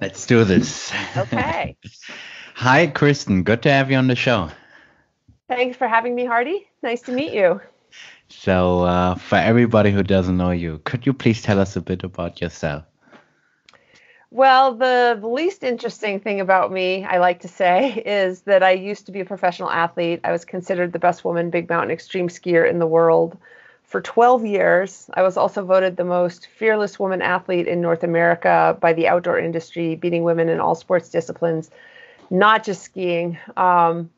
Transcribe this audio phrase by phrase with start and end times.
[0.00, 0.92] Let's do this.
[1.16, 1.76] Okay.
[2.54, 3.42] Hi, Kristen.
[3.42, 4.50] Good to have you on the show.
[5.48, 6.66] Thanks for having me, Hardy.
[6.82, 7.60] Nice to meet you.
[8.28, 12.02] So, uh, for everybody who doesn't know you, could you please tell us a bit
[12.02, 12.84] about yourself?
[14.30, 18.72] Well, the, the least interesting thing about me, I like to say, is that I
[18.72, 20.20] used to be a professional athlete.
[20.24, 23.38] I was considered the best woman big mountain extreme skier in the world
[23.86, 25.08] for 12 years.
[25.14, 29.38] I was also voted the most fearless woman athlete in North America by the outdoor
[29.38, 31.70] industry, beating women in all sports disciplines,
[32.28, 33.38] not just skiing.
[33.56, 34.10] Um,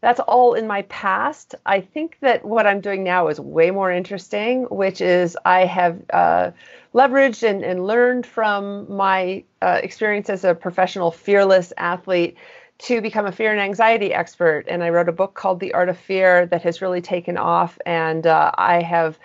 [0.00, 1.56] that's all in my past.
[1.64, 6.00] I think that what I'm doing now is way more interesting, which is I have
[6.12, 6.50] uh,
[6.94, 12.36] leveraged and, and, learned from my uh, experience as a professional fearless athlete
[12.78, 14.64] to become a fear and anxiety expert.
[14.68, 17.78] And I wrote a book called The Art of Fear that has really taken off.
[17.86, 19.18] And uh, I have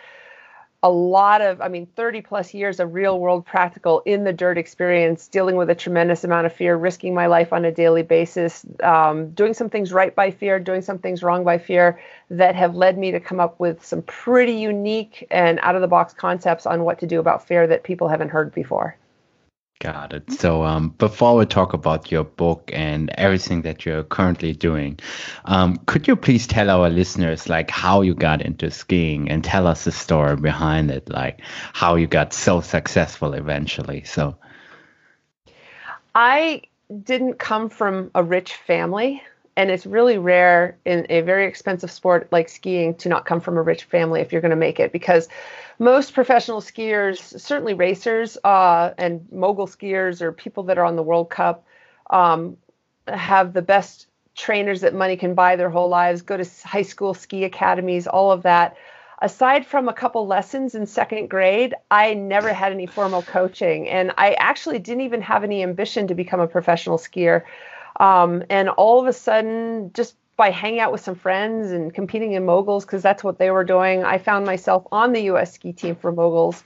[0.84, 4.58] a lot of, I mean, 30 plus years of real world practical in the dirt
[4.58, 8.66] experience, dealing with a tremendous amount of fear, risking my life on a daily basis,
[8.82, 12.00] um, doing some things right by fear, doing some things wrong by fear
[12.32, 15.88] that have led me to come up with some pretty unique and out of the
[15.88, 18.98] box concepts on what to do about fear that people haven't heard before.
[19.82, 20.32] Got it.
[20.32, 25.00] So um, before we talk about your book and everything that you're currently doing,
[25.46, 29.66] um, could you please tell our listeners like how you got into skiing and tell
[29.66, 31.42] us the story behind it, like
[31.74, 34.04] how you got so successful eventually?
[34.04, 34.38] So,
[36.14, 36.62] I
[37.04, 39.24] didn't come from a rich family,
[39.58, 43.58] and it's really rare in a very expensive sport like skiing to not come from
[43.58, 45.28] a rich family if you're going to make it because
[45.80, 51.04] most professional skiers, certainly racers uh, and mogul skiers or people that are on the
[51.04, 51.66] World Cup,
[52.10, 52.58] um,
[53.08, 57.14] have the best trainers that money can buy their whole lives, go to high school
[57.14, 58.78] ski academies, all of that.
[59.24, 63.88] Aside from a couple lessons in second grade, I never had any formal coaching.
[63.88, 67.44] And I actually didn't even have any ambition to become a professional skier.
[68.00, 72.32] Um, and all of a sudden, just by hanging out with some friends and competing
[72.32, 74.04] in moguls because that's what they were doing.
[74.04, 75.54] I found myself on the U.S.
[75.54, 76.64] ski team for moguls,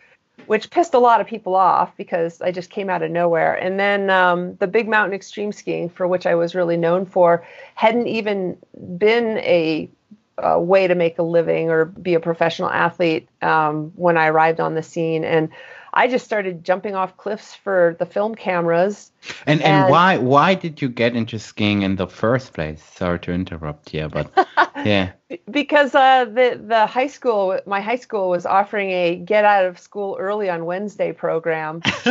[0.47, 3.53] which pissed a lot of people off because I just came out of nowhere.
[3.53, 7.45] And then um, the big mountain extreme skiing, for which I was really known for,
[7.73, 8.57] hadn't even
[8.97, 9.89] been a,
[10.37, 14.61] a way to make a living or be a professional athlete um, when I arrived
[14.61, 15.25] on the scene.
[15.25, 15.49] And
[15.95, 19.11] I just started jumping off cliffs for the film cameras.
[19.47, 22.83] And, and, and why why did you get into skiing in the first place?
[22.83, 24.31] Sorry to interrupt here, but
[24.85, 25.13] yeah.
[25.49, 29.79] Because uh, the the high school, my high school was offering a get out of
[29.79, 31.81] school early on Wednesday program.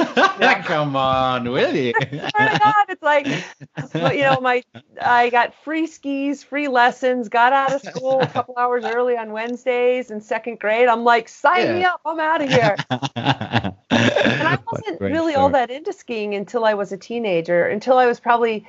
[0.64, 1.92] Come on, really?
[2.12, 4.64] God, it's like you know, my
[5.00, 9.30] I got free skis, free lessons, got out of school a couple hours early on
[9.30, 10.88] Wednesdays in second grade.
[10.88, 11.78] I'm like, sign yeah.
[11.78, 12.74] me up, I'm out of here.
[12.90, 15.34] and I wasn't really story.
[15.34, 18.66] all that into skiing until I was a teenager, until I was probably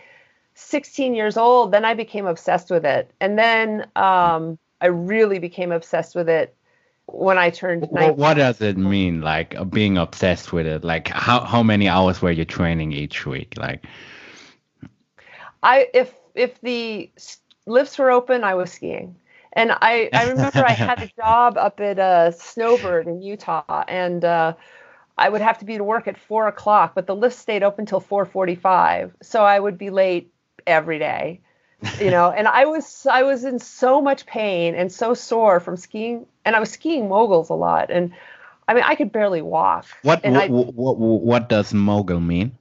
[0.55, 1.71] 16 years old.
[1.71, 3.11] Then I became obsessed with it.
[3.19, 6.55] And then um, I really became obsessed with it
[7.07, 8.17] when I turned 19.
[8.17, 10.83] What does it mean, like uh, being obsessed with it?
[10.83, 13.53] Like how, how many hours were you training each week?
[13.57, 13.85] Like,
[15.61, 17.11] I if if the
[17.65, 19.15] lifts were open, I was skiing.
[19.53, 24.25] And I, I remember I had a job up at uh, Snowbird in Utah, and
[24.25, 24.53] uh,
[25.17, 27.85] I would have to be to work at four o'clock, but the lift stayed open
[27.85, 30.31] till four forty-five, so I would be late
[30.67, 31.41] every day.
[31.99, 35.77] You know, and I was I was in so much pain and so sore from
[35.77, 38.13] skiing, and I was skiing moguls a lot, and
[38.67, 39.85] I mean I could barely walk.
[40.01, 42.57] What what, I, what, what does mogul mean?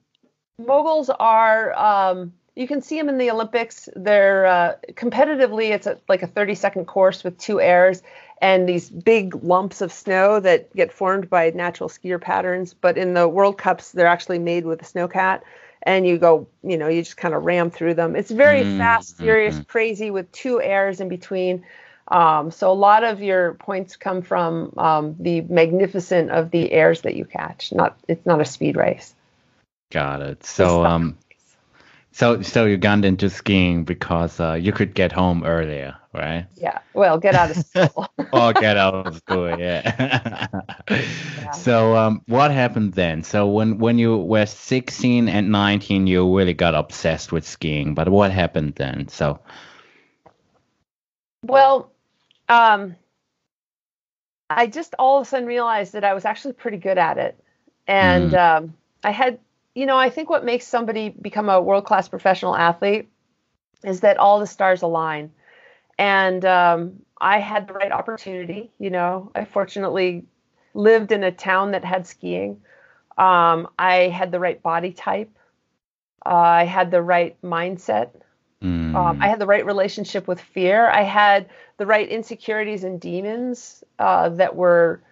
[0.58, 3.88] Moguls are um, you can see them in the Olympics.
[3.96, 8.02] They're uh, competitively, it's a, like a 30 second course with two airs
[8.40, 12.74] and these big lumps of snow that get formed by natural skier patterns.
[12.74, 15.40] But in the World Cups, they're actually made with a snowcat.
[15.86, 18.16] And you go, you know, you just kind of ram through them.
[18.16, 18.78] It's very mm-hmm.
[18.78, 19.64] fast, furious, mm-hmm.
[19.64, 21.64] crazy with two airs in between.
[22.08, 27.02] Um, so a lot of your points come from um, the magnificent of the airs
[27.02, 27.72] that you catch.
[27.72, 29.14] Not, it's not a speed race.
[29.90, 30.44] Got it.
[30.44, 31.18] So, um,
[32.12, 36.46] so, so you got into skiing because uh, you could get home earlier, right?
[36.56, 36.78] Yeah.
[36.94, 38.08] Well, get out of school.
[38.32, 40.46] or get out of school, yeah.
[40.90, 41.50] yeah.
[41.52, 43.22] So, um, what happened then?
[43.22, 47.94] So, when when you were 16 and 19, you really got obsessed with skiing.
[47.94, 49.08] But what happened then?
[49.08, 49.40] So.
[51.42, 51.92] Well,
[52.48, 52.96] um,
[54.48, 57.42] I just all of a sudden realized that I was actually pretty good at it,
[57.86, 58.38] and mm.
[58.38, 59.38] um, I had
[59.74, 63.08] you know, I think what makes somebody become a world class professional athlete
[63.82, 65.32] is that all the stars align.
[65.98, 68.70] And um, I had the right opportunity.
[68.78, 70.24] You know, I fortunately
[70.74, 72.60] lived in a town that had skiing.
[73.16, 75.30] Um, I had the right body type.
[76.26, 78.10] Uh, I had the right mindset.
[78.62, 78.94] Mm.
[78.94, 80.88] Um, I had the right relationship with fear.
[80.88, 85.02] I had the right insecurities and demons uh, that were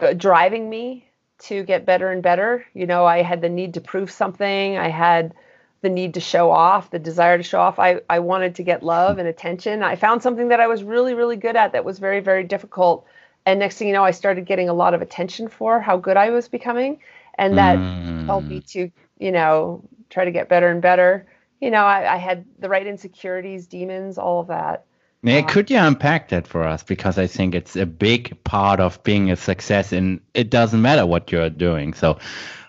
[0.00, 1.06] uh, driving me
[1.38, 2.64] to get better and better.
[2.74, 4.76] You know, I had the need to prove something.
[4.76, 5.34] I had
[5.84, 7.78] the need to show off, the desire to show off.
[7.78, 9.82] I, I wanted to get love and attention.
[9.82, 13.06] I found something that I was really, really good at that was very, very difficult.
[13.46, 16.16] And next thing you know, I started getting a lot of attention for how good
[16.16, 17.00] I was becoming.
[17.36, 18.24] And that mm.
[18.24, 21.26] helped me to, you know, try to get better and better.
[21.60, 24.86] You know, I, I had the right insecurities, demons, all of that.
[25.22, 26.82] Yeah, um, could you unpack that for us?
[26.82, 31.04] Because I think it's a big part of being a success, and it doesn't matter
[31.06, 31.94] what you're doing.
[31.94, 32.18] So,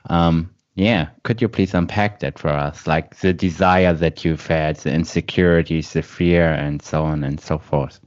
[0.10, 2.86] um, yeah, could you please unpack that for us?
[2.86, 7.58] Like the desire that you've had, the insecurities, the fear, and so on and so
[7.58, 8.00] forth.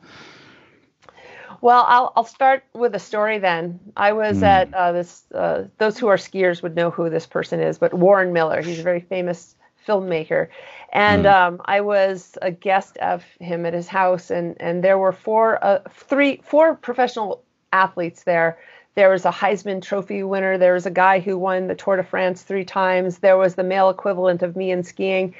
[1.62, 3.80] Well, I'll, I'll start with a story then.
[3.96, 4.42] I was mm.
[4.42, 7.94] at uh, this, uh, those who are skiers would know who this person is, but
[7.94, 8.62] Warren Miller.
[8.62, 9.56] He's a very famous
[9.86, 10.48] filmmaker.
[10.92, 11.34] And mm.
[11.34, 15.64] um, I was a guest of him at his house, and, and there were four,
[15.64, 17.42] uh, three, four professional
[17.72, 18.58] athletes there
[18.98, 20.58] there was a Heisman Trophy winner.
[20.58, 23.18] There was a guy who won the Tour de France three times.
[23.18, 25.36] There was the male equivalent of me in skiing.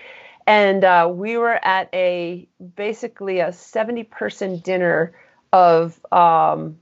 [0.47, 2.47] And uh, we were at a
[2.77, 5.13] basically a 70 person dinner
[5.53, 6.79] of um,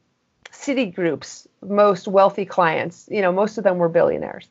[0.50, 3.08] Citigroup's most wealthy clients.
[3.11, 4.46] You know, most of them were billionaires.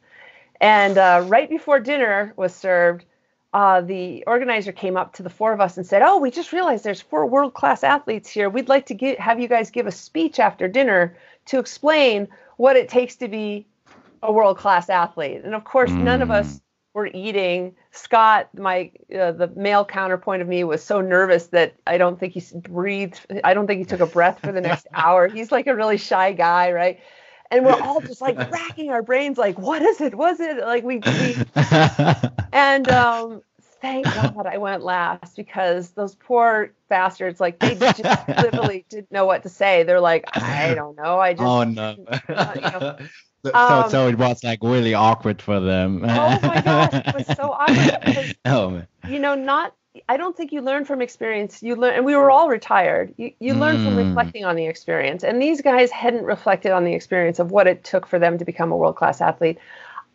[0.59, 3.05] And uh, right before dinner was served,
[3.53, 6.51] uh, the organizer came up to the four of us and said, "Oh, we just
[6.51, 8.49] realized there's four world-class athletes here.
[8.49, 12.27] We'd like to get, have you guys give a speech after dinner to explain
[12.57, 13.65] what it takes to be
[14.21, 15.41] a world class athlete.
[15.43, 16.03] And of course, mm.
[16.03, 16.61] none of us mm.
[16.93, 17.75] were eating.
[17.91, 22.33] Scott, my uh, the male counterpoint of me, was so nervous that I don't think
[22.33, 23.19] he breathed.
[23.43, 25.27] I don't think he took a breath for the next hour.
[25.27, 26.99] He's like a really shy guy, right?
[27.51, 30.15] And we're all just like racking our brains, like, what is it?
[30.15, 30.97] Was it like we?
[30.97, 31.37] we...
[32.51, 33.41] and um,
[33.81, 39.25] thank God I went last because those poor bastards, like they just literally didn't know
[39.25, 39.83] what to say.
[39.83, 41.19] They're like, I don't know.
[41.19, 41.43] I just.
[41.43, 41.95] Oh no.
[41.95, 42.97] You know.
[43.45, 46.01] So, um, so it was like really awkward for them.
[46.03, 47.99] oh my gosh, it was so awkward.
[48.03, 48.87] Because, oh man.
[49.07, 49.75] You know, not.
[50.09, 51.61] I don't think you learn from experience.
[51.61, 53.13] You learn, and we were all retired.
[53.17, 53.59] You you mm.
[53.59, 54.07] learn from hmm.
[54.07, 55.23] reflecting on the experience.
[55.23, 58.45] And these guys hadn't reflected on the experience of what it took for them to
[58.45, 59.59] become a world class athlete.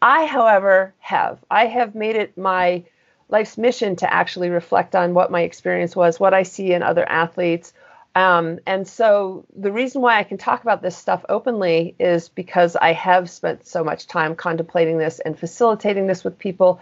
[0.02, 1.38] I, however, have.
[1.52, 2.82] I have made it my
[3.30, 7.08] life's mission to actually reflect on what my experience was, what I see in other
[7.08, 7.72] athletes.
[8.14, 12.74] Um, and so the reason why I can talk about this stuff openly is because
[12.76, 16.80] I have spent so much time contemplating this and facilitating this with people,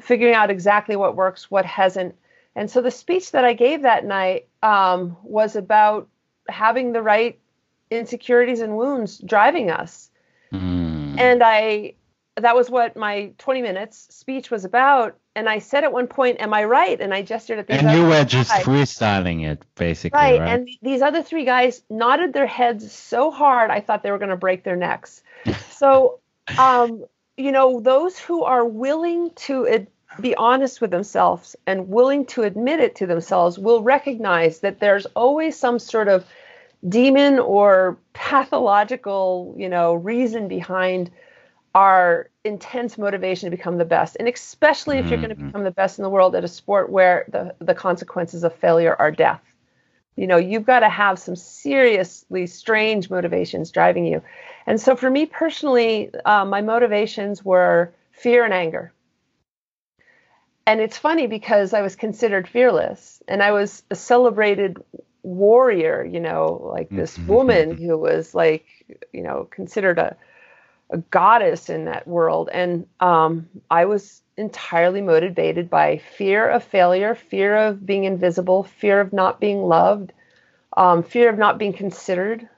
[0.00, 2.14] figuring out exactly what works, what hasn't.
[2.54, 6.08] And so the speech that I gave that night um, was about
[6.48, 7.38] having the right
[7.90, 10.10] insecurities and wounds driving us.
[10.52, 11.18] Mm.
[11.18, 11.94] And I
[12.36, 15.16] that was what my 20 minutes speech was about.
[15.36, 17.74] And I said at one point, "Am I right?" And I gestured at the.
[17.74, 20.18] And you were just freestyling it, basically.
[20.18, 20.40] Right.
[20.40, 20.48] right.
[20.48, 24.30] And these other three guys nodded their heads so hard, I thought they were going
[24.30, 25.22] to break their necks.
[25.70, 26.18] so,
[26.58, 27.04] um,
[27.36, 29.86] you know, those who are willing to ad-
[30.20, 35.06] be honest with themselves and willing to admit it to themselves will recognize that there's
[35.06, 36.24] always some sort of
[36.88, 41.10] demon or pathological, you know, reason behind
[41.74, 44.16] our intense motivation to become the best.
[44.18, 45.46] And especially if you're going to mm-hmm.
[45.46, 48.96] become the best in the world at a sport where the, the consequences of failure
[48.98, 49.42] are death.
[50.16, 54.22] You know, you've got to have some seriously strange motivations driving you.
[54.66, 58.92] And so for me personally, uh, my motivations were fear and anger.
[60.66, 64.78] And it's funny because I was considered fearless and I was a celebrated
[65.22, 67.32] warrior, you know, like this mm-hmm.
[67.32, 68.66] woman who was like,
[69.12, 70.16] you know, considered a
[70.90, 72.50] a goddess in that world.
[72.52, 79.00] And um, I was entirely motivated by fear of failure, fear of being invisible, fear
[79.00, 80.12] of not being loved,
[80.76, 82.48] um, fear of not being considered,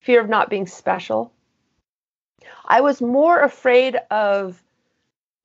[0.00, 1.32] fear of not being special.
[2.64, 4.62] I was more afraid of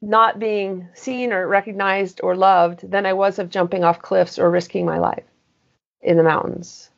[0.01, 4.49] not being seen or recognized or loved than I was of jumping off cliffs or
[4.49, 5.23] risking my life
[6.01, 6.89] in the mountains.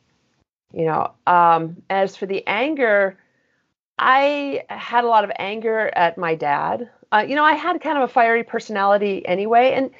[0.72, 3.18] You know, um, as for the anger,
[3.98, 6.88] I had a lot of anger at my dad.
[7.10, 9.90] Uh, you know, I had kind of a fiery personality anyway, and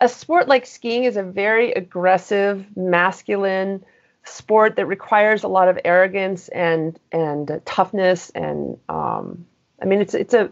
[0.00, 3.84] a sport like skiing is a very aggressive, masculine
[4.24, 9.46] sport that requires a lot of arrogance and and uh, toughness and um,
[9.80, 10.50] I mean it's it's a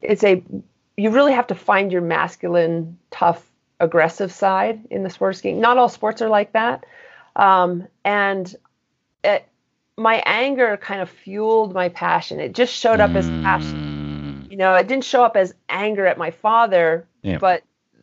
[0.00, 0.42] it's a
[0.96, 3.44] you really have to find your masculine, tough,
[3.80, 5.60] aggressive side in the sport of skiing.
[5.60, 6.84] Not all sports are like that,
[7.34, 8.54] um, and
[9.96, 12.40] my anger kind of fueled my passion.
[12.40, 13.16] It just showed up mm.
[13.16, 14.46] as passion.
[14.50, 17.38] You know, it didn't show up as anger at my father, yeah.
[17.38, 17.62] but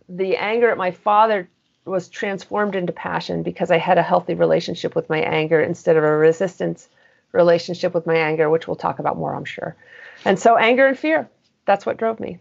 [0.10, 1.50] the anger at my father
[1.86, 6.04] was transformed into passion because I had a healthy relationship with my anger instead of
[6.04, 6.88] a resistance
[7.32, 9.76] relationship with my anger, which we'll talk about more, I'm sure.
[10.24, 11.30] And so anger and fear,
[11.66, 12.40] that's what drove me.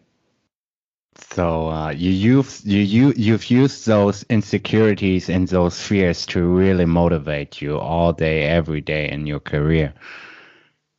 [1.15, 6.87] So uh, you use you you you've used those insecurities and those fears to really
[6.87, 9.93] motivate you all day, every day in your career.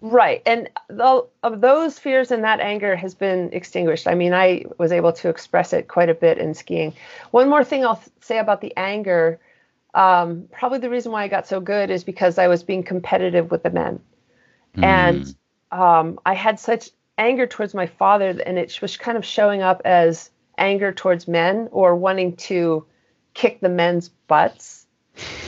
[0.02, 4.06] Right, and the, of those fears and that anger has been extinguished.
[4.06, 6.94] I mean, I was able to express it quite a bit in skiing.
[7.32, 9.40] One more thing I'll say about the anger.
[9.94, 13.50] Um, probably the reason why I got so good is because I was being competitive
[13.50, 14.02] with the men,
[14.76, 14.84] mm.
[14.84, 15.36] and
[15.72, 19.82] um, I had such anger towards my father, and it was kind of showing up
[19.86, 22.86] as anger towards men or wanting to
[23.34, 24.86] kick the men's butts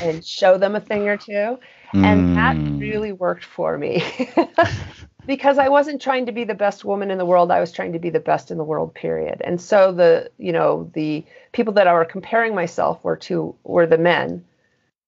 [0.01, 1.57] and show them a thing or two.
[1.93, 2.77] And that hmm.
[2.77, 4.03] really worked for me
[5.25, 7.51] because I wasn't trying to be the best woman in the world.
[7.51, 9.41] I was trying to be the best in the world, period.
[9.45, 13.87] And so the, you know, the people that I were comparing myself were to were
[13.87, 14.43] the men.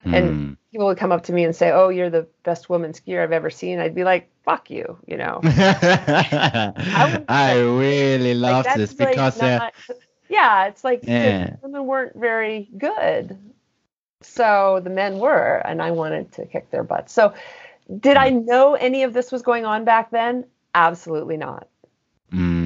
[0.05, 0.13] Mm.
[0.13, 0.53] And hmm.
[0.71, 3.31] people would come up to me and say, "Oh, you're the best woman skier I've
[3.31, 5.39] ever seen." I'd be like, "Fuck you," you know.
[5.43, 9.93] I, I really love like, this because like not, uh,
[10.29, 11.55] yeah, it's like yeah.
[11.61, 13.37] women weren't very good.
[14.21, 17.13] So the men were, and I wanted to kick their butts.
[17.13, 17.33] So
[17.99, 20.45] did I know any of this was going on back then?
[20.75, 21.67] Absolutely not.
[22.31, 22.56] Mm,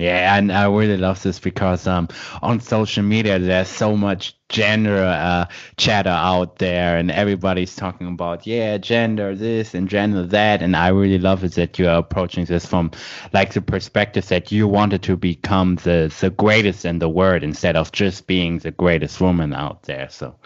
[0.00, 2.08] yeah, and I really love this because um,
[2.42, 8.46] on social media there's so much gender uh, chatter out there, and everybody's talking about
[8.46, 12.44] yeah, gender this and gender that, and I really love it that you are approaching
[12.44, 12.90] this from
[13.32, 17.76] like the perspective that you wanted to become the the greatest in the world instead
[17.76, 20.08] of just being the greatest woman out there.
[20.10, 20.36] So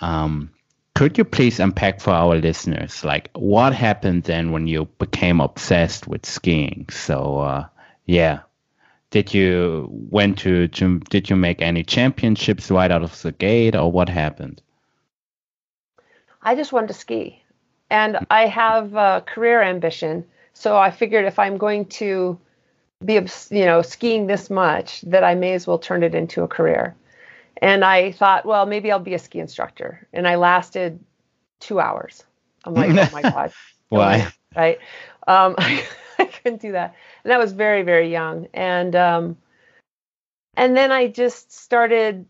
[0.00, 0.50] um,
[0.94, 6.06] could you please unpack for our listeners, like what happened then when you became obsessed
[6.08, 6.86] with skiing?
[6.90, 7.66] So, uh,
[8.10, 8.40] yeah,
[9.10, 13.76] did you went to, to did you make any championships right out of the gate,
[13.76, 14.60] or what happened?
[16.42, 17.40] I just wanted to ski,
[17.88, 20.24] and I have a career ambition.
[20.54, 22.36] So I figured if I'm going to
[23.04, 23.14] be,
[23.50, 26.96] you know, skiing this much, that I may as well turn it into a career.
[27.62, 30.08] And I thought, well, maybe I'll be a ski instructor.
[30.12, 30.98] And I lasted
[31.60, 32.24] two hours.
[32.64, 33.52] I'm like, oh my God.
[33.88, 34.32] Why?
[34.56, 34.80] Right.
[35.26, 35.84] Um, I,
[36.18, 36.94] I, couldn't do that.
[37.24, 38.48] And I was very, very young.
[38.54, 39.36] And, um,
[40.56, 42.26] and then I just started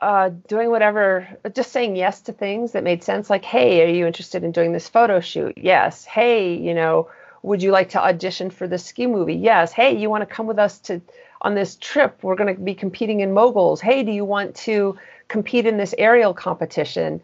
[0.00, 3.30] uh, doing whatever, just saying yes to things that made sense.
[3.30, 5.56] Like, hey, are you interested in doing this photo shoot?
[5.56, 6.04] Yes.
[6.04, 7.08] Hey, you know,
[7.42, 9.34] would you like to audition for this ski movie?
[9.34, 9.72] Yes.
[9.72, 11.00] Hey, you want to come with us to
[11.44, 13.80] on this trip, we're going to be competing in moguls.
[13.80, 14.98] Hey, do you want to
[15.28, 17.20] compete in this aerial competition?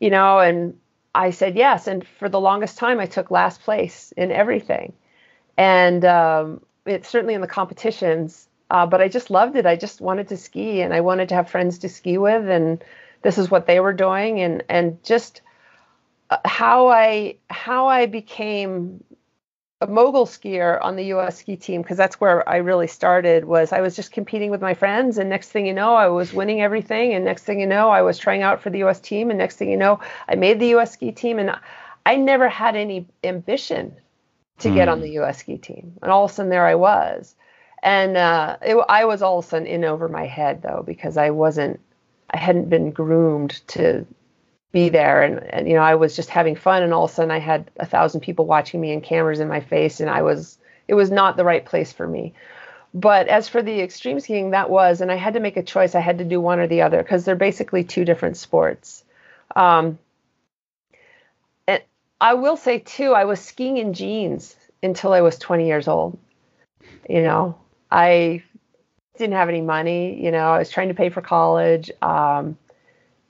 [0.00, 0.78] You know, and
[1.14, 1.86] I said yes.
[1.86, 4.92] And for the longest time, I took last place in everything.
[5.56, 9.66] And um, it's certainly in the competitions, uh, but I just loved it.
[9.66, 12.48] I just wanted to ski and I wanted to have friends to ski with.
[12.48, 12.82] And
[13.22, 14.40] this is what they were doing.
[14.40, 15.40] And, and just,
[16.30, 19.02] uh, how I how I became
[19.80, 23.72] a mogul skier on the US ski team because that's where I really started was
[23.72, 26.60] I was just competing with my friends and next thing you know I was winning
[26.60, 29.38] everything and next thing you know I was trying out for the US team and
[29.38, 31.56] next thing you know I made the US ski team and
[32.04, 33.94] I never had any ambition
[34.58, 34.74] to mm.
[34.74, 35.04] get on hmm.
[35.04, 37.36] the US ski team and all of a sudden there I was
[37.80, 41.16] and uh, it, I was all of a sudden in over my head though because
[41.16, 41.78] I wasn't
[42.30, 44.04] I hadn't been groomed to
[44.72, 45.22] be there.
[45.22, 46.82] And, and you know i was just having fun.
[46.82, 49.48] And all of a sudden i had a thousand people watching me and cameras in
[49.48, 52.34] my face and i was it was not the right place for me.
[52.94, 55.94] But as for the extreme skiing that was and i had to make a choice.
[55.94, 59.04] I had to do one or the other because they're basically two different sports.
[59.56, 59.98] Um,
[61.66, 61.82] and
[62.20, 66.18] i will say too i was skiing in jeans until i was 20 years old.
[67.08, 67.58] You know
[67.90, 68.42] i
[69.16, 70.22] didn't have any money.
[70.22, 71.90] You know i was trying to pay for college.
[72.02, 72.56] Um,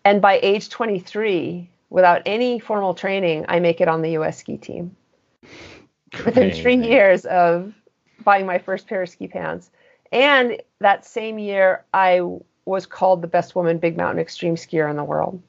[0.09, 4.57] and by age 23, without any formal training, I make it on the US ski
[4.57, 4.97] team.
[6.25, 7.75] Within three years of
[8.25, 9.71] buying my first pair of ski pants.
[10.11, 12.23] And that same year, I
[12.65, 15.43] was called the best woman big mountain extreme skier in the world.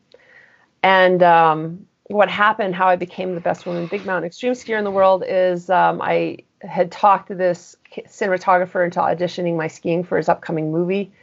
[0.83, 4.83] And um, what happened, how I became the best woman big mountain extreme skier in
[4.83, 7.77] the world, is um, I had talked to this
[8.09, 11.13] cinematographer into auditioning my skiing for his upcoming movie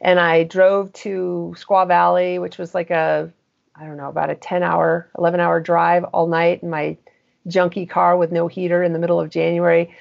[0.00, 3.32] and I drove to Squaw Valley, which was like a,
[3.74, 6.96] I don't know, about a 10 hour, 11 hour drive all night in my
[7.48, 9.94] junky car with no heater in the middle of January.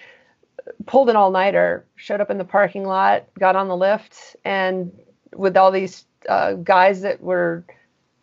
[0.85, 4.91] Pulled an all nighter, showed up in the parking lot, got on the lift, and
[5.35, 7.63] with all these uh, guys that were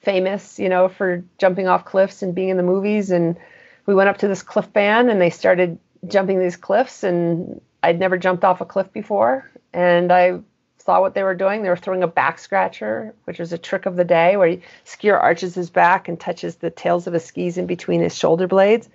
[0.02, 3.10] famous, you know, for jumping off cliffs and being in the movies.
[3.10, 3.36] And
[3.86, 7.02] we went up to this cliff band and they started jumping these cliffs.
[7.02, 9.50] And I'd never jumped off a cliff before.
[9.72, 10.40] And I
[10.84, 11.62] saw what they were doing.
[11.62, 14.60] They were throwing a back scratcher, which was a trick of the day, where he,
[14.84, 18.46] skier arches his back and touches the tails of his skis in between his shoulder
[18.46, 18.88] blades.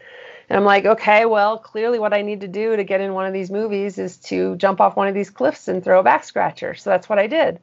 [0.50, 3.26] And I'm like, okay, well, clearly what I need to do to get in one
[3.26, 6.24] of these movies is to jump off one of these cliffs and throw a back
[6.24, 6.76] scratcher.
[6.76, 7.60] So that's what I did.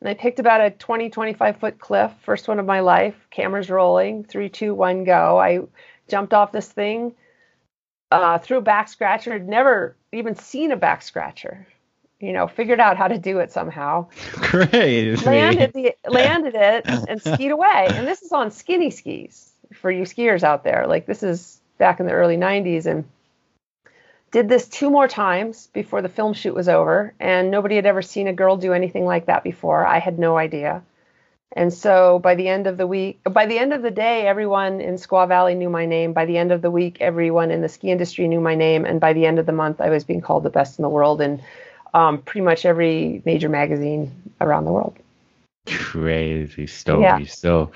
[0.00, 3.70] And I picked about a 20, 25 foot cliff, first one of my life, cameras
[3.70, 5.38] rolling, three, two, one, go.
[5.38, 5.60] I
[6.08, 7.14] jumped off this thing,
[8.10, 11.66] uh, threw a back scratcher, had never even seen a back scratcher.
[12.20, 14.08] You know, figured out how to do it somehow.
[14.32, 15.22] Great.
[15.24, 17.88] Landed the landed it and skied away.
[17.90, 20.86] And this is on skinny skis for you skiers out there.
[20.86, 23.04] Like this is back in the early 90s and
[24.30, 28.02] did this two more times before the film shoot was over and nobody had ever
[28.02, 30.82] seen a girl do anything like that before i had no idea
[31.52, 34.80] and so by the end of the week by the end of the day everyone
[34.80, 37.68] in squaw valley knew my name by the end of the week everyone in the
[37.68, 40.20] ski industry knew my name and by the end of the month i was being
[40.20, 41.40] called the best in the world in
[41.96, 44.96] um, pretty much every major magazine around the world
[45.66, 47.18] crazy story yeah.
[47.26, 47.72] so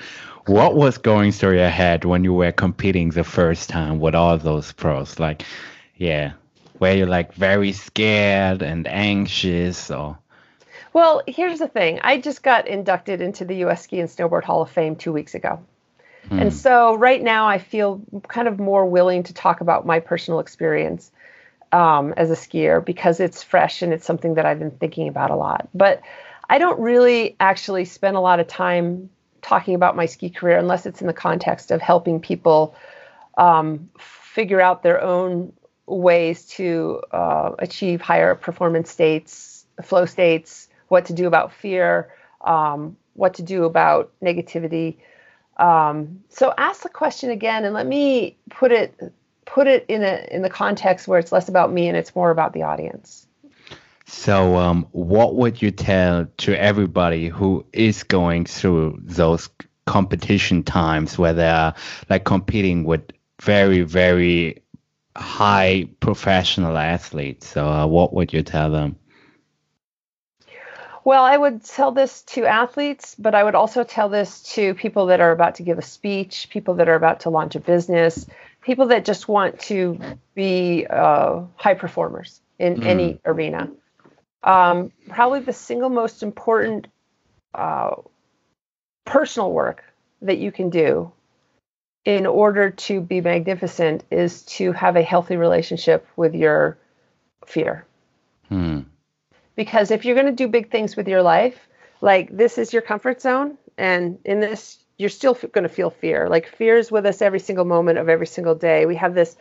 [0.47, 4.37] what was going through your head when you were competing the first time with all
[4.37, 5.19] those pros?
[5.19, 5.43] Like,
[5.97, 6.33] yeah,
[6.79, 10.17] were you like very scared and anxious or?
[10.93, 11.99] Well, here's the thing.
[12.03, 13.83] I just got inducted into the U.S.
[13.83, 15.61] Ski and Snowboard Hall of Fame two weeks ago.
[16.27, 16.39] Hmm.
[16.39, 20.39] And so right now I feel kind of more willing to talk about my personal
[20.39, 21.11] experience
[21.71, 25.31] um, as a skier because it's fresh and it's something that I've been thinking about
[25.31, 25.69] a lot.
[25.73, 26.01] But
[26.49, 29.09] I don't really actually spend a lot of time
[29.41, 32.75] talking about my ski career unless it's in the context of helping people
[33.37, 35.53] um, figure out their own
[35.87, 42.95] ways to uh, achieve higher performance states, flow states, what to do about fear, um,
[43.13, 44.97] what to do about negativity.
[45.57, 49.13] Um, so ask the question again and let me put it
[49.51, 52.31] put it in a in the context where it's less about me and it's more
[52.31, 53.27] about the audience.
[54.05, 59.49] So, um, what would you tell to everybody who is going through those
[59.85, 61.73] competition times where they're
[62.09, 63.01] like competing with
[63.41, 64.63] very, very
[65.15, 67.47] high professional athletes?
[67.47, 68.95] So, uh, what would you tell them?
[71.03, 75.07] Well, I would tell this to athletes, but I would also tell this to people
[75.07, 78.27] that are about to give a speech, people that are about to launch a business,
[78.61, 79.99] people that just want to
[80.35, 82.85] be uh, high performers in mm.
[82.85, 83.69] any arena
[84.43, 86.87] um, probably the single most important
[87.53, 87.95] uh,
[89.05, 89.83] personal work
[90.21, 91.11] that you can do
[92.05, 96.77] in order to be magnificent is to have a healthy relationship with your
[97.45, 97.85] fear.
[98.49, 98.81] Hmm.
[99.55, 101.67] Because if you're going to do big things with your life,
[101.99, 106.29] like this is your comfort zone, and in this, you're still going to feel fear.
[106.29, 108.85] Like fear is with us every single moment of every single day.
[108.85, 109.35] We have this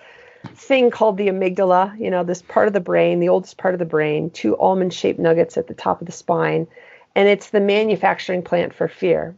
[0.55, 3.79] thing called the amygdala, you know, this part of the brain, the oldest part of
[3.79, 6.67] the brain, two almond shaped nuggets at the top of the spine.
[7.15, 9.37] And it's the manufacturing plant for fear.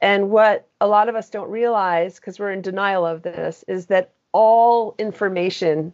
[0.00, 3.86] And what a lot of us don't realize, because we're in denial of this, is
[3.86, 5.92] that all information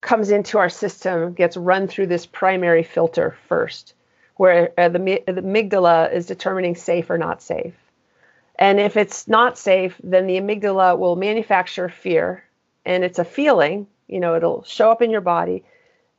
[0.00, 3.92] comes into our system, gets run through this primary filter first,
[4.36, 7.74] where uh, the, the amygdala is determining safe or not safe.
[8.56, 12.44] And if it's not safe, then the amygdala will manufacture fear
[12.84, 13.86] and it's a feeling.
[14.08, 15.64] You know, it'll show up in your body,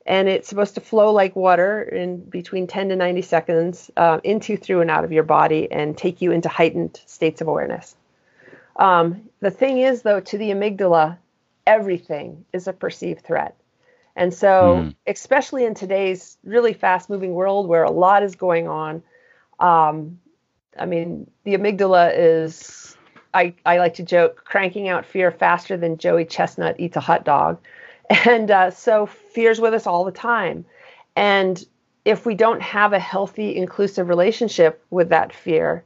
[0.05, 4.57] and it's supposed to flow like water in between 10 to 90 seconds uh, into,
[4.57, 7.95] through, and out of your body, and take you into heightened states of awareness.
[8.77, 11.17] Um, the thing is, though, to the amygdala,
[11.65, 13.55] everything is a perceived threat.
[14.15, 14.47] And so,
[14.83, 14.95] mm.
[15.07, 19.03] especially in today's really fast moving world where a lot is going on,
[19.59, 20.19] um,
[20.77, 22.97] I mean, the amygdala is
[23.33, 27.25] I, I like to joke, cranking out fear faster than Joey Chestnut eats a hot
[27.25, 27.59] dog.
[28.27, 30.63] And uh, so fear's with us all the time.
[31.15, 31.65] And
[32.05, 35.83] if we don't have a healthy, inclusive relationship with that fear,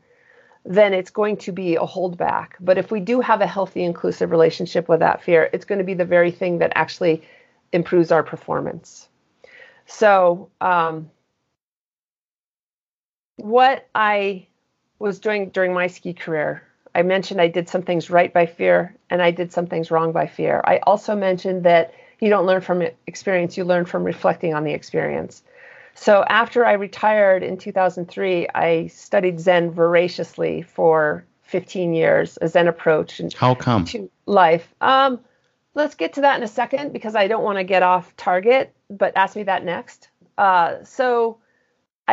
[0.66, 2.50] then it's going to be a holdback.
[2.60, 5.86] But if we do have a healthy, inclusive relationship with that fear, it's going to
[5.86, 7.24] be the very thing that actually
[7.72, 9.08] improves our performance.
[9.86, 11.10] So, um,
[13.38, 14.48] what I
[15.00, 16.62] was doing during my ski career
[16.96, 20.12] I mentioned I did some things right by fear and I did some things wrong
[20.12, 20.62] by fear.
[20.66, 24.74] I also mentioned that you don't learn from experience, you learn from reflecting on the
[24.74, 25.44] experience.
[25.96, 32.68] So after I retired in 2003, I studied Zen voraciously for 15 years, a Zen
[32.68, 33.20] approach.
[33.20, 33.86] And How come?
[33.86, 34.74] To life.
[34.82, 35.20] Um,
[35.74, 38.74] let's get to that in a second because I don't want to get off target,
[38.90, 40.10] but ask me that next.
[40.38, 41.38] Uh, so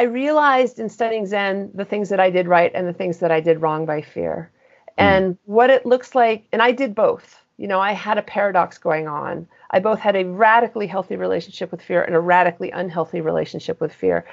[0.01, 3.31] I realized in studying Zen the things that I did right and the things that
[3.33, 4.51] I did wrong by fear.
[4.99, 5.05] Hmm.
[5.05, 7.27] and what it looks like and i did both
[7.59, 9.49] You know, I had a paradox going on.
[9.71, 13.93] I both had a radically healthy relationship with fear and a radically unhealthy relationship with
[13.93, 14.25] fear.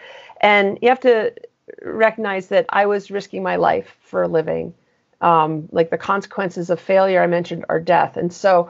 [0.41, 1.33] And you have to
[1.81, 4.73] recognize that I was risking my life for a living.
[5.21, 8.17] Um, like the consequences of failure I mentioned are death.
[8.17, 8.69] And so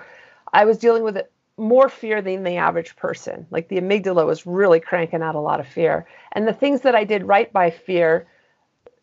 [0.53, 1.17] I was dealing with
[1.63, 3.47] more fear than the average person.
[3.49, 6.06] Like the amygdala was really cranking out a lot of fear.
[6.34, 8.28] And the things that I did right by fear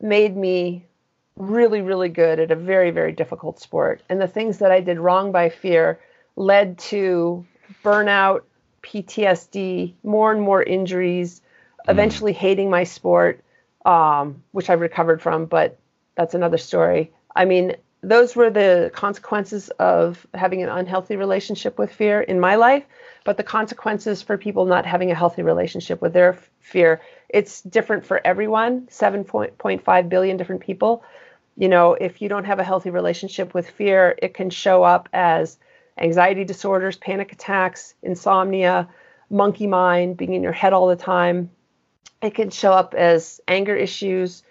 [0.00, 0.84] made me
[1.36, 4.02] really, really good at a very, very difficult sport.
[4.08, 6.00] And the things that I did wrong by fear
[6.36, 7.46] led to
[7.82, 8.42] burnout,
[8.82, 11.90] PTSD, more and more injuries, mm.
[11.90, 13.42] eventually hating my sport,
[13.86, 15.78] um, which I recovered from, but
[16.14, 17.10] that's another story.
[17.34, 22.54] I mean, those were the consequences of having an unhealthy relationship with fear in my
[22.54, 22.84] life,
[23.24, 28.06] but the consequences for people not having a healthy relationship with their fear, it's different
[28.06, 31.04] for everyone, 7.5 billion different people.
[31.56, 35.08] You know, if you don't have a healthy relationship with fear, it can show up
[35.12, 35.58] as
[35.98, 38.88] anxiety disorders, panic attacks, insomnia,
[39.28, 41.50] monkey mind, being in your head all the time.
[42.22, 44.42] It can show up as anger issues.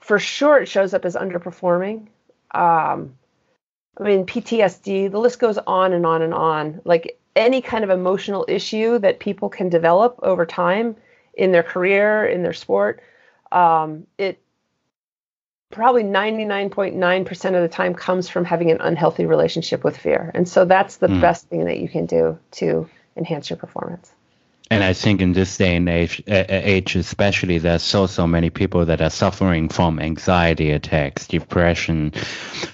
[0.00, 2.08] For sure, it shows up as underperforming.
[2.52, 3.14] Um,
[3.98, 6.80] I mean, PTSD, the list goes on and on and on.
[6.84, 10.96] Like any kind of emotional issue that people can develop over time
[11.34, 13.02] in their career, in their sport,
[13.52, 14.40] um, it
[15.70, 20.30] probably 99.9% of the time comes from having an unhealthy relationship with fear.
[20.34, 21.20] And so that's the mm.
[21.20, 24.12] best thing that you can do to enhance your performance.
[24.70, 28.50] And I think in this day and age, uh, age especially, there's so so many
[28.50, 32.12] people that are suffering from anxiety attacks, depression,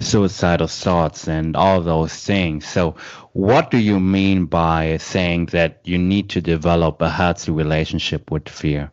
[0.00, 2.66] suicidal thoughts, and all those things.
[2.66, 2.96] So,
[3.32, 8.48] what do you mean by saying that you need to develop a healthy relationship with
[8.48, 8.90] fear?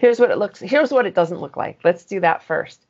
[0.00, 2.86] here's what it looks here's what it doesn't look like let's do that first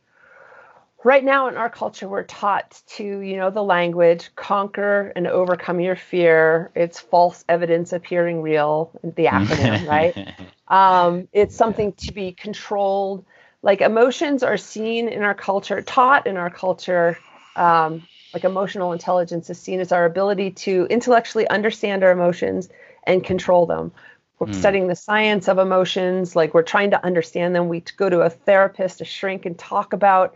[1.04, 5.80] right now in our culture we're taught to you know the language conquer and overcome
[5.80, 10.34] your fear it's false evidence appearing real the acronym right
[10.68, 13.24] um, it's something to be controlled
[13.62, 17.18] like emotions are seen in our culture taught in our culture
[17.56, 22.68] um, like emotional intelligence is seen as our ability to intellectually understand our emotions
[23.04, 23.90] and control them
[24.38, 24.54] we're mm.
[24.54, 27.68] studying the science of emotions, like we're trying to understand them.
[27.68, 30.34] We go to a therapist, a shrink, and talk about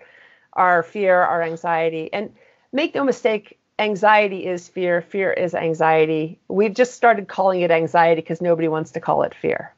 [0.55, 2.11] our fear, our anxiety.
[2.13, 2.35] And
[2.73, 6.41] make no mistake, anxiety is fear, fear is anxiety.
[6.49, 9.75] We've just started calling it anxiety because nobody wants to call it fear.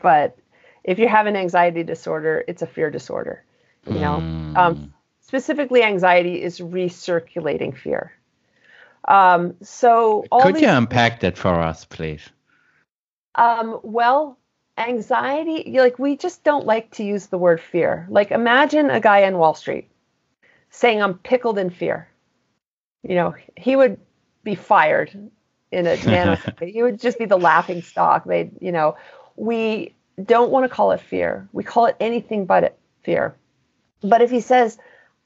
[0.00, 0.36] But
[0.82, 3.42] if you have an anxiety disorder, it's a fear disorder.
[3.86, 4.56] You know, mm.
[4.56, 8.12] um, specifically, anxiety is recirculating fear.
[9.06, 12.26] Um, so, could you unpack that for us, please?
[13.34, 14.38] Um, well,
[14.78, 18.06] anxiety, like we just don't like to use the word fear.
[18.08, 19.90] Like imagine a guy on Wall Street
[20.74, 22.08] saying, I'm pickled in fear.
[23.02, 23.98] You know, he would
[24.42, 25.10] be fired
[25.70, 26.72] in a nanosecond.
[26.72, 28.24] he would just be the laughing stock.
[28.24, 28.96] They, you know,
[29.36, 31.48] we don't want to call it fear.
[31.52, 33.36] We call it anything but it, fear.
[34.02, 34.76] But if he says,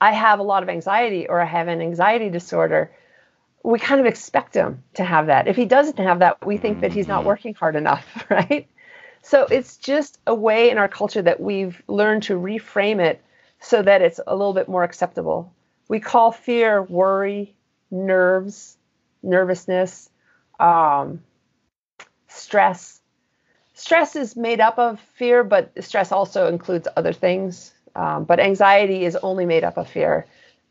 [0.00, 2.92] I have a lot of anxiety or I have an anxiety disorder,
[3.64, 5.48] we kind of expect him to have that.
[5.48, 7.28] If he doesn't have that, we think that he's not mm-hmm.
[7.28, 8.68] working hard enough, right?
[9.22, 13.22] So it's just a way in our culture that we've learned to reframe it
[13.60, 15.52] so that it's a little bit more acceptable.
[15.88, 17.54] We call fear worry,
[17.90, 18.76] nerves,
[19.22, 20.10] nervousness,
[20.60, 21.22] um,
[22.28, 23.00] stress.
[23.74, 27.72] Stress is made up of fear, but stress also includes other things.
[27.94, 30.26] Um, but anxiety is only made up of fear.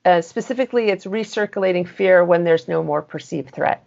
[0.05, 3.83] Uh, specifically, it's recirculating fear when there's no more perceived threat.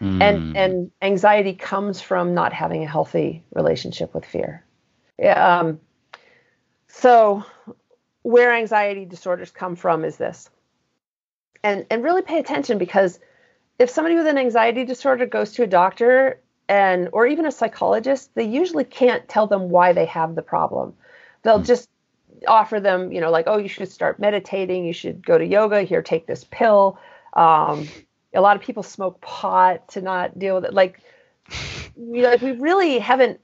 [0.00, 0.20] Mm.
[0.20, 4.64] And, and anxiety comes from not having a healthy relationship with fear.
[5.24, 5.80] Um,
[6.88, 7.44] so,
[8.22, 10.48] where anxiety disorders come from is this.
[11.64, 13.20] And, and really pay attention because
[13.78, 18.34] if somebody with an anxiety disorder goes to a doctor and or even a psychologist,
[18.34, 20.94] they usually can't tell them why they have the problem.
[21.42, 21.66] They'll mm.
[21.66, 21.88] just
[22.46, 25.82] offer them, you know, like, oh, you should start meditating, you should go to yoga,
[25.82, 26.98] here, take this pill.
[27.32, 27.88] Um,
[28.34, 30.74] a lot of people smoke pot to not deal with it.
[30.74, 31.00] Like,
[31.96, 33.40] you know, we really haven't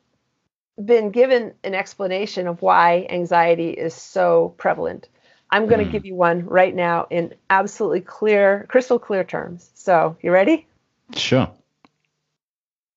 [0.83, 5.09] been given an explanation of why anxiety is so prevalent.
[5.51, 5.93] I'm going to mm.
[5.93, 9.71] give you one right now in absolutely clear, crystal clear terms.
[9.75, 10.67] So, you ready?
[11.15, 11.51] Sure.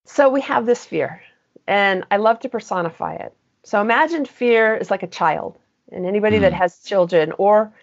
[0.06, 1.22] So, we have this fear,
[1.66, 3.34] and I love to personify it.
[3.64, 5.58] So, imagine fear is like a child.
[5.92, 6.42] And anybody mm.
[6.42, 6.60] that hmm.
[6.60, 7.74] has children, or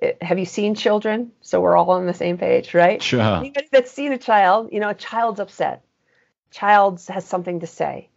[0.00, 1.32] eh, have you seen children?
[1.42, 3.02] So we're all on the same page, right?
[3.02, 3.20] Sure.
[3.20, 5.84] Anybody that's seen a child, you know, a child's upset.
[6.50, 8.08] Child has something to say.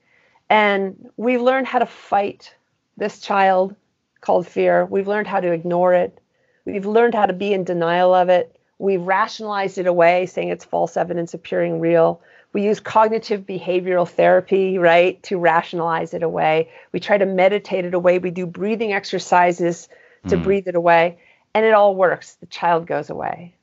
[0.52, 2.54] And we've learned how to fight
[2.98, 3.74] this child
[4.20, 4.86] called fear.
[4.86, 6.20] We've learned how to ignore it.
[6.66, 8.60] We've learned how to be in denial of it.
[8.78, 12.22] We've rationalized it away, saying it's false evidence appearing real.
[12.52, 16.70] We use cognitive behavioral therapy, right, to rationalize it away.
[16.92, 18.20] We try to meditate it away.
[18.20, 19.88] We do breathing exercises
[20.28, 20.44] to mm.
[20.44, 21.18] breathe it away,
[21.54, 22.34] and it all works.
[22.34, 23.56] The child goes away.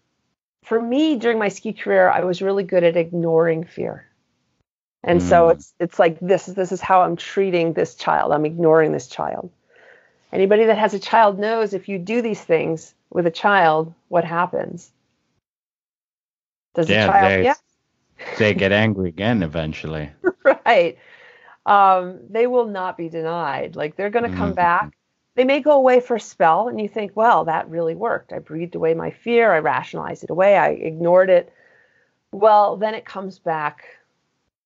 [0.65, 4.08] For me, during my ski career, I was really good at ignoring fear.
[5.05, 5.29] And mm.
[5.29, 8.33] so it's it's like this this is how I'm treating this child.
[8.33, 9.51] I'm ignoring this child.
[10.33, 14.25] Anybody that has a child knows if you do these things with a child, what
[14.25, 14.91] happens?
[16.75, 17.55] Does yeah, the child they, yeah?
[18.39, 20.11] they get angry again eventually.
[20.45, 20.99] right.
[21.65, 23.77] Um, they will not be denied.
[23.77, 24.57] Like they're going to come mm-hmm.
[24.57, 24.95] back.
[25.35, 28.33] They may go away for a spell, and you think, well, that really worked.
[28.33, 29.53] I breathed away my fear.
[29.53, 30.57] I rationalized it away.
[30.57, 31.53] I ignored it.
[32.33, 33.85] Well, then it comes back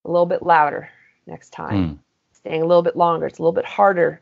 [0.05, 0.88] a little bit louder
[1.27, 1.99] next time, mm.
[2.33, 3.27] staying a little bit longer.
[3.27, 4.21] It's a little bit harder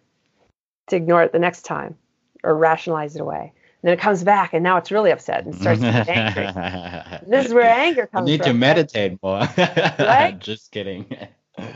[0.88, 1.96] to ignore it the next time
[2.44, 3.52] or rationalize it away.
[3.82, 7.22] And then it comes back, and now it's really upset and starts to get angry.
[7.26, 8.52] this is where anger comes you need from.
[8.52, 9.40] to meditate more.
[9.58, 10.36] right?
[10.38, 11.06] Just kidding.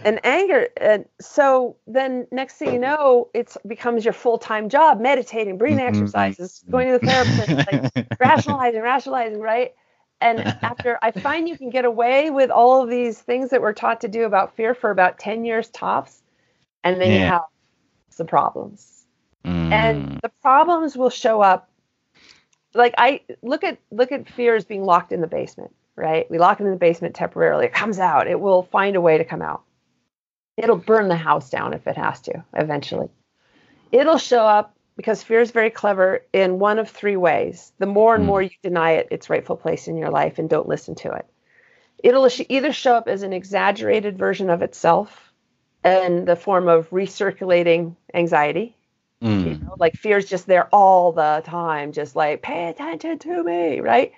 [0.05, 5.01] And anger, and so then next thing you know, it becomes your full time job,
[5.01, 6.03] meditating, breathing mm-hmm.
[6.03, 9.75] exercises, going to the therapist, like rationalizing, rationalizing, right?
[10.25, 13.75] And after I find you can get away with all of these things that we're
[13.75, 16.23] taught to do about fear for about 10 years tops,
[16.83, 17.17] and then yeah.
[17.17, 17.43] you have
[18.09, 19.05] some problems.
[19.45, 19.71] Mm.
[19.71, 21.69] And the problems will show up
[22.73, 26.29] like I look at look at fear as being locked in the basement, right?
[26.31, 27.67] We lock it in the basement temporarily.
[27.67, 28.27] It comes out.
[28.27, 29.63] It will find a way to come out.
[30.57, 33.11] It'll burn the house down if it has to eventually.
[33.93, 37.73] It'll show up because fear is very clever in one of three ways.
[37.79, 38.29] The more and mm.
[38.29, 41.27] more you deny it its rightful place in your life and don't listen to it,
[42.03, 45.33] it'll either show up as an exaggerated version of itself
[45.85, 48.77] in the form of recirculating anxiety.
[49.23, 49.45] Mm.
[49.45, 53.43] You know, like fear is just there all the time, just like pay attention to
[53.43, 54.13] me, right?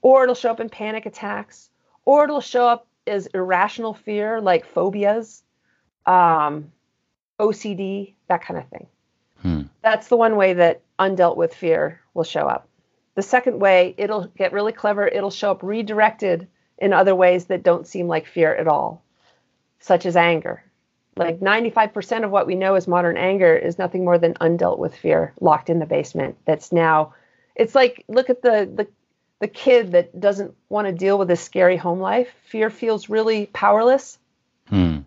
[0.00, 1.70] Or it'll show up in panic attacks,
[2.04, 5.42] or it'll show up as irrational fear, like phobias,
[6.06, 6.72] um,
[7.40, 8.86] OCD, that kind of thing.
[9.42, 9.62] Hmm.
[9.82, 12.68] That's the one way that undealt with fear will show up.
[13.14, 15.06] The second way, it'll get really clever.
[15.06, 16.48] It'll show up redirected
[16.78, 19.02] in other ways that don't seem like fear at all,
[19.80, 20.62] such as anger.
[21.16, 24.94] Like 95% of what we know as modern anger is nothing more than undealt with
[24.94, 26.36] fear locked in the basement.
[26.44, 27.14] That's now,
[27.56, 28.86] it's like, look at the, the,
[29.40, 32.32] the kid that doesn't want to deal with a scary home life.
[32.44, 34.16] Fear feels really powerless,
[34.68, 34.98] hmm.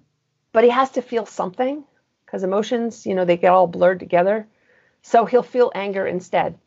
[0.51, 1.85] but he has to feel something
[2.31, 4.47] because emotions, you know, they get all blurred together.
[5.01, 6.57] So he'll feel anger instead,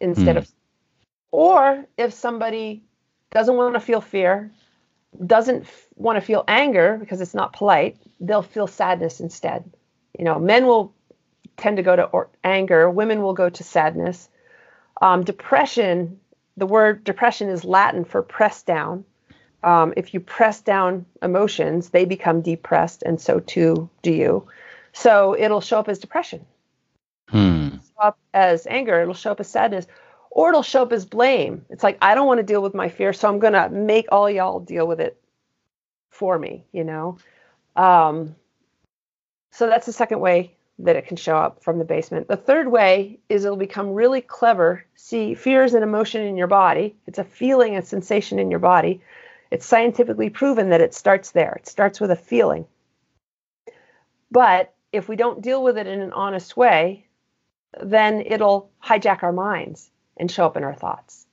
[0.00, 0.38] instead mm.
[0.38, 0.50] of,
[1.30, 2.82] or if somebody
[3.30, 4.50] doesn't want to feel fear,
[5.24, 9.70] doesn't f- want to feel anger because it's not polite, they'll feel sadness instead.
[10.18, 10.92] You know, men will
[11.56, 14.28] tend to go to or- anger, women will go to sadness.
[15.00, 16.18] Um, depression,
[16.56, 19.04] the word depression is Latin for press down.
[19.62, 24.48] Um, if you press down emotions, they become depressed, and so too do you.
[24.92, 26.44] So it'll show up as depression,
[27.28, 27.68] hmm.
[27.70, 29.86] show up as anger, it'll show up as sadness,
[30.30, 31.64] or it'll show up as blame.
[31.70, 34.06] It's like, I don't want to deal with my fear, so I'm going to make
[34.12, 35.20] all y'all deal with it
[36.10, 37.18] for me, you know?
[37.76, 38.36] Um,
[39.50, 42.28] so that's the second way that it can show up from the basement.
[42.28, 44.84] The third way is it'll become really clever.
[44.94, 48.60] See, fear is an emotion in your body, it's a feeling, a sensation in your
[48.60, 49.00] body.
[49.50, 52.66] It's scientifically proven that it starts there, it starts with a feeling.
[54.30, 57.06] But if we don't deal with it in an honest way,
[57.82, 61.26] then it'll hijack our minds and show up in our thoughts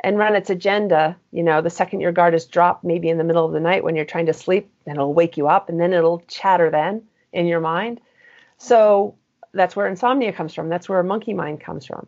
[0.00, 1.16] and run its agenda.
[1.30, 3.84] You know, the second your guard is dropped, maybe in the middle of the night
[3.84, 7.02] when you're trying to sleep, then it'll wake you up and then it'll chatter then
[7.32, 8.00] in your mind.
[8.58, 9.16] So
[9.52, 10.68] that's where insomnia comes from.
[10.68, 12.06] That's where a monkey mind comes from.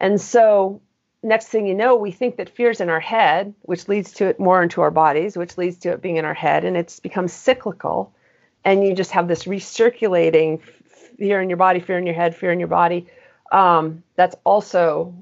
[0.00, 0.80] And so
[1.22, 4.38] next thing you know, we think that fear's in our head, which leads to it
[4.38, 7.26] more into our bodies, which leads to it being in our head, and it's become
[7.26, 8.12] cyclical
[8.64, 10.60] and you just have this recirculating
[11.18, 13.06] fear in your body, fear in your head, fear in your body.
[13.50, 15.14] Um, that's also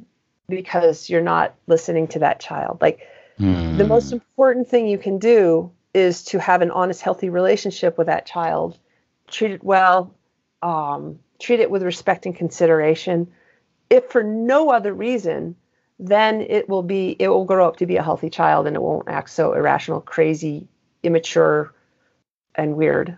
[0.48, 2.78] because you're not listening to that child.
[2.80, 3.00] Like
[3.38, 3.76] mm.
[3.76, 3.88] the hmm.
[3.88, 8.26] most important thing you can do is to have an honest, healthy relationship with that
[8.26, 8.78] child.
[9.28, 10.14] Treat it well,
[10.62, 13.32] um, treat it with respect and consideration.
[13.90, 15.56] If for no other reason,
[15.98, 18.82] then it will be it will grow up to be a healthy child and it
[18.82, 20.68] won't act so irrational, crazy,
[21.02, 21.72] immature,
[22.54, 23.16] and weird.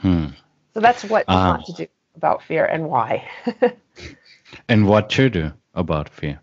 [0.00, 0.26] Hmm.
[0.74, 1.86] So that's what you want to do
[2.16, 3.28] about fear and why.
[4.68, 6.40] and what to do about fear?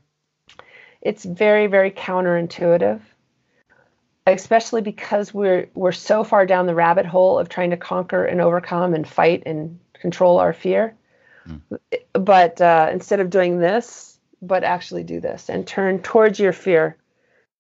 [1.01, 3.01] It's very, very counterintuitive,
[4.25, 8.41] especially because we're we're so far down the rabbit hole of trying to conquer and
[8.41, 10.95] overcome and fight and control our fear.
[11.45, 11.57] Hmm.
[12.13, 16.97] But uh, instead of doing this, but actually do this and turn towards your fear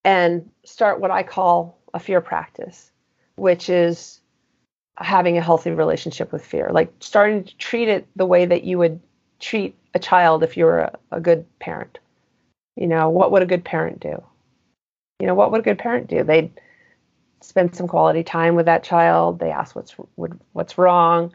[0.03, 2.91] and start what I call a fear practice,
[3.35, 4.19] which is
[4.97, 8.77] having a healthy relationship with fear, like starting to treat it the way that you
[8.77, 8.99] would
[9.39, 11.99] treat a child if you were a, a good parent.
[12.75, 14.23] You know, what would a good parent do?
[15.19, 16.23] You know, what would a good parent do?
[16.23, 16.51] They'd
[17.41, 19.39] spend some quality time with that child.
[19.39, 19.95] They ask what's
[20.53, 21.33] what's wrong.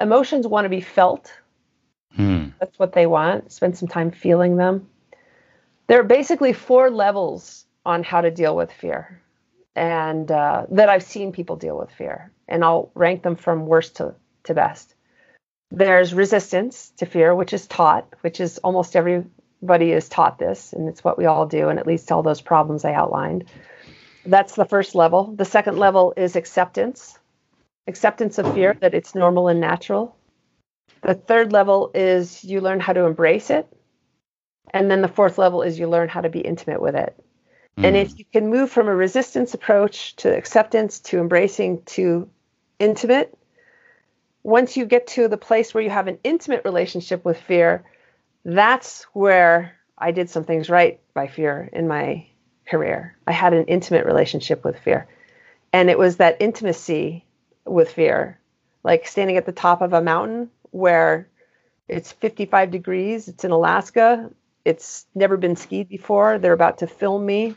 [0.00, 1.32] Emotions want to be felt.
[2.14, 2.48] Hmm.
[2.60, 3.52] That's what they want.
[3.52, 4.88] Spend some time feeling them.
[5.86, 9.20] There are basically four levels on how to deal with fear,
[9.76, 13.96] and uh, that I've seen people deal with fear, and I'll rank them from worst
[13.96, 14.94] to, to best.
[15.70, 20.88] There's resistance to fear, which is taught, which is almost everybody is taught this, and
[20.88, 23.44] it's what we all do, and it leads to all those problems I outlined.
[24.26, 25.34] That's the first level.
[25.34, 27.18] The second level is acceptance
[27.86, 30.16] acceptance of fear that it's normal and natural.
[31.02, 33.66] The third level is you learn how to embrace it.
[34.72, 37.14] And then the fourth level is you learn how to be intimate with it.
[37.76, 38.02] And hmm.
[38.02, 42.28] if you can move from a resistance approach to acceptance to embracing to
[42.84, 43.36] intimate,
[44.42, 47.84] once you get to the place where you have an intimate relationship with fear,
[48.44, 52.26] that's where I did some things right by fear in my
[52.68, 53.16] career.
[53.26, 55.08] I had an intimate relationship with fear.
[55.72, 57.24] And it was that intimacy
[57.64, 58.38] with fear,
[58.82, 61.28] like standing at the top of a mountain where
[61.88, 64.30] it's 55 degrees, it's in Alaska,
[64.64, 66.38] it's never been skied before.
[66.38, 67.54] They're about to film me.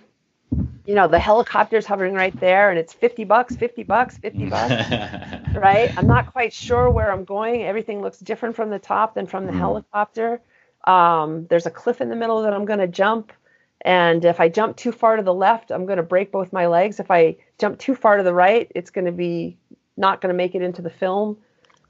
[0.88, 4.72] You know, the helicopter's hovering right there and it's 50 bucks, 50 bucks, 50 bucks.
[5.56, 5.96] right?
[5.98, 7.64] I'm not quite sure where I'm going.
[7.64, 9.60] Everything looks different from the top than from the mm.
[9.60, 10.42] helicopter.
[10.86, 13.34] Um, there's a cliff in the middle that I'm going to jump.
[13.82, 16.68] And if I jump too far to the left, I'm going to break both my
[16.68, 17.00] legs.
[17.00, 19.58] If I jump too far to the right, it's going to be
[19.98, 21.38] not going to make it into the film,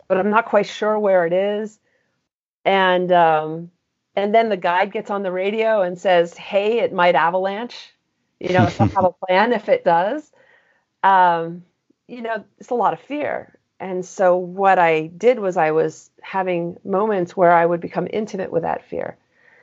[0.07, 1.79] but I'm not quite sure where it is.
[2.65, 3.71] And um,
[4.15, 7.93] and then the guide gets on the radio and says, "Hey, it might avalanche.
[8.39, 10.31] You know, so have a plan if it does."
[11.03, 11.63] Um,
[12.07, 13.57] you know, it's a lot of fear.
[13.79, 18.51] And so what I did was I was having moments where I would become intimate
[18.51, 19.17] with that fear.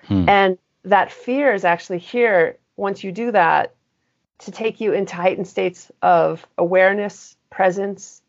[0.05, 0.29] Hmm.
[0.29, 3.75] And that fear is actually here once you do that
[4.41, 8.23] to take you into heightened states of awareness, presence,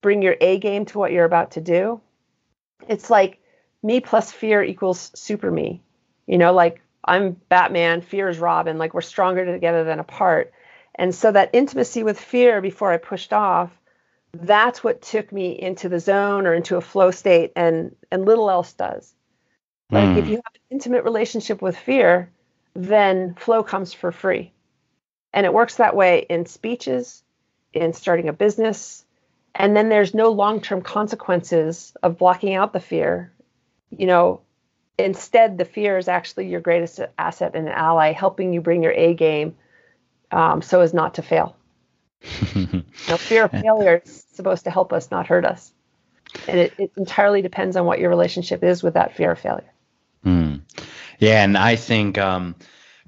[0.00, 2.00] bring your A game to what you're about to do.
[2.88, 3.40] It's like
[3.82, 5.80] me plus fear equals super me.
[6.26, 10.52] You know, like I'm Batman, fear is Robin, like we're stronger together than apart.
[10.94, 13.70] And so that intimacy with fear before I pushed off,
[14.32, 18.50] that's what took me into the zone or into a flow state and and little
[18.50, 19.14] else does.
[19.90, 20.18] Like mm.
[20.18, 20.30] if hmm.
[20.30, 22.30] you have an intimate relationship with fear,
[22.74, 24.52] then flow comes for free.
[25.34, 27.22] And it works that way in speeches,
[27.72, 29.04] in starting a business,
[29.54, 33.32] and then there's no long-term consequences of blocking out the fear
[33.96, 34.40] you know
[34.98, 39.14] instead the fear is actually your greatest asset and ally helping you bring your a
[39.14, 39.56] game
[40.30, 41.56] um, so as not to fail.
[43.08, 45.72] Now, fear of failure is supposed to help us not hurt us.
[46.46, 49.72] And it, it entirely depends on what your relationship is with that fear of failure.
[50.24, 50.60] Mm.
[51.18, 52.54] yeah and i think um,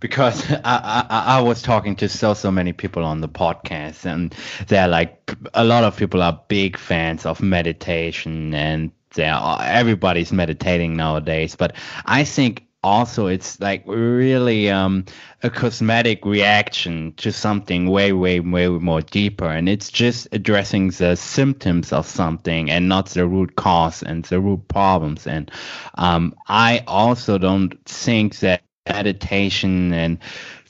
[0.01, 4.35] because I, I, I was talking to so so many people on the podcast and
[4.67, 10.97] they're like a lot of people are big fans of meditation and they're everybody's meditating
[10.97, 11.75] nowadays but
[12.05, 15.07] I think also it's like really um,
[15.43, 21.17] a cosmetic reaction to something way way way more deeper and it's just addressing the
[21.17, 25.51] symptoms of something and not the root cause and the root problems and
[25.95, 30.19] um, i also don't think that meditation and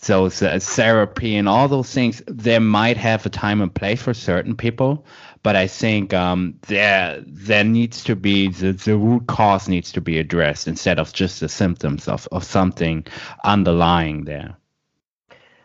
[0.06, 4.14] those uh, therapy and all those things there might have a time and place for
[4.14, 5.04] certain people
[5.44, 10.00] but i think um, there there needs to be the, the root cause needs to
[10.00, 13.06] be addressed instead of just the symptoms of, of something
[13.44, 14.56] underlying there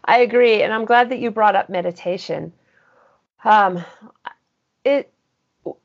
[0.06, 2.54] i agree and i'm glad that you brought up meditation
[3.44, 3.84] um,
[4.84, 5.12] it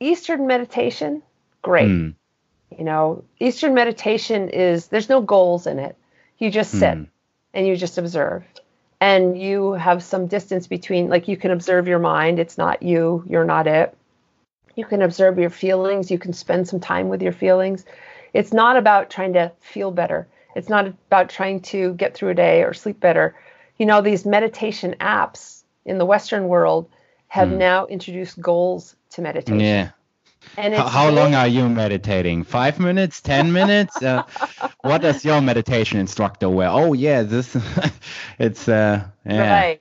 [0.00, 1.22] eastern meditation
[1.62, 2.14] great mm.
[2.76, 5.96] you know eastern meditation is there's no goals in it
[6.38, 7.08] you just sit mm.
[7.52, 8.44] and you just observe.
[9.04, 12.38] And you have some distance between, like, you can observe your mind.
[12.38, 13.94] It's not you, you're not it.
[14.76, 16.10] You can observe your feelings.
[16.10, 17.84] You can spend some time with your feelings.
[18.32, 20.26] It's not about trying to feel better.
[20.56, 23.36] It's not about trying to get through a day or sleep better.
[23.76, 26.88] You know, these meditation apps in the Western world
[27.28, 27.58] have mm.
[27.58, 29.60] now introduced goals to meditation.
[29.60, 29.90] Yeah.
[30.56, 32.44] And how, how long are you meditating?
[32.44, 33.20] Five minutes?
[33.20, 34.02] Ten minutes?
[34.02, 34.22] Uh,
[34.82, 36.68] what does your meditation instructor wear?
[36.68, 37.56] Oh yeah, this
[38.38, 39.60] it's uh yeah.
[39.60, 39.80] Right.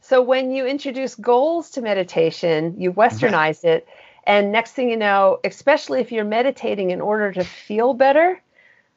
[0.00, 3.88] So when you introduce goals to meditation, you westernize it,
[4.24, 8.40] and next thing you know, especially if you're meditating in order to feel better,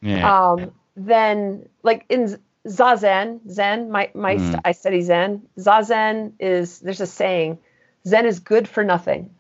[0.02, 0.52] yeah.
[0.52, 4.62] um, then like in zazen, Zen, my my Mm.
[4.64, 5.42] I study Zen.
[5.58, 7.58] Zazen is there's a saying,
[8.06, 9.32] Zen is good for nothing,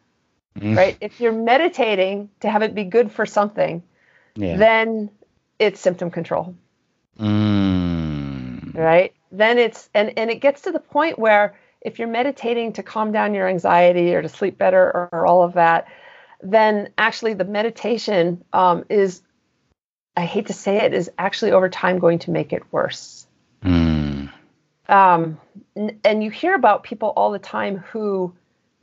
[0.58, 0.76] Mm.
[0.76, 0.98] right?
[1.00, 3.84] if you're meditating to have it be good for something,
[4.36, 4.58] Yeah.
[4.58, 5.10] then
[5.60, 6.56] it's symptom control,
[7.20, 8.74] Mm.
[8.76, 9.14] right?
[9.32, 13.12] Then it's and and it gets to the point where if you're meditating to calm
[13.12, 15.88] down your anxiety or to sleep better or, or all of that,
[16.42, 19.22] then actually the meditation um, is,
[20.18, 23.28] I hate to say it, is actually over time going to make it worse.
[23.64, 24.32] Mm.
[24.88, 25.40] um,
[26.04, 28.34] and you hear about people all the time who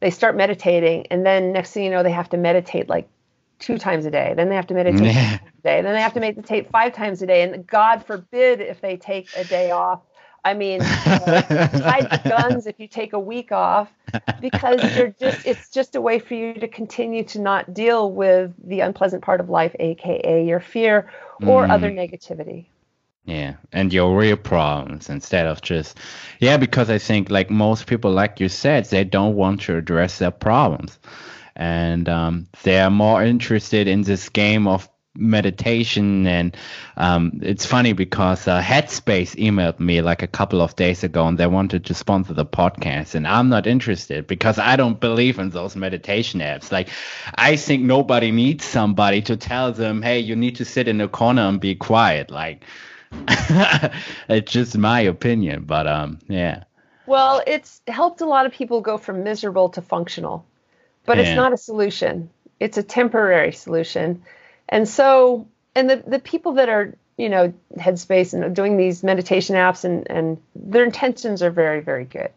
[0.00, 3.08] they start meditating and then next thing you know they have to meditate like
[3.58, 4.34] two times a day.
[4.36, 5.38] Then they have to meditate Yeah.
[5.42, 5.80] a day.
[5.82, 7.42] Then they have to meditate five times a day.
[7.42, 10.02] And god forbid if they take a day off.
[10.44, 13.90] I mean hide the guns if you take a week off
[14.40, 18.52] because you're just it's just a way for you to continue to not deal with
[18.62, 21.70] the unpleasant part of life aka your fear or Mm.
[21.70, 22.66] other negativity
[23.26, 25.98] Yeah, and your real problems instead of just,
[26.38, 30.18] yeah, because I think like most people, like you said, they don't want to address
[30.18, 30.96] their problems,
[31.56, 36.24] and um, they are more interested in this game of meditation.
[36.28, 36.56] And
[36.96, 41.36] um, it's funny because uh, Headspace emailed me like a couple of days ago, and
[41.36, 45.50] they wanted to sponsor the podcast, and I'm not interested because I don't believe in
[45.50, 46.70] those meditation apps.
[46.70, 46.90] Like,
[47.34, 51.08] I think nobody needs somebody to tell them, hey, you need to sit in a
[51.08, 52.62] corner and be quiet, like.
[54.28, 56.64] it's just my opinion, but um, yeah.
[57.06, 60.44] Well, it's helped a lot of people go from miserable to functional,
[61.04, 61.24] but Yeah.
[61.24, 62.30] it's not a solution.
[62.58, 64.22] It's a temporary solution.
[64.68, 69.54] And so, and the, the people that are, you know, Headspace and doing these meditation
[69.54, 72.30] apps and, and their intentions are very, very good.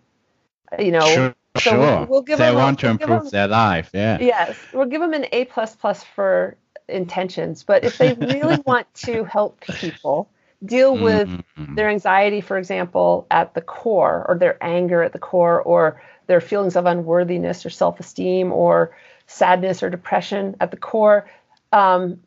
[0.77, 1.79] You know, sure, so sure.
[1.79, 3.89] we'll- we'll give they them a- want to we'll improve them- their life.
[3.93, 4.19] Yeah.
[4.21, 6.55] yes, we'll give them an A plus plus for
[6.87, 7.63] intentions.
[7.63, 10.29] But if they really want to help people
[10.63, 11.75] deal with Mhm.
[11.75, 16.41] their anxiety, for example, at the core, or their anger at the core, or their
[16.41, 18.95] feelings of unworthiness or self esteem, or
[19.27, 21.29] sadness or depression at the core,
[21.71, 22.21] um,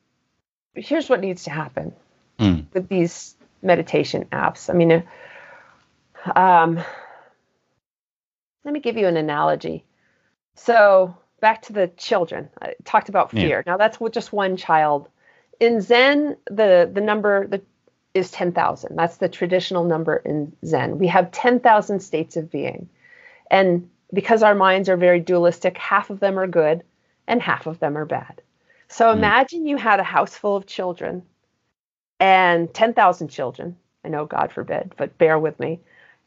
[0.74, 1.92] here's what needs to happen
[2.38, 2.64] Mm.
[2.72, 4.70] with these meditation apps.
[4.70, 4.92] I mean,
[6.24, 6.82] uh, um,
[8.64, 9.84] let me give you an analogy.
[10.54, 12.48] So, back to the children.
[12.60, 13.40] I talked about Yeah.
[13.40, 13.64] fear.
[13.66, 15.08] Now, that's with just one child.
[15.60, 17.62] In Zen, the, the number the,
[18.14, 18.96] is 10,000.
[18.96, 20.98] That's the traditional number in Zen.
[20.98, 22.88] We have 10,000 states of being.
[23.50, 26.82] And because our minds are very dualistic, half of them are good
[27.26, 28.42] and half of them are bad.
[28.88, 29.16] So Mm.
[29.16, 31.22] imagine you had a house full of children
[32.20, 33.76] and 10,000 children.
[34.04, 35.80] I know, God forbid, but bear with me.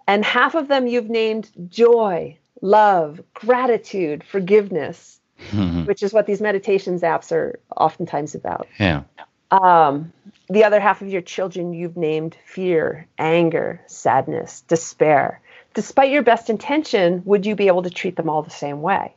[0.08, 5.20] And half of them you've named joy, love, gratitude, forgiveness,
[5.86, 8.68] which is what these meditations apps are oftentimes about.
[8.80, 9.04] yeah.
[9.52, 10.12] Um,
[10.50, 15.42] the other half of your children you've named fear, anger, sadness, despair.
[15.74, 19.14] Despite your best intention, would you be able to treat them all the same way?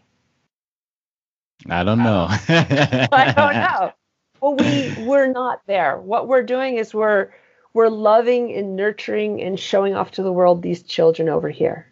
[1.68, 2.26] I don't know.
[2.28, 3.92] I don't know.
[4.40, 5.98] Well, we we're not there.
[5.98, 7.30] What we're doing is we're
[7.74, 11.86] we're loving and nurturing and showing off to the world these children over here.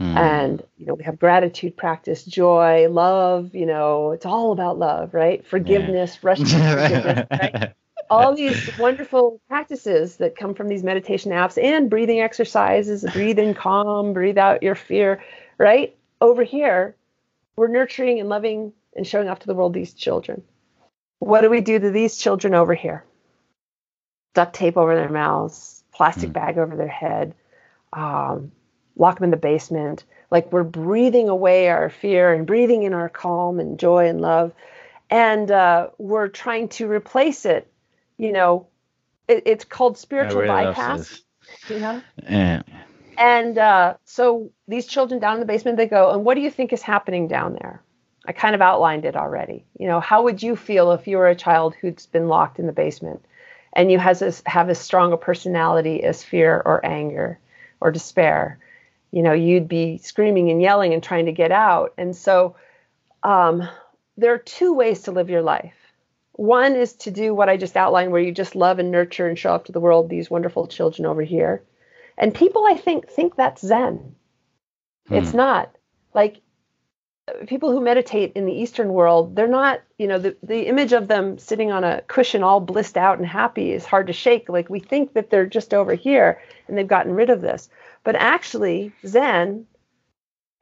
[0.00, 0.16] Mm.
[0.16, 5.14] And you know, we have gratitude practice, joy, love, you know, it's all about love,
[5.14, 5.46] right?
[5.46, 7.72] Forgiveness, rush to forgiveness, right?
[8.12, 13.54] All these wonderful practices that come from these meditation apps and breathing exercises, breathe in
[13.54, 15.22] calm, breathe out your fear,
[15.56, 15.96] right?
[16.20, 16.94] Over here,
[17.56, 20.42] we're nurturing and loving and showing off to the world these children.
[21.20, 23.02] What do we do to these children over here?
[24.34, 26.34] Duct tape over their mouths, plastic Mm.
[26.34, 27.34] bag over their head,
[27.94, 28.52] um,
[28.96, 30.04] lock them in the basement.
[30.30, 34.52] Like we're breathing away our fear and breathing in our calm and joy and love.
[35.08, 37.71] And uh, we're trying to replace it.
[38.22, 38.68] You know,
[39.26, 41.22] it, it's called spiritual bypass.
[41.68, 42.62] You know, Yeah.
[43.18, 46.50] and uh, so these children down in the basement, they go, and what do you
[46.50, 47.82] think is happening down there?
[48.24, 49.64] I kind of outlined it already.
[49.76, 52.66] You know, how would you feel if you were a child who's been locked in
[52.66, 53.24] the basement
[53.72, 57.40] and you has this, have as strong a personality as fear or anger
[57.80, 58.58] or despair?
[59.10, 61.92] You know, you'd be screaming and yelling and trying to get out.
[61.98, 62.54] And so
[63.24, 63.68] um,
[64.16, 65.74] there are two ways to live your life.
[66.32, 69.38] One is to do what I just outlined, where you just love and nurture and
[69.38, 71.62] show off to the world these wonderful children over here.
[72.16, 74.14] And people, I think, think that's Zen.
[75.10, 75.36] It's Hmm.
[75.36, 75.76] not.
[76.14, 76.40] Like
[77.46, 81.08] people who meditate in the Eastern world, they're not, you know, the, the image of
[81.08, 84.48] them sitting on a cushion all blissed out and happy is hard to shake.
[84.48, 87.68] Like we think that they're just over here and they've gotten rid of this.
[88.04, 89.66] But actually, Zen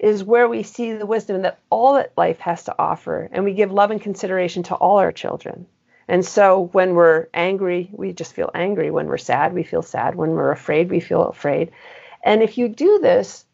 [0.00, 3.52] is where we see the wisdom that all that life has to offer, and we
[3.52, 5.66] give love and consideration to all our children.
[6.08, 8.90] And so when we're angry, we just feel angry.
[8.90, 10.14] When we're sad, we feel sad.
[10.14, 11.70] When we're afraid, we feel afraid.
[12.24, 13.44] And if you do this,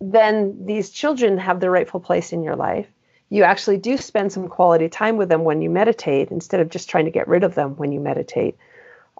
[0.00, 2.86] then these children have the rightful place in your life.
[3.30, 6.90] You actually do spend some quality time with them when you meditate instead of just
[6.90, 8.56] trying to get rid of them when you meditate.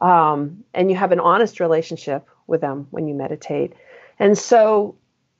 [0.01, 3.73] Um, and you have an honest relationship with them when you meditate.
[4.19, 4.95] And so,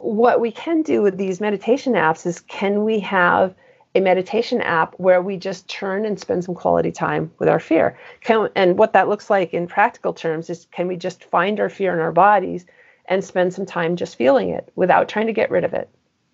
[0.07, 3.55] what we can do with these meditation apps is can we have
[3.97, 7.99] a meditation app where we just turn and spend some quality time with our fear.
[8.21, 11.71] Can, and what that looks like in practical terms is can we just find our
[11.71, 12.67] fear in our bodies
[13.07, 15.89] and spend some time just feeling it without trying to get rid of it?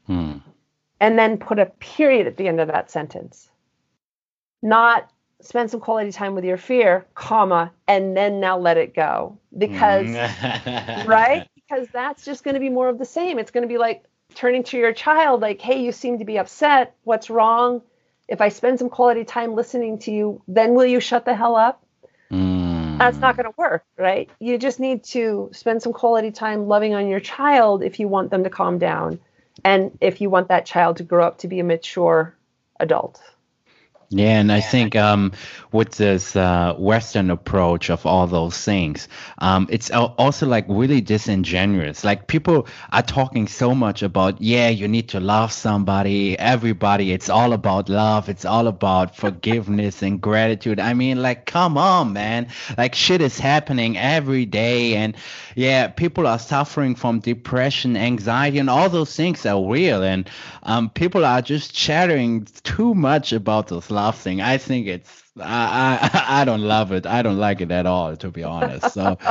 [0.07, 0.39] Hmm.
[1.01, 3.49] And then put a period at the end of that sentence.
[4.61, 5.09] Not
[5.41, 9.39] spend some quality time with your fear, comma, and then now let it go.
[9.57, 10.07] Because,
[11.07, 11.47] right?
[11.73, 13.39] Because that's just going to be more of the same.
[13.39, 14.05] It's going to be like,
[14.35, 16.95] turning to your child like hey you seem to be upset.
[17.05, 17.83] What's wrong?
[18.29, 21.57] If i spend some quality time listening to you then will you shut the hell
[21.57, 21.85] up?
[22.31, 22.97] Mm.
[22.97, 24.31] that's not going to work right?
[24.39, 28.31] You just need to spend some quality time loving on your child if you want
[28.31, 29.21] them to calm down
[29.65, 32.35] and if you want that child to grow up to be a mature
[32.81, 33.21] adult
[34.15, 35.33] yeah, and I think um,
[35.73, 39.09] with this uh, Western approach of all those things,
[39.39, 42.05] um, it's also like really disingenuous.
[42.05, 47.13] Like people are talking so much about, yeah, you need to love somebody, everybody.
[47.13, 48.29] It's all about love.
[48.29, 50.79] It's all about forgiveness and gratitude.
[50.79, 52.49] I mean, like, come on, man.
[52.77, 55.17] Like shit is happening every day, and
[55.55, 60.03] yeah, people are suffering from depression, anxiety, and all those things are real.
[60.03, 60.29] And
[60.65, 64.41] um, people are just chattering too much about those thing.
[64.41, 67.07] I think it's I, I I don't love it.
[67.07, 68.93] I don't like it at all, to be honest.
[68.93, 69.19] So.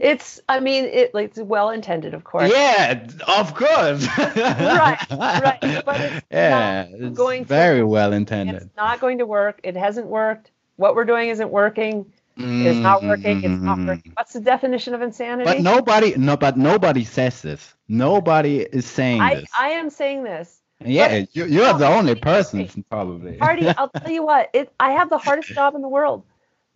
[0.00, 2.50] It's, I mean, it it's well intended, of course.
[2.50, 3.06] Yeah,
[3.36, 4.08] of course.
[4.18, 5.82] right, right.
[5.84, 8.62] But it's yeah, it's going very to, well intended.
[8.62, 9.60] It's not going to work.
[9.62, 10.50] It hasn't worked.
[10.76, 12.10] What we're doing isn't working.
[12.38, 13.44] It's not mm-hmm, working.
[13.44, 13.88] It's not mm-hmm.
[13.88, 14.12] working.
[14.16, 15.44] What's the definition of insanity?
[15.44, 17.74] But nobody, no, but nobody says this.
[17.86, 19.50] Nobody is saying I, this.
[19.56, 20.61] I am saying this.
[20.86, 23.38] Yeah, you, you're the only person, probably.
[23.40, 24.50] Hardy, I'll tell you what.
[24.52, 26.24] It, I have the hardest job in the world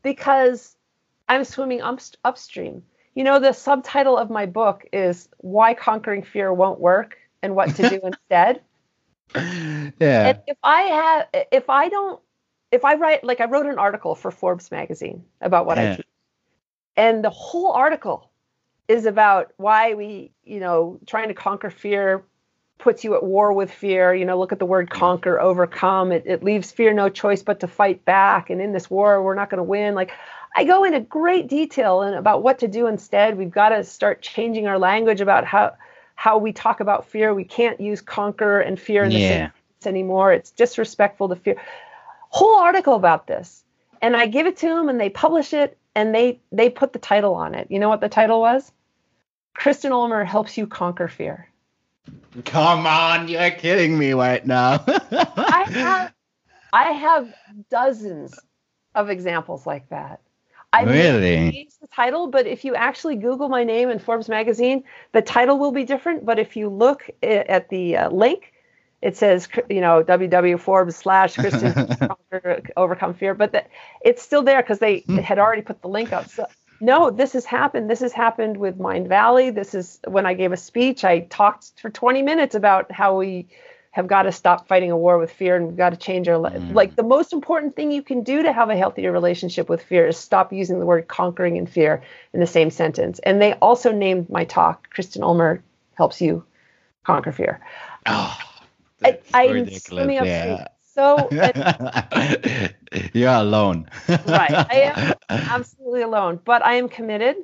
[0.02, 0.76] because
[1.28, 2.82] I'm swimming up, upstream.
[3.14, 7.74] You know, the subtitle of my book is "Why Conquering Fear Won't Work and What
[7.76, 8.60] to Do Instead."
[9.34, 10.28] Yeah.
[10.28, 12.20] And if I have, if I don't,
[12.70, 15.92] if I write, like I wrote an article for Forbes magazine about what yeah.
[15.92, 16.06] I teach,
[16.96, 18.30] and the whole article
[18.88, 22.24] is about why we, you know, trying to conquer fear
[22.78, 24.14] puts you at war with fear.
[24.14, 26.12] You know, look at the word conquer, overcome.
[26.12, 28.50] It, it leaves fear no choice but to fight back.
[28.50, 29.94] And in this war, we're not going to win.
[29.94, 30.12] Like,
[30.56, 33.36] I go into great detail and about what to do instead.
[33.36, 35.74] We've got to start changing our language about how
[36.14, 37.34] how we talk about fear.
[37.34, 39.50] We can't use conquer and fear in the yeah.
[39.80, 40.32] same anymore.
[40.32, 41.60] It's disrespectful to fear.
[42.30, 43.62] Whole article about this,
[44.00, 46.98] and I give it to them, and they publish it, and they they put the
[46.98, 47.70] title on it.
[47.70, 48.72] You know what the title was?
[49.54, 51.48] Kristen Ulmer helps you conquer fear.
[52.44, 54.84] Come on, you're kidding me right now.
[54.86, 56.12] I have
[56.72, 57.32] I have
[57.70, 58.38] dozens
[58.94, 60.20] of examples like that.
[60.72, 64.84] I really changed the title, but if you actually Google my name in Forbes magazine,
[65.12, 66.26] the title will be different.
[66.26, 68.52] But if you look at the uh, link,
[69.00, 71.88] it says you know www Forbes slash Kristen
[72.76, 73.64] overcome fear, but the,
[74.02, 75.16] it's still there because they hmm.
[75.18, 76.28] had already put the link up.
[76.28, 76.46] So
[76.80, 77.90] no, this has happened.
[77.90, 79.54] This has happened with Mindvalley.
[79.54, 81.04] This is when I gave a speech.
[81.04, 83.48] I talked for 20 minutes about how we
[83.92, 86.36] have got to stop fighting a war with fear and we've got to change our
[86.36, 86.60] life.
[86.60, 86.74] Mm.
[86.74, 90.06] Like the most important thing you can do to have a healthier relationship with fear
[90.06, 92.02] is stop using the word conquering and fear
[92.34, 93.20] in the same sentence.
[93.20, 95.62] And they also named my talk, Kristen Ulmer
[95.94, 96.44] helps you
[97.04, 97.60] conquer fear.
[98.04, 98.38] Oh,
[99.02, 100.66] I, I'm swimming yeah
[100.96, 101.28] so
[103.12, 103.88] you're alone.
[104.08, 104.50] right.
[104.50, 107.36] I am absolutely alone, but I am committed.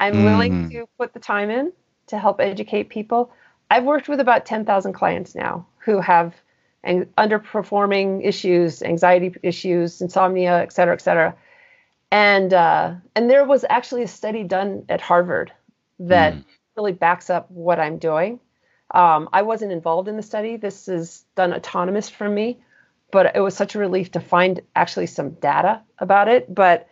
[0.00, 0.24] I'm mm.
[0.24, 1.72] willing to put the time in
[2.06, 3.30] to help educate people.
[3.70, 6.34] I've worked with about 10,000 clients now who have
[6.84, 11.36] an underperforming issues, anxiety issues, insomnia, et cetera, et cetera.
[12.10, 15.52] And uh, and there was actually a study done at Harvard
[15.98, 16.44] that mm.
[16.76, 18.38] really backs up what I'm doing.
[18.92, 20.56] Um, I wasn't involved in the study.
[20.56, 22.60] This is done autonomous from me
[23.10, 26.52] but it was such a relief to find actually some data about it.
[26.52, 26.88] But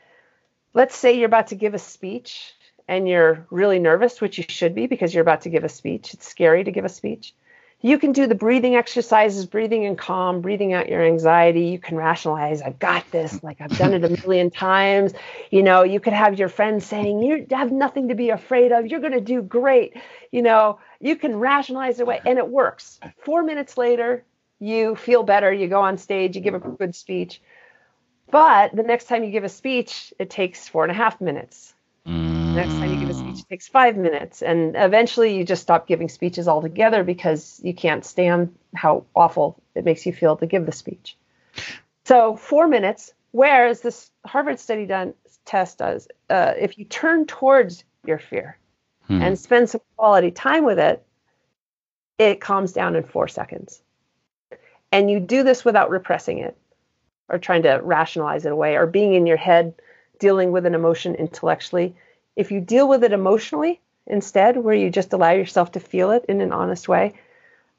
[0.72, 2.54] let's say you're about to give a speech
[2.86, 6.14] and you're really nervous, which you should be because you're about to give a speech.
[6.14, 7.34] It's scary to give a speech.
[7.80, 11.66] You can do the breathing exercises, breathing in calm, breathing out your anxiety.
[11.66, 15.12] You can rationalize, I've got this, like I've done it a million times.
[15.50, 18.86] You know, you could have your friends saying, You have nothing to be afraid of.
[18.86, 19.98] You're going to do great.
[20.32, 23.00] You know, you can rationalize away, and it works.
[23.18, 24.24] Four minutes later,
[24.64, 27.40] you feel better, you go on stage, you give a good speech.
[28.30, 31.74] But the next time you give a speech, it takes four and a half minutes.
[32.06, 32.54] Mm.
[32.54, 34.42] Next time you give a speech, it takes five minutes.
[34.42, 39.84] And eventually you just stop giving speeches altogether because you can't stand how awful it
[39.84, 41.16] makes you feel to give the speech.
[42.06, 47.84] So four minutes, whereas this Harvard study done test does, uh, if you turn towards
[48.04, 48.58] your fear
[49.06, 49.20] Hmm.
[49.20, 51.04] and spend some quality time with it,
[52.18, 53.82] it calms down in four seconds.
[54.94, 56.56] And you do this without repressing it
[57.28, 59.74] or trying to rationalize it away or being in your head
[60.20, 61.96] dealing with an emotion intellectually.
[62.36, 66.24] If you deal with it emotionally instead, where you just allow yourself to feel it
[66.28, 67.14] in an honest way,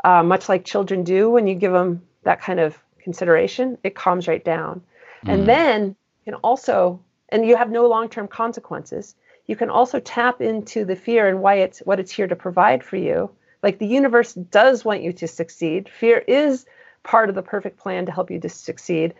[0.04, 4.28] uh, much like children do when you give them that kind of consideration, it calms
[4.28, 4.82] right down.
[5.26, 5.34] Mm.
[5.34, 5.96] And then
[6.26, 7.00] you can also,
[7.30, 9.16] and you have no long term consequences.
[9.48, 12.84] You can also tap into the fear and why it's what it's here to provide
[12.84, 13.30] for you.
[13.64, 15.88] Like the universe does want you to succeed.
[15.88, 16.66] Fear is
[17.06, 19.14] part of the perfect plan to help you to succeed.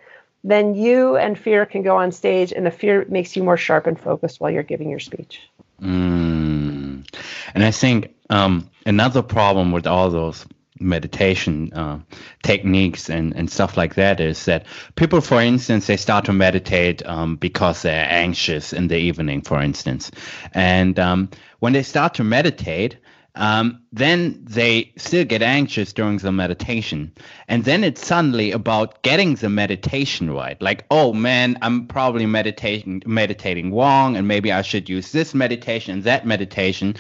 [0.44, 3.88] Then you and fear can go on stage, and the fear makes you more sharp
[3.88, 5.42] and focused while you're giving your speech.
[5.82, 7.08] Mm.
[7.56, 10.46] And I think um, another problem with all those
[10.80, 12.00] meditation uh,
[12.44, 14.66] techniques and, and stuff like that is that
[14.96, 19.62] people, for instance, they start to meditate um, because they're anxious in the evening, for
[19.62, 20.12] instance.
[20.54, 21.30] And um,
[21.60, 22.98] when they start to meditate,
[23.36, 27.14] um, then they still get anxious during the meditation.
[27.48, 30.62] And then it's suddenly about getting the meditation right.
[30.62, 35.94] Like, oh man, I'm probably meditating meditating wrong, and maybe I should use this meditation
[35.94, 36.96] and that meditation.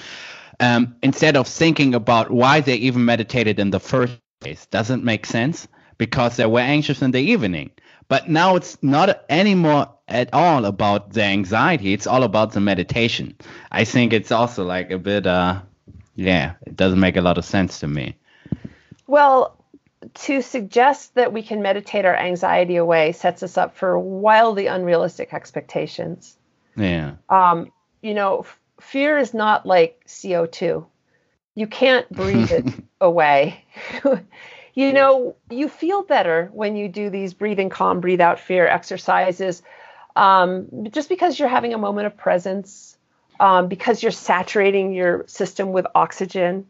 [0.60, 4.66] Um, instead of thinking about why they even meditated in the first place.
[4.68, 5.68] Doesn't make sense
[5.98, 7.72] because they were anxious in the evening.
[8.08, 11.94] But now it's not anymore at all about the anxiety.
[11.94, 13.36] It's all about the meditation.
[13.72, 15.62] I think it's also like a bit uh
[16.16, 18.18] yeah, it doesn't make a lot of sense to me.
[19.08, 19.58] Well,
[20.14, 25.34] to suggest that we can meditate our anxiety away sets us up for wildly unrealistic
[25.34, 26.38] expectations.
[26.78, 27.16] Yeah.
[27.30, 30.86] Um, you know, f- fear is not like CO2.
[31.56, 32.66] You can't breathe it
[33.02, 33.66] away.
[34.74, 39.62] you know, you feel better when you do these breathing calm, breathe out fear exercises.
[40.16, 42.95] Um, just because you're having a moment of presence,
[43.40, 46.68] um, because you're saturating your system with oxygen,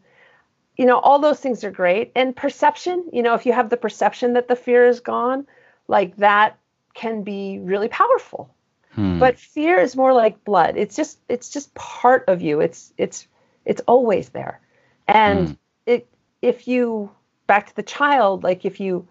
[0.76, 2.12] you know, all those things are great.
[2.14, 5.46] And perception, you know, if you have the perception that the fear is gone,
[5.88, 6.58] like that
[6.94, 8.50] can be really powerful.
[8.94, 9.18] Hmm.
[9.18, 10.76] But fear is more like blood.
[10.76, 12.60] It's just it's just part of you.
[12.60, 13.26] It's it's
[13.64, 14.60] it's always there.
[15.06, 15.56] And Mm.
[15.86, 16.08] it
[16.42, 17.10] if you
[17.46, 19.06] back to the child, like if you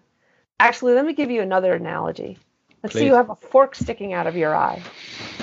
[0.58, 2.38] actually let me give you another analogy.
[2.86, 4.86] Let's say you have a fork sticking out of your eye.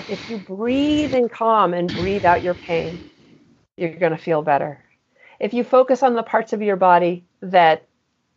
[0.07, 3.01] If you breathe in calm and breathe out your pain,
[3.77, 4.83] you're going to feel better.
[5.39, 7.87] If you focus on the parts of your body that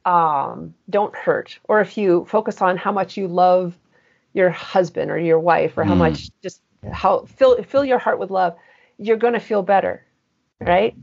[0.05, 3.77] um, don't hurt, or if you focus on how much you love
[4.35, 5.99] your husband or your wife, or how Mm.
[5.99, 8.57] much just how fill fill your heart with love,
[8.99, 10.05] you're going to feel better,
[10.61, 10.97] right?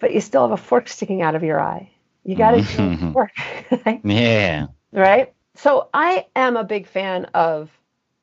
[0.00, 1.92] But you still have a fork sticking out of your eye.
[2.24, 3.12] You got to do Mhm.
[3.14, 3.32] work,
[3.86, 4.04] right?
[4.04, 4.68] yeah.
[4.92, 5.33] right?
[5.56, 7.70] So I am a big fan of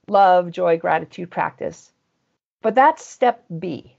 [0.07, 1.91] love, joy, gratitude practice,
[2.61, 3.95] but that's step B.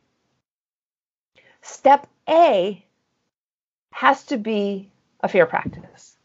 [1.62, 2.84] Step A
[3.92, 6.16] has to be a fear practice.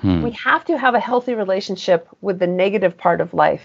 [0.00, 0.22] Hmm.
[0.22, 3.64] We have to have a healthy relationship with the negative part of life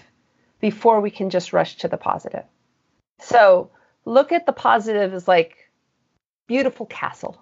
[0.60, 2.44] before we can just rush to the positive.
[3.20, 3.70] So
[4.04, 5.70] look at the positive as like
[6.46, 7.40] beautiful castle.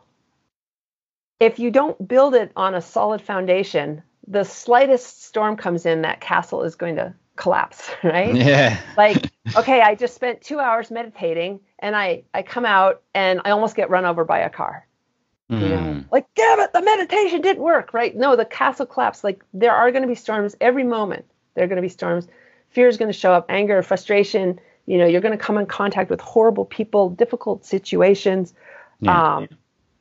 [1.39, 6.21] If you don't build it on a solid foundation, the slightest storm comes in, that
[6.21, 8.35] castle is going to collapse, right?
[8.35, 8.81] Yeah.
[8.97, 13.51] like okay i just spent two hours meditating and i i come out and i
[13.51, 14.87] almost get run over by a car.
[15.49, 15.79] You know?
[15.79, 16.05] Mm.
[16.13, 18.15] like damn it the meditation didn't work right?
[18.15, 19.25] No the castle collapsed.
[19.25, 21.25] Like there are going to be storms every moment.
[21.55, 22.29] There are going to be storms.
[22.69, 24.61] Fear is going to show up anger frustration.
[24.87, 28.55] You know you're going to come in contact with horrible people difficult situations.
[29.01, 29.37] Yeah.
[29.37, 29.49] um,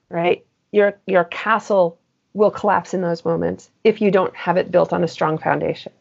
[0.10, 0.46] right?
[0.72, 1.99] Your your castle
[2.34, 5.92] will collapse in those moments if you don't have it built on a strong foundation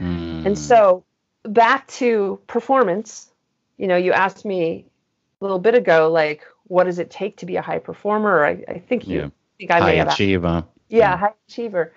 [0.00, 0.44] Mm.
[0.46, 1.04] and so
[1.44, 3.30] back to performance,
[3.76, 4.84] you know, you asked me
[5.40, 8.44] a little bit ago, like, what does it take to be a high performer?
[8.44, 9.28] I, I think you Yeah.
[9.58, 10.64] think I high may have asked- achiever.
[10.88, 11.92] Yeah, high achiever.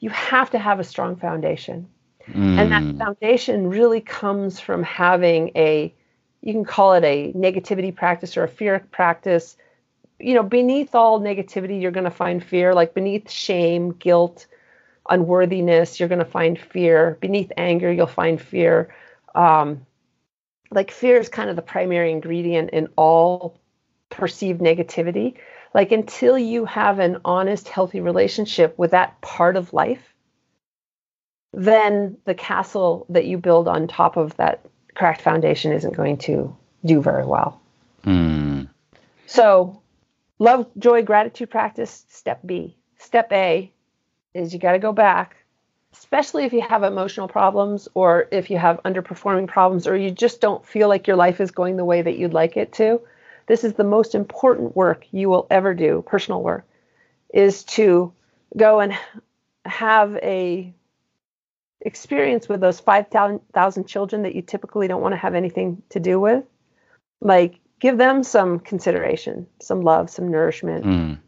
[0.00, 1.88] You have to have a strong foundation.
[2.26, 2.98] And that Mm.
[2.98, 5.92] foundation really comes from having a,
[6.42, 9.56] you can call it a negativity practice or a fear practice.
[10.22, 14.46] You know, beneath all negativity, you're going to find fear, like beneath shame, guilt,
[15.08, 17.18] unworthiness, you're going to find fear.
[17.20, 18.94] Beneath anger, you'll find fear.
[19.34, 19.84] Um,
[20.70, 23.58] like fear is kind of the primary ingredient in all
[24.10, 25.34] perceived negativity.
[25.74, 30.14] Like until you have an honest, healthy relationship with that part of life,
[31.52, 34.64] then the castle that you build on top of that
[34.94, 37.60] cracked foundation isn't going to do very well.
[38.04, 38.68] Mm.
[39.26, 39.81] So,
[40.42, 42.76] love, joy, gratitude practice, step B.
[42.98, 43.72] Step A
[44.34, 45.36] is you got to go back,
[45.92, 50.40] especially if you have emotional problems or if you have underperforming problems or you just
[50.40, 53.00] don't feel like your life is going the way that you'd like it to.
[53.46, 56.66] This is the most important work you will ever do, personal work,
[57.32, 58.12] is to
[58.56, 58.98] go and
[59.64, 60.74] have a
[61.80, 66.18] experience with those 5,000 children that you typically don't want to have anything to do
[66.18, 66.42] with.
[67.20, 70.84] Like, give them some consideration, some love, some nourishment.
[70.84, 71.18] Mm.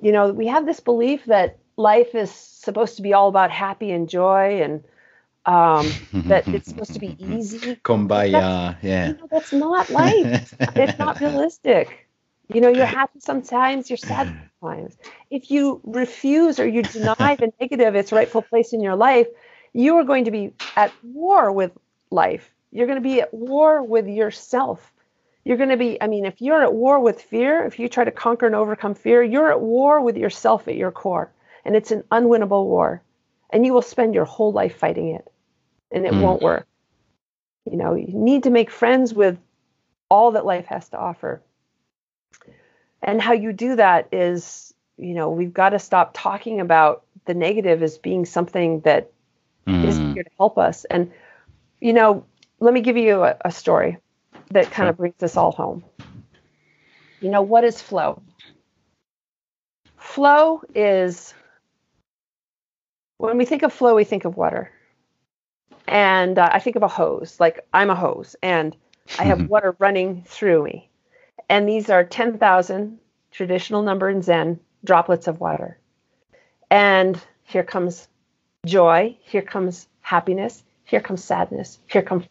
[0.00, 3.90] You know, we have this belief that life is supposed to be all about happy
[3.90, 4.84] and joy and
[5.44, 5.90] um,
[6.28, 7.74] that it's supposed to be easy.
[7.82, 9.08] Kumbaya, yeah.
[9.08, 10.54] You know, that's not life.
[10.76, 12.06] it's not realistic.
[12.54, 14.96] You know, you're happy sometimes, you're sad sometimes.
[15.30, 19.26] If you refuse or you deny the negative its rightful place in your life,
[19.72, 21.72] you are going to be at war with
[22.10, 22.54] life.
[22.70, 24.92] You're going to be at war with yourself.
[25.48, 28.04] You're going to be, I mean, if you're at war with fear, if you try
[28.04, 31.32] to conquer and overcome fear, you're at war with yourself at your core.
[31.64, 33.00] And it's an unwinnable war.
[33.48, 35.26] And you will spend your whole life fighting it.
[35.90, 36.20] And it mm.
[36.20, 36.66] won't work.
[37.64, 39.38] You know, you need to make friends with
[40.10, 41.40] all that life has to offer.
[43.02, 47.32] And how you do that is, you know, we've got to stop talking about the
[47.32, 49.12] negative as being something that
[49.66, 49.82] mm.
[49.82, 50.84] is here to help us.
[50.84, 51.10] And,
[51.80, 52.26] you know,
[52.60, 53.96] let me give you a, a story
[54.50, 55.84] that kind of brings us all home.
[57.20, 58.22] You know, what is flow?
[59.96, 61.34] Flow is
[63.18, 64.70] when we think of flow, we think of water.
[65.86, 68.76] And uh, I think of a hose, like I'm a hose and
[69.18, 70.88] I have water running through me.
[71.48, 72.98] And these are 10,000
[73.30, 75.78] traditional number in Zen droplets of water.
[76.70, 78.08] And here comes
[78.66, 82.24] joy, here comes happiness, here comes sadness, here comes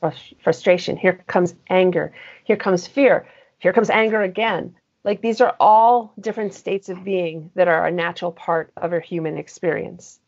[0.43, 2.11] frustration, here comes anger,
[2.43, 3.27] here comes fear,
[3.59, 4.75] here comes anger again.
[5.03, 8.99] Like these are all different states of being that are a natural part of our
[8.99, 10.19] human experience.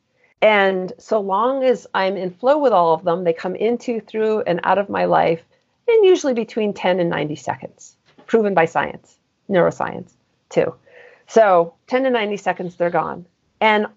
[0.43, 4.41] And so long as I'm in flow with all of them, they come into, through,
[4.41, 5.41] and out of my life
[5.87, 9.17] in usually between 10 and 90 seconds, proven by science,
[9.49, 10.11] neuroscience
[10.49, 10.75] too.
[11.25, 13.25] So 10 to 90 seconds, they're gone.
[13.59, 13.87] And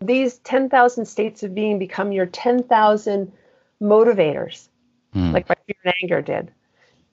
[0.00, 3.30] these 10,000 states of being become your 10,000
[3.80, 4.68] motivators,
[5.14, 5.32] mm.
[5.32, 6.50] like my fear and anger did.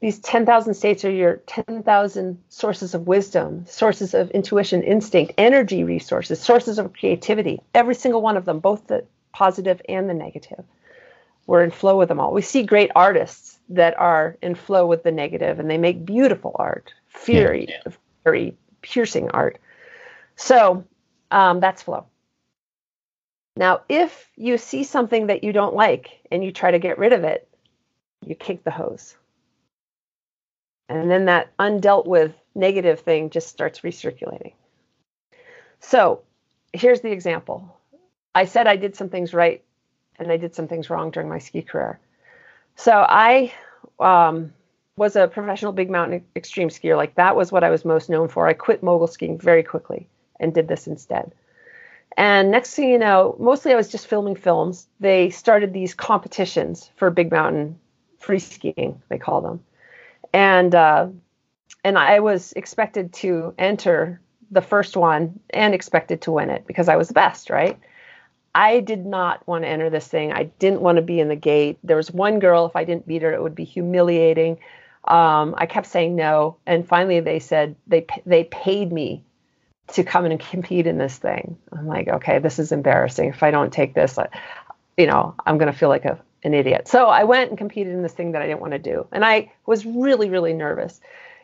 [0.01, 6.39] These 10,000 states are your 10,000 sources of wisdom, sources of intuition, instinct, energy resources,
[6.39, 7.61] sources of creativity.
[7.75, 10.63] Every single one of them, both the positive and the negative.
[11.45, 12.33] We're in flow with them all.
[12.33, 16.55] We see great artists that are in flow with the negative and they make beautiful
[16.55, 16.93] art,
[17.25, 17.67] very,
[18.25, 18.51] yeah,
[18.81, 19.59] piercing art.
[20.35, 20.83] So
[21.29, 22.05] um, that's flow.
[23.55, 27.13] Now, if you see something that you don't like and you try to get rid
[27.13, 27.47] of it,
[28.25, 29.15] you kick the hose.
[30.87, 34.53] And then that undealt with negative thing just starts recirculating.
[35.79, 36.21] So
[36.73, 37.77] here's the example
[38.33, 39.63] I said I did some things right
[40.17, 41.99] and I did some things wrong during my ski career.
[42.75, 43.53] So I
[43.99, 44.53] um,
[44.95, 46.95] was a professional big mountain extreme skier.
[46.95, 48.47] Like that was what I was most known for.
[48.47, 50.07] I quit mogul skiing very quickly
[50.39, 51.33] and did this instead.
[52.17, 54.87] And next thing you know, mostly I was just filming films.
[54.99, 57.79] They started these competitions for big mountain
[58.19, 59.63] free skiing, they call them.
[60.33, 61.07] And uh,
[61.83, 66.87] and I was expected to enter the first one and expected to win it because
[66.87, 67.79] I was the best, right?
[68.53, 70.33] I did not want to enter this thing.
[70.33, 71.79] I didn't want to be in the gate.
[71.83, 74.59] There was one girl, if I didn't beat her, it would be humiliating.
[75.05, 79.23] Um, I kept saying no, and finally they said they they paid me
[79.89, 81.57] to come in and compete in this thing.
[81.71, 83.29] I'm like, okay, this is embarrassing.
[83.29, 84.17] If I don't take this,
[84.97, 86.87] you know, I'm going to feel like a, an idiot.
[86.87, 89.07] So I went and competed in this thing that I didn't want to do.
[89.11, 90.99] And I was really, really nervous.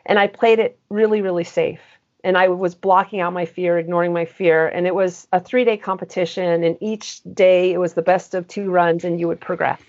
[0.06, 1.80] And I played it really, really safe.
[2.24, 4.66] And I was blocking out my fear, ignoring my fear.
[4.66, 6.64] And it was a three day competition.
[6.64, 9.80] And each day it was the best of two runs, and you would progress.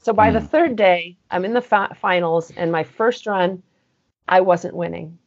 [0.00, 0.34] So by mm.
[0.34, 0.46] the hmm.
[0.46, 2.52] third day, I'm in the fa- finals.
[2.56, 3.62] And my first run,
[4.28, 5.18] I wasn't winning.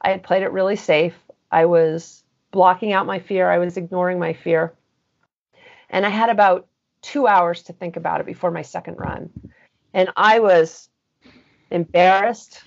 [0.00, 1.14] I had played it really safe.
[1.50, 3.50] I was blocking out my fear.
[3.50, 4.72] I was ignoring my fear.
[5.88, 6.66] And I had about
[7.02, 9.30] two hours to think about it before my second run.
[9.92, 10.88] And I was
[11.70, 12.62] embarrassed.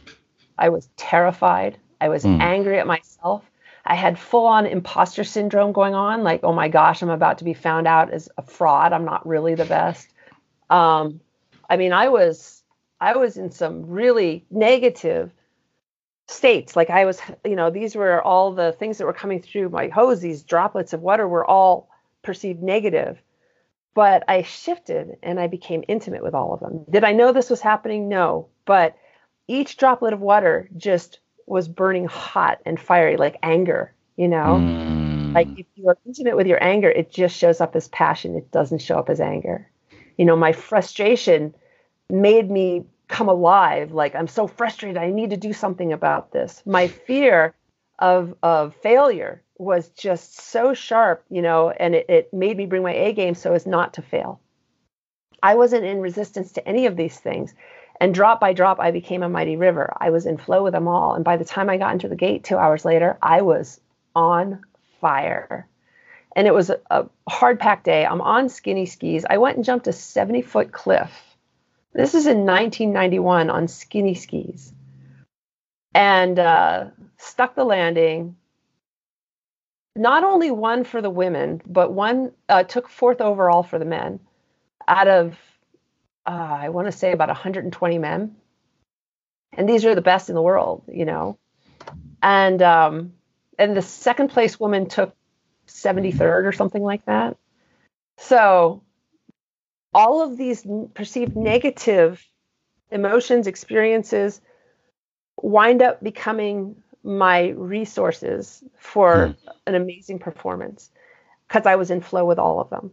[0.57, 1.77] I was terrified.
[2.01, 2.39] I was mm.
[2.41, 3.43] angry at myself.
[3.86, 7.43] I had full on imposter syndrome going on like, oh my gosh, I'm about to
[7.43, 8.93] be found out as a fraud.
[8.93, 10.07] I'm not really the best.
[10.69, 11.19] Um,
[11.69, 12.63] I mean, I was
[13.01, 15.31] I was in some really negative
[16.34, 16.75] states.
[16.75, 19.88] Like I was, you know, these were all the things that were coming through my
[19.88, 20.21] hose.
[20.21, 21.89] These droplets of water were all
[22.23, 23.21] perceived negative.
[23.93, 26.86] but I shifted and I became intimate with all of them.
[26.89, 28.09] Did I know this was happening?
[28.09, 28.47] No.
[28.65, 28.95] But
[29.47, 34.57] each droplet of water just was burning hot and fiery, like anger, you know?
[34.59, 35.34] Mm.
[35.36, 38.36] Like if you are intimate with your anger, it just shows up as passion.
[38.36, 39.69] It doesn't show up as anger.
[40.17, 41.53] You know, my frustration
[42.09, 43.91] made me come alive.
[43.91, 44.97] Like I'm so frustrated.
[44.97, 46.62] I need to do something about this.
[46.66, 47.54] My fear
[47.99, 52.84] of of failure was just so sharp, you know, and it, it made me bring
[52.84, 54.39] my A game so as not to fail.
[55.41, 57.54] I wasn't in resistance to any of these things.
[57.99, 59.93] And drop by drop, I became a mighty river.
[59.97, 61.14] I was in flow with them all.
[61.14, 63.80] And by the time I got into the gate two hours later, I was
[64.16, 64.64] on
[64.99, 65.68] fire.
[66.36, 68.06] And it was a, a hard packed day.
[68.06, 69.26] I'm on skinny skis.
[69.30, 71.12] I went and jumped a 70 foot cliff.
[71.93, 74.73] This is in 1991 on skinny skis.
[75.93, 76.85] And uh,
[77.17, 78.35] stuck the landing,
[79.95, 84.19] not only won for the women, but one uh, took fourth overall for the men
[84.87, 85.37] out of,
[86.25, 88.35] uh, I want to say about 120 men.
[89.55, 91.37] And these are the best in the world, you know.
[92.23, 93.13] And um,
[93.59, 95.15] and the second place woman took
[95.67, 97.37] 73rd or something like that.
[98.17, 98.82] So
[99.93, 102.25] all of these perceived negative
[102.91, 104.41] emotions, experiences
[105.41, 109.35] wind up becoming my resources for mm.
[109.67, 110.89] an amazing performance
[111.47, 112.91] because I was in flow with all of them.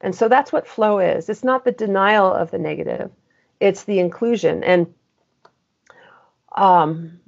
[0.00, 1.28] And so that's what flow is.
[1.28, 3.10] It's not the denial of the negative,
[3.60, 4.64] it's the inclusion.
[4.64, 4.92] And
[6.56, 7.20] um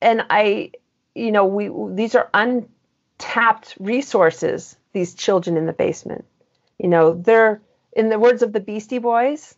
[0.00, 0.72] and I
[1.14, 6.24] you know, we these are untapped resources, these children in the basement.
[6.78, 7.60] You know, they're
[7.92, 9.54] in the words of the Beastie Boys,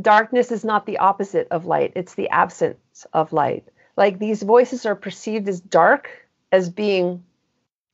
[0.00, 3.68] darkness is not the opposite of light, it's the absence of light
[3.98, 6.08] like these voices are perceived as dark,
[6.52, 7.24] as being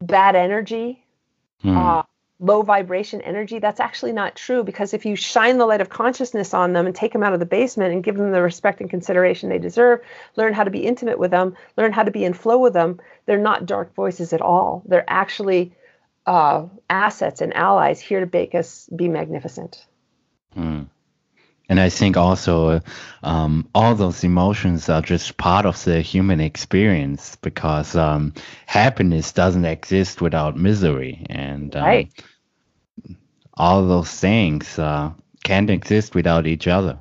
[0.02, 1.02] bad energy,
[1.64, 1.74] mm.
[1.74, 2.02] uh,
[2.40, 3.58] low vibration energy.
[3.58, 6.94] That's actually not true because if you shine the light of consciousness on them and
[6.94, 10.02] take them out of the basement and give them the respect and consideration they deserve,
[10.36, 13.00] learn how to be intimate with them, learn how to be in flow with them,
[13.24, 14.82] they're not dark voices at all.
[14.84, 15.72] They're actually
[16.26, 19.86] uh, assets and allies here to make us be magnificent.
[20.56, 20.88] Mm.
[21.68, 22.82] And I think also
[23.22, 28.34] um, all those emotions are just part of the human experience because um,
[28.66, 31.26] happiness doesn't exist without misery.
[31.30, 32.24] And um, right.
[33.54, 35.12] all those things uh,
[35.42, 36.98] can't exist without each other.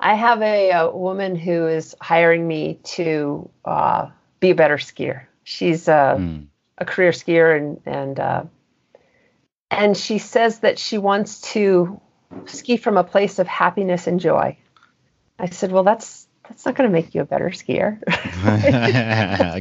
[0.00, 4.08] I have a, a woman who is hiring me to uh,
[4.40, 5.26] be a better skier.
[5.44, 6.46] She's a, mm.
[6.80, 8.44] A career skier and, and, uh,
[9.70, 12.00] and she says that she wants to
[12.46, 14.56] ski from a place of happiness and joy.
[15.38, 18.00] I said, well, that's that's not going to make you a better skier.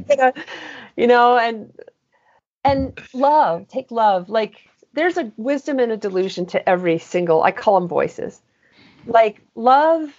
[0.07, 0.33] gonna,
[0.97, 1.71] you know, and
[2.63, 4.29] and love, take love.
[4.29, 4.55] Like
[4.93, 7.43] there's a wisdom and a delusion to every single.
[7.43, 8.41] I call them voices.
[9.05, 10.11] Like love,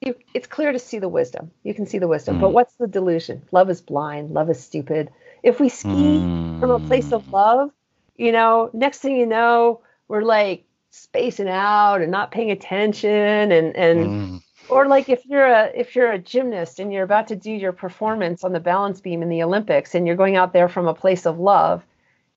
[0.00, 1.50] it's clear to see the wisdom.
[1.64, 2.40] You can see the wisdom, mm.
[2.40, 3.42] but what's the delusion?
[3.50, 4.30] Love is blind.
[4.30, 5.10] Love is stupid.
[5.42, 6.60] If we ski mm.
[6.60, 7.70] from a place of love,
[8.16, 13.76] you know, next thing you know, we're like spacing out and not paying attention and
[13.76, 14.42] and mm.
[14.68, 17.72] or like if you're a if you're a gymnast and you're about to do your
[17.72, 20.94] performance on the balance beam in the Olympics and you're going out there from a
[20.94, 21.84] place of love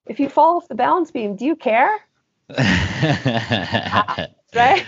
[0.06, 1.98] if you fall off the balance beam do you care
[4.54, 4.86] right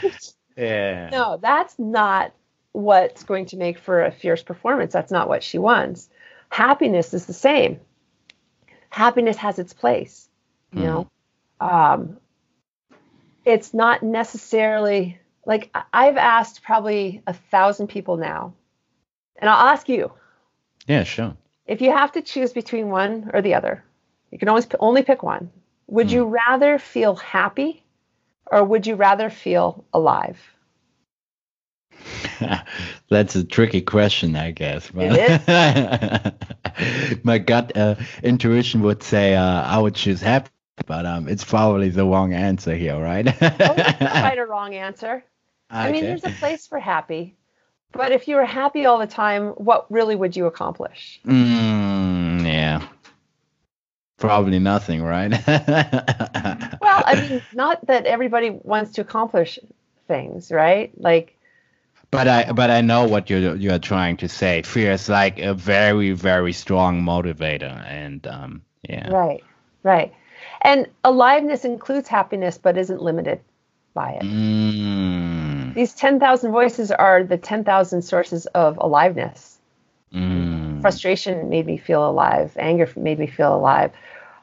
[0.57, 2.34] yeah no that's not
[2.74, 6.09] what's going to make for a fierce performance that's not what she wants
[6.49, 7.80] happiness is the same
[8.89, 10.28] happiness has its place
[10.74, 10.86] you mm.
[10.86, 11.09] know
[11.59, 12.17] um,
[13.45, 18.53] it's not necessarily like I've asked probably a thousand people now,
[19.38, 20.11] and I'll ask you.
[20.88, 21.36] Yeah, sure.
[21.65, 23.84] If you have to choose between one or the other,
[24.32, 25.51] you can always only pick one.
[25.88, 26.11] Would mm.
[26.11, 27.84] you rather feel happy,
[28.45, 30.39] or would you rather feel alive?
[33.09, 34.93] That's a tricky question, I guess.
[37.23, 40.49] My gut uh, intuition would say uh, I would choose happy
[40.86, 43.27] but um, it's probably the wrong answer here, right?
[43.27, 45.23] oh, right or wrong answer.
[45.71, 45.79] Okay.
[45.79, 47.36] I mean, there's a place for happy,
[47.91, 51.19] but if you were happy all the time, what really would you accomplish?
[51.25, 52.86] Mm, yeah,
[54.17, 55.31] probably nothing, right?
[55.47, 59.59] well, I mean, not that everybody wants to accomplish
[60.07, 60.91] things, right?
[60.97, 61.38] Like.
[62.14, 64.61] But I, but I know what you're you're trying to say.
[64.61, 69.09] Fear is like a very, very strong motivator, and um, yeah.
[69.09, 69.43] Right,
[69.84, 70.14] right.
[70.61, 73.41] And aliveness includes happiness, but isn't limited
[73.93, 74.24] by it.
[74.24, 75.74] Mm.
[75.74, 79.57] These 10,000 voices are the 10,000 sources of aliveness.
[80.14, 80.82] Mm.
[80.82, 82.55] Frustration made me feel alive.
[82.59, 83.91] Anger made me feel alive.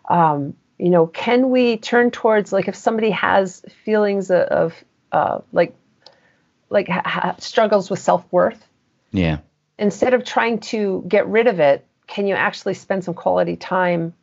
[0.08, 4.74] Um, you know, can we turn towards like if somebody has feelings of
[5.12, 5.74] uh, like
[6.70, 8.64] like ha- struggles with self worth?
[9.12, 9.38] Yeah.
[9.78, 14.14] Instead of trying to get rid of it, can you actually spend some quality time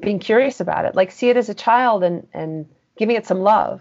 [0.00, 0.94] being curious about it?
[0.94, 2.66] Like see it as a child and and
[2.96, 3.80] giving it some love.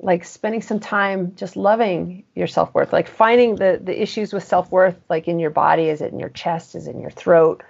[0.00, 4.44] Like spending some time just loving your self worth, like finding the the issues with
[4.44, 5.88] self worth, like in your body.
[5.88, 6.74] Is it in your chest?
[6.74, 7.62] Is it in your throat?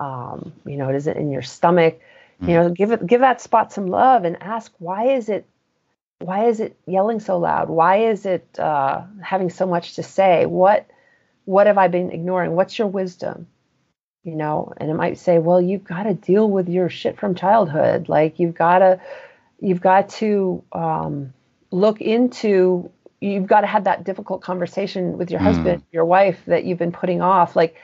[0.00, 2.00] Um, you know, is it in your stomach?
[2.40, 5.46] you know give it give that spot some love and ask why is it
[6.18, 7.68] why is it yelling so loud?
[7.68, 10.46] Why is it uh, having so much to say?
[10.46, 10.86] What
[11.44, 12.52] what have i been ignoring?
[12.52, 13.46] What's your wisdom?
[14.24, 17.34] You know and it might say well you've got to deal with your shit from
[17.34, 18.08] childhood.
[18.08, 19.00] Like you've got to
[19.60, 21.32] you've got to um,
[21.70, 22.90] look into
[23.20, 25.44] you've got to have that difficult conversation with your mm.
[25.44, 27.54] husband your wife that you've been putting off.
[27.54, 27.76] Like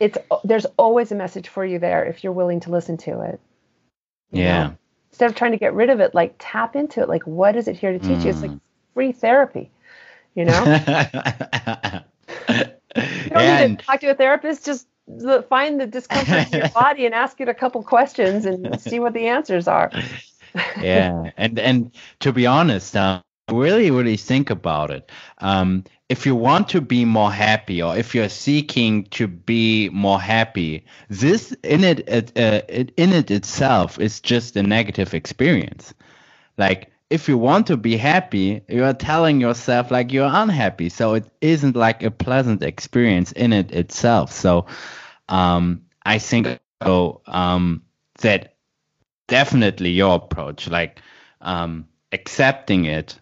[0.00, 3.40] it's there's always a message for you there if you're willing to listen to it.
[4.30, 4.66] Yeah.
[4.68, 4.76] Know?
[5.10, 7.08] Instead of trying to get rid of it, like tap into it.
[7.08, 8.24] Like, what is it here to teach mm.
[8.24, 8.30] you?
[8.30, 8.60] It's like mm.
[8.94, 9.70] free therapy,
[10.34, 10.64] you know?
[12.48, 12.64] you
[13.30, 14.64] don't and, need to talk to a therapist.
[14.64, 14.86] Just
[15.48, 19.14] find the discomfort in your body and ask it a couple questions and see what
[19.14, 19.90] the answers are.
[20.80, 21.30] yeah.
[21.36, 25.10] And, and to be honest, um, really, really think about it.
[25.38, 30.20] Um, if you want to be more happy or if you're seeking to be more
[30.20, 32.62] happy this in it, uh,
[32.96, 35.94] in it itself is just a negative experience.
[36.58, 40.88] Like if you want to be happy you are telling yourself like you're unhappy.
[40.90, 44.32] So it isn't like a pleasant experience in it itself.
[44.32, 44.66] So
[45.28, 47.82] um, i think so um,
[48.20, 48.56] that
[49.28, 51.00] definitely your approach like
[51.42, 53.18] um, accepting it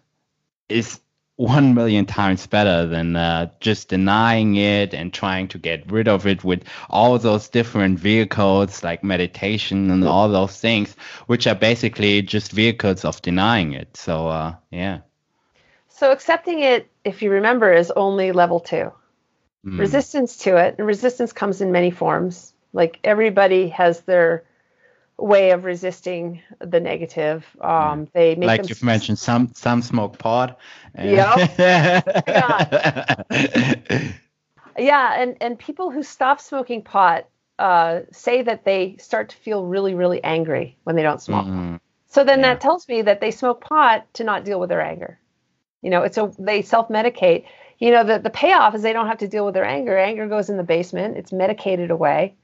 [0.69, 0.99] is
[1.37, 6.25] one million times better than uh, just denying it and trying to get rid of
[6.25, 10.95] it with all those different vehicles like meditation and all those things,
[11.27, 13.95] which are basically just vehicles of denying it.
[13.95, 14.99] So, uh, yeah.
[15.89, 18.91] So, accepting it, if you remember, is only level two.
[19.63, 19.79] Mm.
[19.79, 22.53] Resistance to it, and resistance comes in many forms.
[22.73, 24.43] Like everybody has their
[25.17, 27.45] way of resisting the negative.
[27.61, 30.59] Um, they make like you've mentioned some some smoke pot.
[30.95, 31.47] Yeah.
[31.57, 33.23] yeah.
[34.77, 39.65] yeah, and and people who stop smoking pot uh, say that they start to feel
[39.65, 41.45] really really angry when they don't smoke.
[41.45, 41.75] Mm-hmm.
[42.07, 42.53] So then yeah.
[42.53, 45.19] that tells me that they smoke pot to not deal with their anger.
[45.81, 47.45] You know, it's a they self medicate.
[47.79, 49.97] You know, the the payoff is they don't have to deal with their anger.
[49.97, 51.17] Anger goes in the basement.
[51.17, 52.35] It's medicated away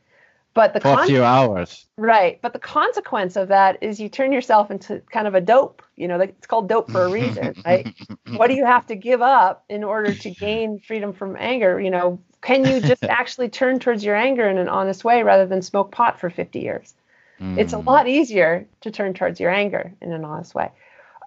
[0.54, 1.86] but the for con- a few hours.
[1.98, 2.40] Right.
[2.42, 5.82] But the consequence of that is you turn yourself into kind of a dope.
[5.96, 7.94] You know, it's called dope for a reason, right?
[8.36, 11.80] what do you have to give up in order to gain freedom from anger?
[11.80, 15.46] You know, can you just actually turn towards your anger in an honest way rather
[15.46, 16.94] than smoke pot for 50 years?
[17.40, 17.58] Mm.
[17.58, 17.86] It's a mm.
[17.86, 20.70] lot easier to turn towards your anger in an honest way.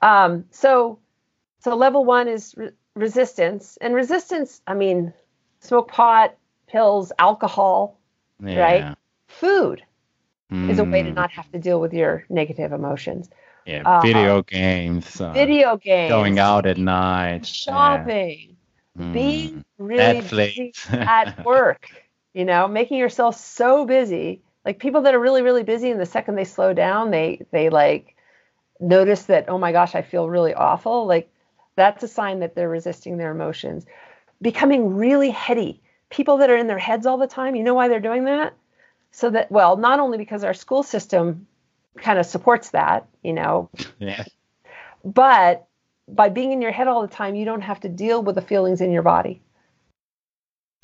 [0.02, 0.98] Um, so,
[1.60, 4.60] so level one is re- resistance, and resistance.
[4.66, 5.12] I mean,
[5.60, 6.36] smoke pot,
[6.68, 7.98] pills, alcohol,
[8.40, 8.60] yeah.
[8.60, 8.96] right?
[9.40, 9.82] Food
[10.52, 10.70] mm.
[10.70, 11.14] is a way to hmm.
[11.14, 13.28] not have to deal with your negative emotions.
[13.64, 15.20] Yeah, uh, video games.
[15.20, 16.10] Uh, video games.
[16.10, 17.46] Going out at night.
[17.46, 18.56] Shopping.
[18.98, 19.12] Yeah.
[19.12, 21.88] Being really busy at work.
[22.32, 24.42] You know, making yourself so busy.
[24.64, 27.68] Like people that are really, really busy, and the second they slow down, they they
[27.70, 28.14] like
[28.78, 31.06] notice that oh my gosh, I feel really awful.
[31.06, 31.28] Like
[31.74, 33.84] that's a sign that they're resisting their emotions.
[34.40, 35.82] Becoming really heady.
[36.08, 38.54] People that are in their heads all the time, you know why they're doing that?
[39.16, 41.46] So that well not only because our school system
[41.96, 44.24] kind of supports that you know yeah
[45.04, 45.66] but
[46.06, 48.42] by being in your head all the time you don't have to deal with the
[48.42, 49.40] feelings in your body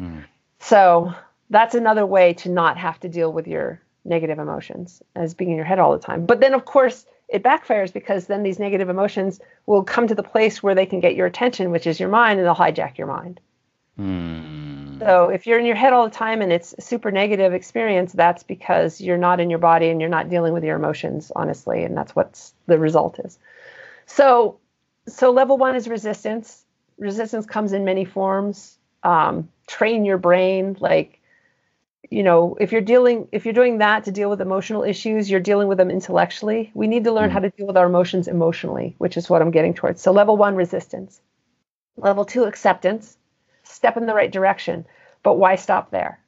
[0.01, 0.25] mm.
[0.61, 1.13] so
[1.51, 5.57] that's another way to not have to deal with your negative emotions as being in
[5.57, 8.89] your head all the time but then of course it backfires because then these negative
[8.89, 12.09] emotions will come to the place where they can get your attention which is your
[12.09, 13.41] mind and they'll hijack your mind
[13.97, 14.62] Hmm.
[15.05, 18.13] So if you're in your head all the time and it's a super negative experience,
[18.13, 21.85] that's because you're not in your body and you're not dealing with your emotions honestly,
[21.85, 23.39] and that's what the result is.
[24.07, 24.59] So,
[25.09, 26.65] so level one is resistance.
[26.99, 28.79] Resistance comes in many forms.
[29.03, 31.19] Um, train your brain, like
[32.11, 35.41] you know, if you're dealing, if you're doing that to deal with emotional issues, you're
[35.41, 36.71] dealing with them intellectually.
[36.75, 37.33] We need to learn mm.
[37.33, 40.03] how to deal with our emotions emotionally, which is what I'm getting towards.
[40.03, 41.21] So level one, resistance.
[41.97, 43.17] Level two, acceptance
[43.65, 44.87] step in the right direction.
[45.23, 46.21] But why stop there?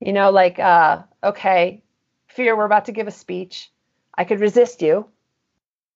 [0.00, 1.82] You know, like, uh, okay,
[2.28, 3.70] fear, we're about to give a speech.
[4.14, 5.06] I could resist you,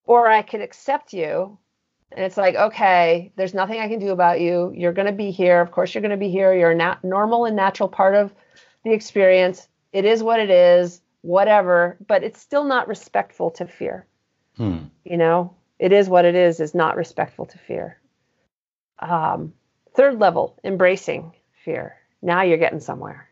[0.05, 1.59] or I could accept you.
[2.13, 4.73] And it's like, okay, there's nothing I can do about you.
[4.75, 5.61] You're going to be here.
[5.61, 6.53] Of course, you're going to be here.
[6.55, 8.35] You're a nat- normal and natural part of
[8.85, 9.69] the experience.
[9.93, 11.01] It is what it is.
[11.23, 14.07] whatever, but it's still not respectful to fear.
[14.57, 14.85] Hmm.
[15.05, 17.99] You know, it is what it is, is not respectful to fear.
[18.99, 19.53] Um,
[19.95, 21.35] third level, embracing
[21.65, 21.97] fear.
[22.23, 23.29] Now you're getting somewhere.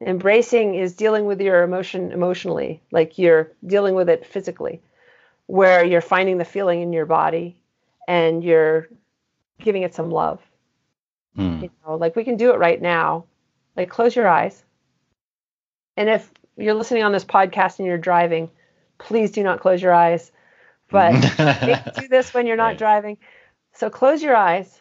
[0.00, 4.82] Embracing is dealing with your emotion emotionally, like you're dealing with it physically,
[5.46, 7.56] where you're finding the feeling in your body
[8.06, 8.88] and you're
[9.60, 10.40] giving it some love.
[11.34, 11.62] Hmm.
[11.62, 13.24] You know, like we can do it right now.
[13.76, 14.62] Like close your eyes.
[15.96, 18.50] And if you're listening on this podcast and you're driving,
[18.98, 20.30] please do not close your eyes.
[20.90, 21.12] But
[21.98, 22.78] do this when you're not Right.
[22.78, 23.18] driving.
[23.72, 24.80] So close your eyes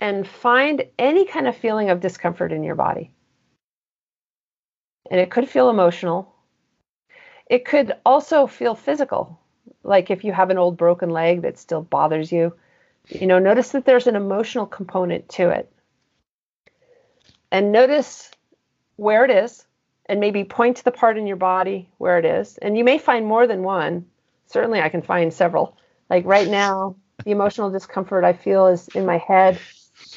[0.00, 3.10] and find any kind of feeling of discomfort in your body.
[5.10, 6.34] And it could feel emotional.
[7.46, 9.38] It could also feel physical,
[9.82, 12.54] like if you have an old broken leg that still bothers you.
[13.08, 15.70] You know, notice that there's an emotional component to it.
[17.50, 18.30] And notice
[18.96, 19.66] where it is,
[20.06, 22.56] and maybe point to the part in your body where it is.
[22.58, 24.06] And you may find more than one.
[24.46, 25.76] Certainly, I can find several.
[26.08, 29.58] Like right now, the emotional discomfort I feel is in my head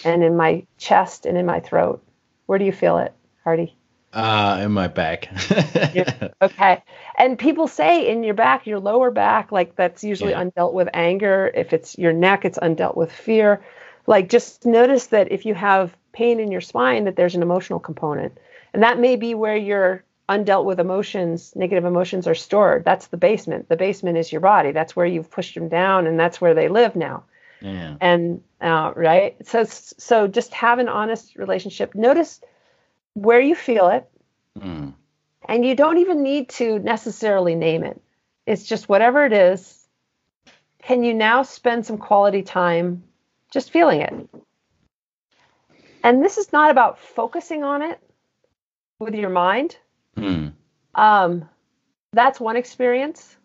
[0.03, 2.03] and in my chest and in my throat.
[2.45, 3.13] Where do you feel it,
[3.43, 3.75] Hardy?
[4.13, 5.29] Uh, in my back.
[6.41, 6.83] Okay.
[7.17, 10.43] And people say in your back, your lower back, like that's usually Yeah.
[10.43, 11.51] undealt with anger.
[11.53, 13.65] If it's your neck, it's undealt with fear.
[14.05, 17.79] Like just notice that if you have pain in your spine, that there's an emotional
[17.79, 18.37] component.
[18.73, 22.85] And that may be where your undealt with emotions, negative emotions are stored.
[22.85, 23.67] That's the basement.
[23.67, 24.71] The basement is your body.
[24.71, 27.23] That's where you've pushed them down and that's where they live now
[27.61, 27.95] yeah.
[28.01, 32.41] and uh, right so so just have an honest relationship notice
[33.13, 34.09] where you feel it
[34.59, 34.89] Hmm.
[35.47, 38.01] and you don't even need to necessarily name it
[38.45, 39.87] it's just whatever it is
[40.81, 43.03] can you now spend some quality time
[43.51, 44.29] just feeling it
[46.03, 47.99] and this is not about focusing on it
[48.99, 49.77] with your mind
[50.15, 50.47] Hmm.
[50.95, 51.47] um,
[52.13, 53.37] that's one experience.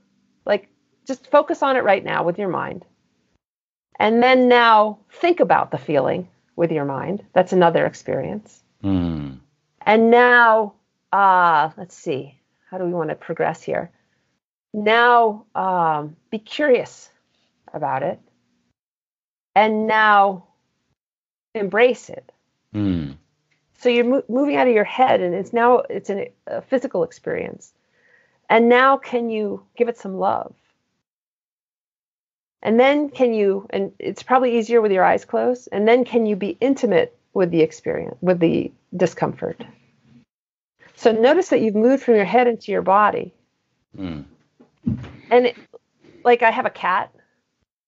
[0.47, 0.69] Like,
[1.07, 2.85] just focus on it right now with your mind.
[3.99, 7.24] And then now think about the feeling with your mind.
[7.32, 8.62] That's another experience.
[8.80, 9.34] Hmm.
[9.80, 10.74] And now,
[11.12, 12.38] uh, let's see,
[12.70, 13.90] how do we want to progress here?
[14.72, 17.11] Now, um, be curious
[17.72, 18.20] about it.
[19.55, 20.47] And now,
[21.55, 22.32] embrace it.
[22.72, 23.12] Hmm.
[23.78, 27.05] So you're mo- moving out of your head, and it's now it's an, a physical
[27.05, 27.72] experience.
[28.49, 30.55] And now, can you give it some love?
[32.63, 33.67] And then, can you?
[33.71, 35.69] And it's probably easier with your eyes closed.
[35.73, 39.65] And then, can you be intimate with the experience, with the discomfort?
[40.95, 43.35] So notice that you've moved from your head into your body.
[43.97, 44.21] Hmm.
[45.31, 45.57] And it,
[46.25, 47.13] like I have a cat,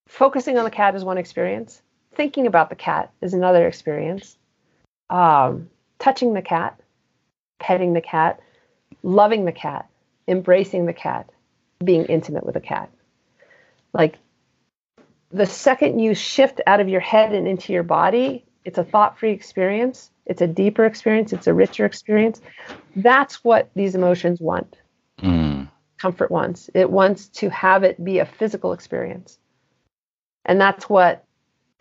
[0.08, 1.80] focusing on the cat is one experience.
[2.14, 4.36] Thinking about the cat is another experience.
[5.10, 6.80] Um, touching the cat,
[7.60, 8.40] petting the cat,
[9.02, 9.88] loving the cat,
[10.26, 11.30] embracing the cat,
[11.84, 12.90] being intimate with the cat.
[13.92, 14.18] Like
[15.34, 19.18] the second you shift out of your head and into your body, it's a thought
[19.18, 20.12] free experience.
[20.26, 21.32] It's a deeper experience.
[21.32, 22.40] It's a richer experience.
[22.94, 24.76] That's what these emotions want
[25.18, 25.64] Hmm.
[25.98, 26.70] comfort wants.
[26.74, 29.38] It wants to have it be a physical experience.
[30.44, 31.24] And that's what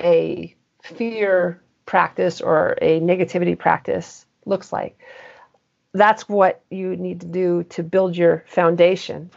[0.01, 4.97] a fear practice or a negativity practice looks like.
[5.93, 9.29] That's what you need to do to build your foundation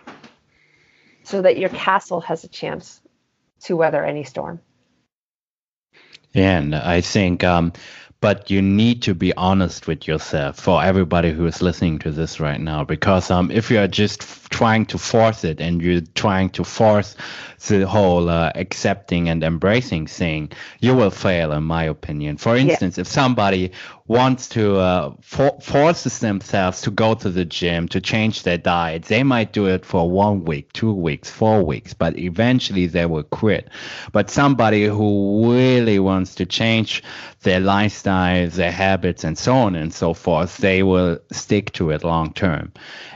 [1.24, 3.02] so that your castle has a chance
[3.62, 4.60] to weather any storm.
[6.32, 7.72] Yeah, and I think, um,
[8.20, 12.40] but you need to be honest with yourself for everybody who is listening to this
[12.40, 16.02] right now, because um, if you are just f- trying to force it and you're
[16.14, 17.16] trying to force
[17.68, 20.50] the whole uh, accepting and embracing thing,
[20.80, 22.36] you will fail, in my opinion.
[22.36, 23.72] For instance, if somebody
[24.08, 29.04] wants to uh, for- forces themselves to go to the gym to change their diet,
[29.04, 33.24] they might do it for one week, two weeks, four weeks, but eventually they will
[33.24, 33.68] quit.
[34.12, 37.02] But somebody who really wants to change
[37.42, 42.04] their lifestyle, their habits, and so on and so forth, they will stick to it
[42.04, 42.72] long term.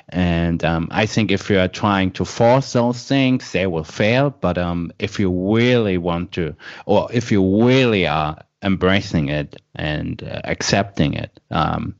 [0.08, 4.30] And um, I think if you are trying to force those things, they will fail.
[4.30, 10.22] But um, if you really want to, or if you really are embracing it and
[10.22, 11.94] uh, accepting it, um,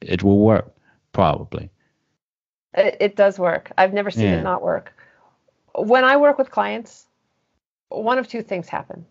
[0.00, 0.74] it will work
[1.12, 1.70] probably.
[2.74, 3.72] It, it does work.
[3.76, 4.38] I've never seen Yeah.
[4.38, 4.92] it not work.
[5.74, 7.06] When I work with clients,
[7.88, 9.06] one of two things happen.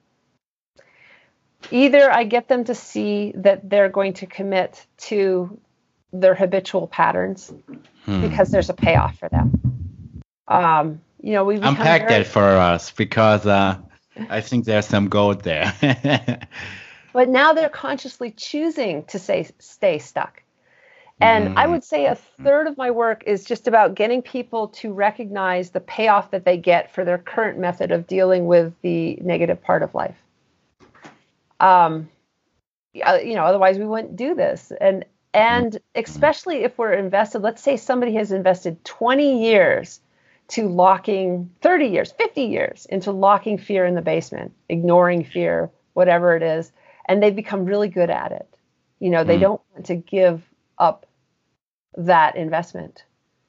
[1.71, 5.59] Either I get them to see that they're going to commit to
[6.13, 7.51] their habitual patterns
[8.05, 8.21] Hmm.
[8.21, 9.61] because there's a payoff for them.
[10.47, 13.77] Um, you know, we Unpack very- that for us because uh,
[14.29, 15.73] I think there's some gold there.
[17.13, 20.43] but now they're consciously choosing to say stay stuck
[21.21, 21.57] And mm.
[21.57, 25.71] I would say a third of my work is just about getting people to recognize
[25.71, 29.83] the payoff that they get for their current method of dealing with the negative part
[29.83, 30.15] of life.
[31.59, 32.09] Um,
[32.93, 34.71] you know, otherwise we wouldn't do this.
[34.79, 39.99] And and especially if we're invested, let's say somebody has invested 20 years
[40.49, 46.35] to locking 30 years, 50 years into locking fear in the basement, ignoring fear, whatever
[46.35, 46.71] it is,
[47.05, 48.47] and they've become really good at it.
[48.99, 49.41] You know, they mm.
[49.41, 50.41] don't want to give
[50.77, 51.05] up
[51.97, 53.03] that investment.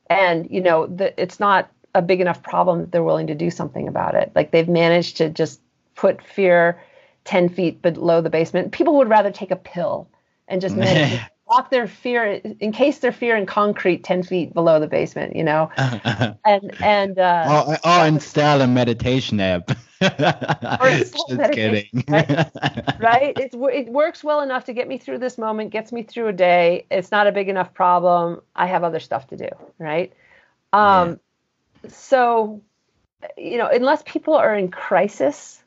[0.09, 3.51] And, you know, the, it's not a big enough problem that they're willing to do
[3.51, 4.33] something about it.
[4.35, 5.61] Like they've managed to just
[5.95, 6.81] put fear
[7.25, 8.73] 10 feet below the basement.
[8.73, 10.09] People would rather take a pill
[10.49, 10.77] and just
[11.51, 15.71] lock their fear, encase their fear in concrete 10 feet below the basement, you know?
[15.77, 19.71] and, and, uh, or, or install a meditation app.
[20.01, 22.05] Just kidding.
[22.09, 22.51] Right?
[23.01, 23.37] right?
[23.39, 26.33] It's, it works well enough to get me through this moment, gets me through a
[26.33, 26.87] day.
[26.91, 28.41] It's not a big enough problem.
[28.55, 29.49] I have other stuff to do,
[29.79, 30.13] right?
[30.73, 31.21] Um,
[31.83, 31.91] yeah.
[31.91, 32.63] So,
[33.37, 35.63] you know, unless people are in crisis,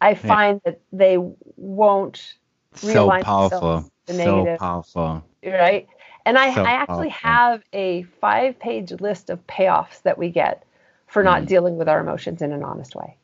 [0.00, 0.72] I find yeah.
[0.72, 1.18] that they
[1.56, 2.34] won't
[2.74, 5.88] so powerful, so powerful, right?
[6.26, 7.30] And I, so I actually powerful.
[7.30, 10.64] have a five-page list of payoffs that we get
[11.06, 11.46] for not mm.
[11.46, 13.16] dealing with our emotions in an honest way.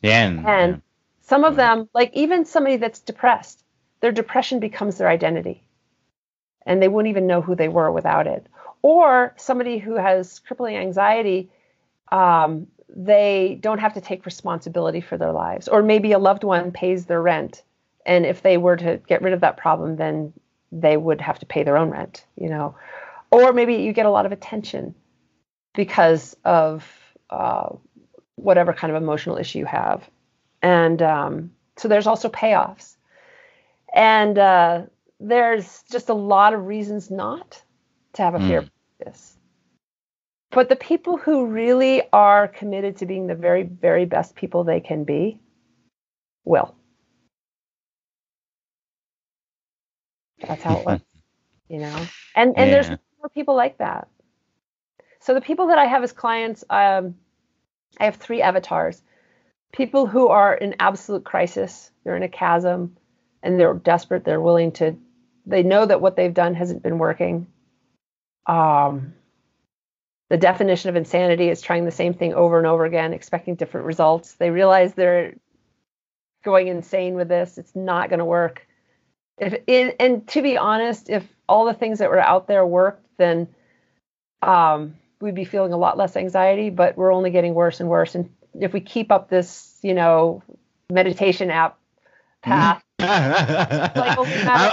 [0.00, 0.26] Yeah.
[0.26, 0.80] And, and yeah.
[1.22, 3.62] some of them, like even somebody that's depressed,
[4.00, 5.62] their depression becomes their identity.
[6.66, 8.46] And they wouldn't even know who they were without it.
[8.80, 11.50] Or somebody who has crippling anxiety,
[12.10, 15.68] um, they don't have to take responsibility for their lives.
[15.68, 17.62] Or maybe a loved one pays their rent.
[18.06, 20.32] And if they were to get rid of that problem, then
[20.70, 22.76] they would have to pay their own rent, you know.
[23.30, 24.94] Or maybe you get a lot of attention
[25.74, 26.88] because of
[27.30, 27.70] uh,
[28.36, 30.08] whatever kind of emotional issue you have.
[30.62, 32.96] And um, so there's also payoffs.
[33.94, 34.82] And uh,
[35.20, 37.62] there's just a lot of reasons not
[38.14, 38.70] to have a fear mm.
[38.98, 39.36] practice.
[40.50, 44.80] But the people who really are committed to being the very, very best people they
[44.80, 45.40] can be
[46.44, 46.74] will.
[50.48, 51.04] That's how it works,
[51.68, 52.06] you know.
[52.34, 52.82] And and yeah.
[52.82, 54.08] there's more people like that.
[55.20, 57.14] So the people that I have as clients, um,
[57.98, 59.02] I have three avatars.
[59.72, 62.96] People who are in absolute crisis, they're in a chasm
[63.42, 64.96] and they're desperate, they're willing to
[65.46, 67.46] they know that what they've done hasn't been working.
[68.46, 69.14] Um,
[70.30, 73.86] the definition of insanity is trying the same thing over and over again, expecting different
[73.86, 74.34] results.
[74.34, 75.34] They realize they're
[76.44, 77.58] going insane with this.
[77.58, 78.66] It's not going to work.
[79.38, 83.04] If in, and to be honest, if all the things that were out there worked,
[83.18, 83.48] then
[84.42, 88.14] um, we'd be feeling a lot less anxiety, but we're only getting worse and worse.
[88.14, 90.42] And if we keep up this, you know,
[90.90, 91.78] meditation app
[92.42, 92.82] path.
[93.00, 94.18] like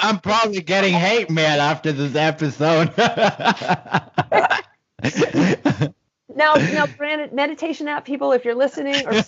[0.03, 2.93] I'm probably getting hate mail after this episode.
[6.35, 9.13] now, now, granted, meditation app people, if you're listening, or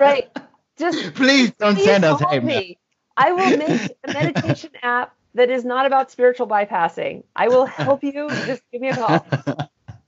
[0.00, 0.28] right,
[0.76, 2.74] just please don't send us hate mail.
[3.16, 7.24] I will make a meditation app that is not about spiritual bypassing.
[7.34, 8.28] I will help you.
[8.46, 9.26] Just give me a call.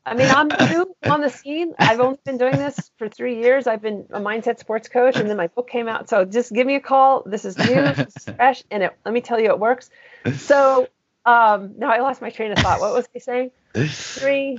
[0.06, 1.74] I mean, I'm new on the scene.
[1.78, 3.66] I've only been doing this for three years.
[3.66, 6.10] I've been a mindset sports coach, and then my book came out.
[6.10, 7.22] So just give me a call.
[7.24, 9.88] This is new, this is fresh, and it, let me tell you, it works.
[10.36, 10.88] So
[11.24, 12.80] um, now I lost my train of thought.
[12.80, 13.50] What was I saying?
[13.72, 14.58] Three,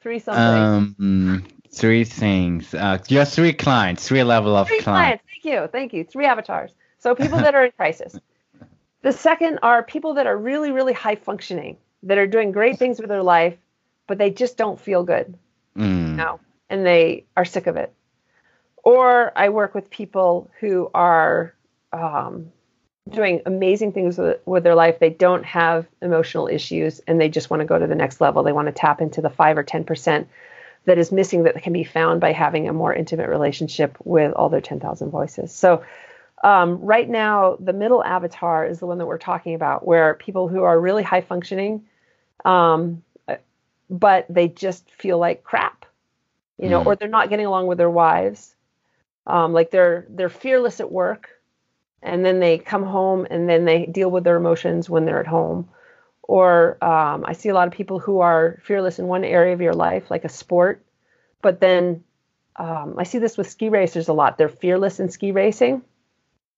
[0.00, 0.94] three something.
[1.00, 2.72] Um, three things.
[2.72, 5.22] Uh, you three clients, three level of three clients.
[5.22, 5.24] clients.
[5.42, 6.04] Thank you, thank you.
[6.04, 6.72] Three avatars.
[7.06, 8.18] So people that are in crisis.
[9.02, 12.98] The second are people that are really, really high functioning, that are doing great things
[12.98, 13.56] with their life
[14.06, 15.36] but they just don't feel good.
[15.76, 16.16] Mm.
[16.16, 17.92] No, and they are sick of it.
[18.82, 21.54] Or I work with people who are
[21.92, 22.52] um,
[23.08, 24.98] doing amazing things with, with, their life.
[24.98, 28.42] They don't have emotional issues and they just want to go to the next level.
[28.42, 30.26] They want to tap into the five or 10%
[30.84, 34.48] that is missing that can be found by having a more intimate relationship with all
[34.48, 35.52] their 10,000 voices.
[35.52, 35.82] So,
[36.44, 40.48] um, right now, the middle avatar is the one that we're talking about, where people
[40.48, 41.84] who are really high functioning,
[42.44, 43.02] um,
[43.88, 45.86] but they just feel like crap,
[46.58, 46.86] you know, mm.
[46.86, 48.54] or they're not getting along with their wives.
[49.26, 51.30] Um, like they're they're fearless at work,
[52.02, 55.26] and then they come home and then they deal with their emotions when they're at
[55.26, 55.68] home.
[56.22, 59.60] Or um, I see a lot of people who are fearless in one area of
[59.60, 60.84] your life, like a sport,
[61.40, 62.04] but then
[62.56, 64.36] um, I see this with ski racers a lot.
[64.36, 65.82] They're fearless in ski racing,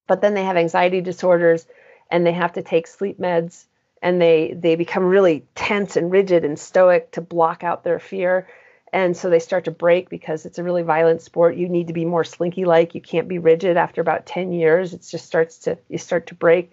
[0.09, 1.67] but then they have anxiety disorders
[2.11, 3.67] and they have to take sleep meds
[4.03, 8.49] and they they become really tense and rigid and stoic to block out their fear.
[8.93, 11.57] And so they start to break because it's a really violent sport.
[11.57, 14.95] You need to be more slinky like you can't be rigid after about 10 years.
[14.95, 16.73] It just starts to you start to break.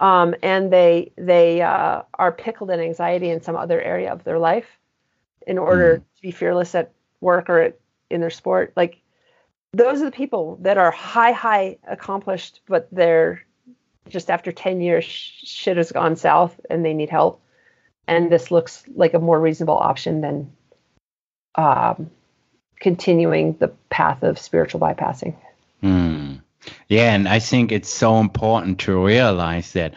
[0.00, 4.38] Um, and they they uh, are pickled in anxiety in some other area of their
[4.38, 4.66] life
[5.46, 6.16] in order mm.
[6.16, 6.90] to be fearless at
[7.20, 7.78] work or at,
[8.10, 8.72] in their sport.
[8.74, 9.00] Like
[9.74, 13.42] those are the people that are high, high accomplished, but they're
[14.08, 17.40] just after 10 years, shit has gone south and they need help.
[18.06, 20.52] And this looks like a more reasonable option than
[21.54, 22.10] um,
[22.80, 25.34] continuing the path of spiritual bypassing.
[25.82, 26.42] Mm.
[26.88, 29.94] Yeah, and I think it's so important to realize that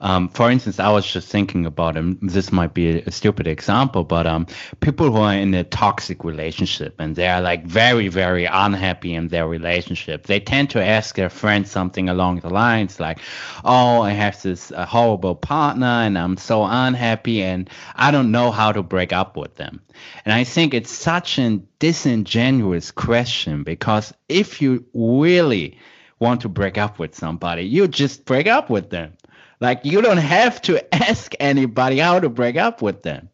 [0.00, 4.04] um, for instance, I was just thinking about, and this might be a stupid example,
[4.04, 4.46] but um,
[4.80, 9.28] people who are in a toxic relationship and they are like very, very unhappy in
[9.28, 13.18] their relationship, they tend to ask their friends something along the lines like,
[13.64, 18.52] "Oh, I have this uh, horrible partner and I'm so unhappy and I don't know
[18.52, 19.80] how to break up with them."
[20.24, 25.76] And I think it's such a disingenuous question because if you really
[26.20, 29.14] want to break up with somebody, you just break up with them
[29.60, 33.28] like you don't have to ask anybody how to break up with them.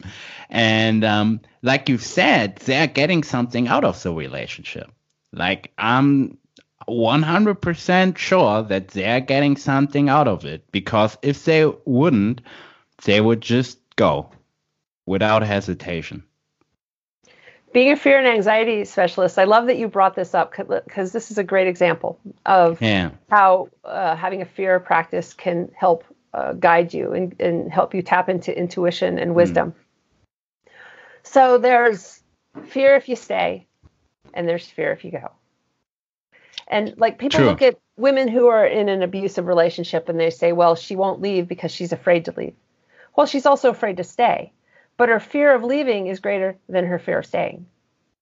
[0.51, 4.91] And um, like you said, they're getting something out of the relationship.
[5.33, 6.39] Like I'm
[6.89, 12.41] 100% sure that they're getting something out of it because if they wouldn't,
[13.05, 14.31] they would just go
[15.07, 16.25] without hesitation.
[17.73, 21.33] Being a fear and anxiety specialist, I love that you brought this up because this
[21.33, 23.11] is a great example of yeah.
[23.29, 26.05] how uh, having a fear practice can help
[26.35, 29.71] uh, guide you and, and help you tap into intuition and wisdom.
[29.71, 30.71] Mm.
[31.23, 32.21] So there's
[32.67, 33.67] fear if you stay,
[34.35, 35.31] and there's fear if you go.
[36.69, 37.47] And like people True.
[37.47, 41.21] look at women who are in an abusive relationship and they say, well, she won't
[41.21, 42.55] leave because she's afraid to leave.
[43.17, 44.53] Well, she's also afraid to stay,
[44.97, 47.67] but her fear of leaving is greater than her fear of staying.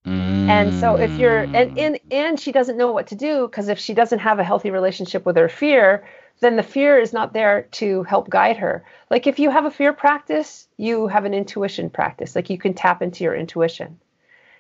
[0.07, 0.49] Mm.
[0.49, 3.79] And so if you're and, and and she doesn't know what to do because if
[3.79, 6.05] she doesn't have a healthy relationship with her fear,
[6.43, 8.85] then the fear is not there to help guide her.
[9.09, 12.35] Like if you have a fear practice, you have an intuition practice.
[12.35, 14.01] Like you can tap into your intuition.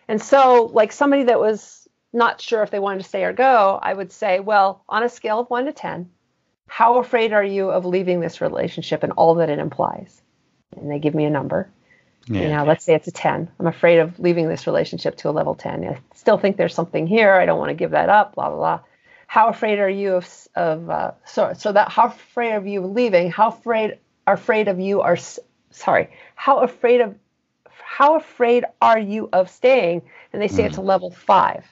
[0.06, 3.80] And so, like somebody that was not sure if they wanted to stay or go,
[3.82, 6.08] I would say, well, on a scale of one to 10,
[6.68, 10.22] how afraid are you of leaving this relationship and all that it implies?
[10.76, 11.68] And they give me a number.
[12.28, 12.42] Yeah.
[12.42, 13.50] You know, let's say it's a 10.
[13.58, 15.84] I'm afraid of leaving this relationship to a level 10.
[15.84, 17.32] I still think there's something here.
[17.32, 18.80] I don't want to give that up, blah, blah, blah
[19.32, 23.30] how afraid are you of, of uh, so so that how afraid of you leaving
[23.30, 25.16] how afraid are afraid of you are
[25.70, 27.14] sorry how afraid of
[27.92, 30.00] how afraid are you of staying?
[30.32, 30.66] And they say mm.
[30.66, 31.66] it's a level five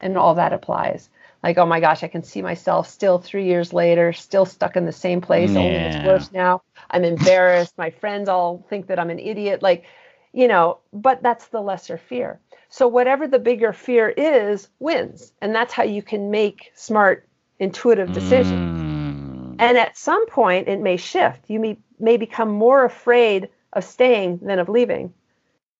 [0.00, 1.08] and all that applies.
[1.44, 4.84] Like oh my gosh i can see myself still three years later still stuck in
[4.84, 5.58] the same place yeah.
[5.58, 6.62] only it's worse now.
[6.90, 7.78] I'm embarrassed.
[7.78, 9.62] My friends all think that i'm an idiot.
[9.62, 9.84] Like
[10.32, 12.40] you know but that's the lesser fear
[12.72, 15.32] so whatever the bigger fear is wins.
[15.42, 17.26] And that's how you can make smart,
[17.58, 18.80] intuitive decisions.
[18.80, 19.56] Mm.
[19.58, 21.50] And at some point, it may shift.
[21.50, 25.12] You may, may become more afraid of staying than of leaving.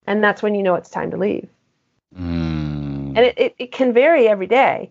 [0.09, 1.49] And that's when you know it's time to leave.
[2.19, 3.17] Mm.
[3.17, 4.91] And it, it, it can vary every day.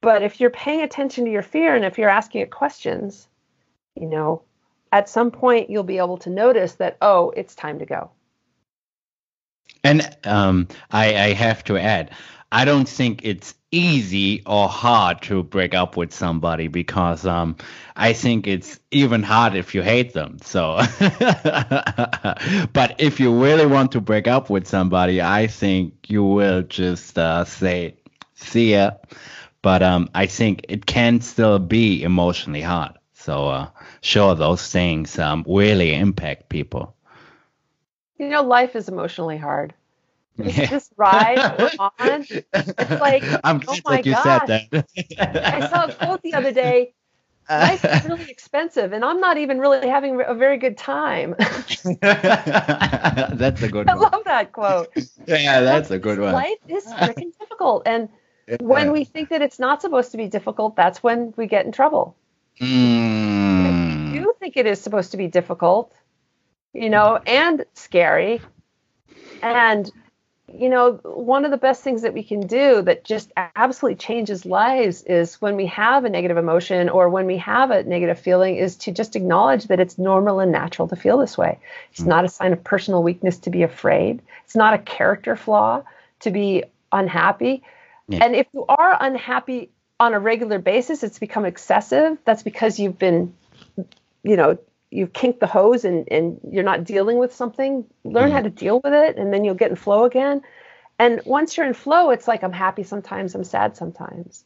[0.00, 3.28] But if you're paying attention to your fear and if you're asking it questions,
[3.94, 4.42] you know,
[4.90, 8.10] at some point you'll be able to notice that, oh, it's time to go.
[9.84, 12.10] And um, I, I have to add,
[12.52, 17.56] I don't think it's easy or hard to break up with somebody because um,
[17.96, 20.38] I think it's even hard if you hate them.
[20.42, 20.76] So,
[22.72, 27.18] but if you really want to break up with somebody, I think you will just
[27.18, 27.96] uh, say,
[28.34, 28.92] "See ya."
[29.62, 32.92] But um, I think it can still be emotionally hard.
[33.14, 33.68] So, uh,
[34.02, 36.94] sure, those things um, really impact people.
[38.22, 39.74] You know, life is emotionally hard.
[40.36, 40.66] Yeah.
[40.66, 41.38] this ride
[41.78, 44.46] on, it's like, I'm oh my like you gosh.
[44.46, 44.86] said that.
[45.18, 46.94] I saw a quote the other day.
[47.50, 51.34] Life is really expensive, and I'm not even really having a very good time.
[51.38, 54.04] that's a good I one.
[54.04, 54.88] I love that quote.
[55.26, 56.32] Yeah, that's a good one.
[56.32, 58.08] Life is freaking difficult, and
[58.46, 58.58] yeah.
[58.60, 61.72] when we think that it's not supposed to be difficult, that's when we get in
[61.72, 62.14] trouble.
[62.60, 64.14] Mm.
[64.14, 65.92] you think it is supposed to be difficult,
[66.72, 68.40] you know, and scary,
[69.42, 69.90] and
[70.54, 74.44] you know, one of the best things that we can do that just absolutely changes
[74.44, 78.56] lives is when we have a negative emotion or when we have a negative feeling
[78.56, 81.58] is to just acknowledge that it's normal and natural to feel this way.
[81.90, 82.06] It's mm.
[82.06, 84.20] not a sign of personal weakness to be afraid.
[84.44, 85.84] It's not a character flaw
[86.20, 87.62] to be unhappy.
[88.08, 88.24] Yeah.
[88.24, 92.18] And if you are unhappy on a regular basis, it's become excessive.
[92.24, 93.34] That's because you've been,
[94.22, 94.58] you know,
[94.92, 98.50] you've kinked the hose and, and you're not dealing with something, learn mm how to
[98.50, 100.42] deal with it and then you'll get in flow again.
[100.98, 104.44] And once you're in flow, it's like I'm happy sometimes, I'm sad sometimes.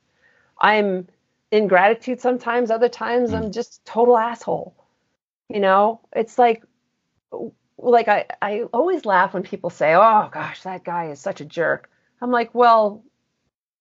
[0.60, 1.08] I'm
[1.50, 4.74] in gratitude sometimes, other times mm I'm just total asshole.
[5.48, 6.64] You know, it's like
[7.78, 11.44] like I, I always laugh when people say, Oh gosh, that guy is such a
[11.44, 11.90] jerk.
[12.22, 13.04] I'm like, well,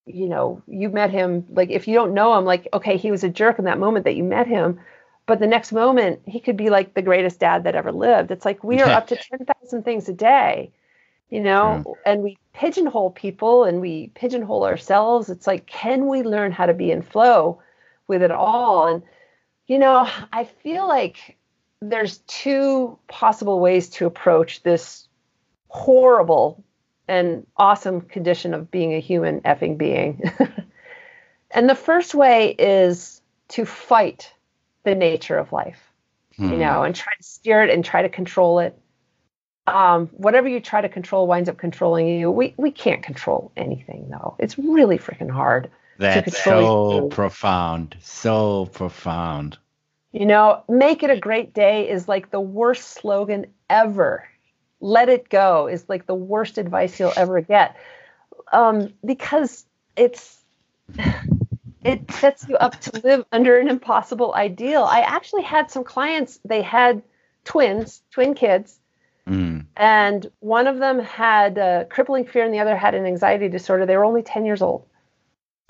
[0.05, 3.23] you know, you met him like if you don't know him, like, okay, he was
[3.23, 4.79] a jerk in that moment that you met him.
[5.27, 8.31] But the next moment he could be like the greatest dad that ever lived.
[8.31, 10.71] It's like we are up to ten thousand things a day,
[11.29, 11.93] you know, mm.
[12.05, 15.29] and we pigeonhole people and we pigeonhole ourselves.
[15.29, 17.61] It's like, can we learn how to be in flow
[18.07, 18.87] with it all?
[18.87, 19.03] And
[19.67, 21.37] you know, I feel like
[21.81, 25.07] there's two possible ways to approach this
[25.69, 26.63] horrible
[27.07, 30.23] and awesome condition of being a human effing being.
[31.51, 34.33] and the first way is to fight
[34.85, 35.79] the nature of life,
[36.37, 36.51] hmm.
[36.51, 38.77] you know, and try to steer it and try to control it.
[39.67, 42.31] Um, whatever you try to control winds up controlling you.
[42.31, 44.35] We we can't control anything though.
[44.39, 45.71] It's really freaking hard.
[45.97, 47.97] That's so profound.
[48.01, 49.57] So profound.
[50.11, 54.27] You know, make it a great day is like the worst slogan ever.
[54.79, 57.75] Let it go is like the worst advice you'll ever get.
[58.53, 59.65] Um, because
[59.97, 60.41] it's
[61.85, 64.83] it sets you up to live under an impossible ideal.
[64.83, 67.03] I actually had some clients, they had
[67.43, 68.79] twins, twin kids,
[69.27, 69.63] mm.
[69.77, 73.85] and one of them had a crippling fear and the other had an anxiety disorder.
[73.85, 74.87] They were only 10 years old.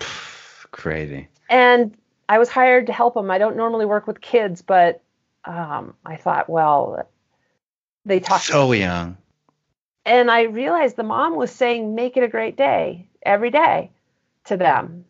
[0.70, 1.28] Crazy.
[1.50, 1.94] And
[2.30, 3.30] I was hired to help them.
[3.30, 5.02] I don't normally work with kids, but
[5.44, 7.06] um, I thought, well,
[8.06, 9.18] they talk so young.
[10.06, 13.90] And I realized the mom was saying, "Make it a great day every day,"
[14.44, 15.04] to them,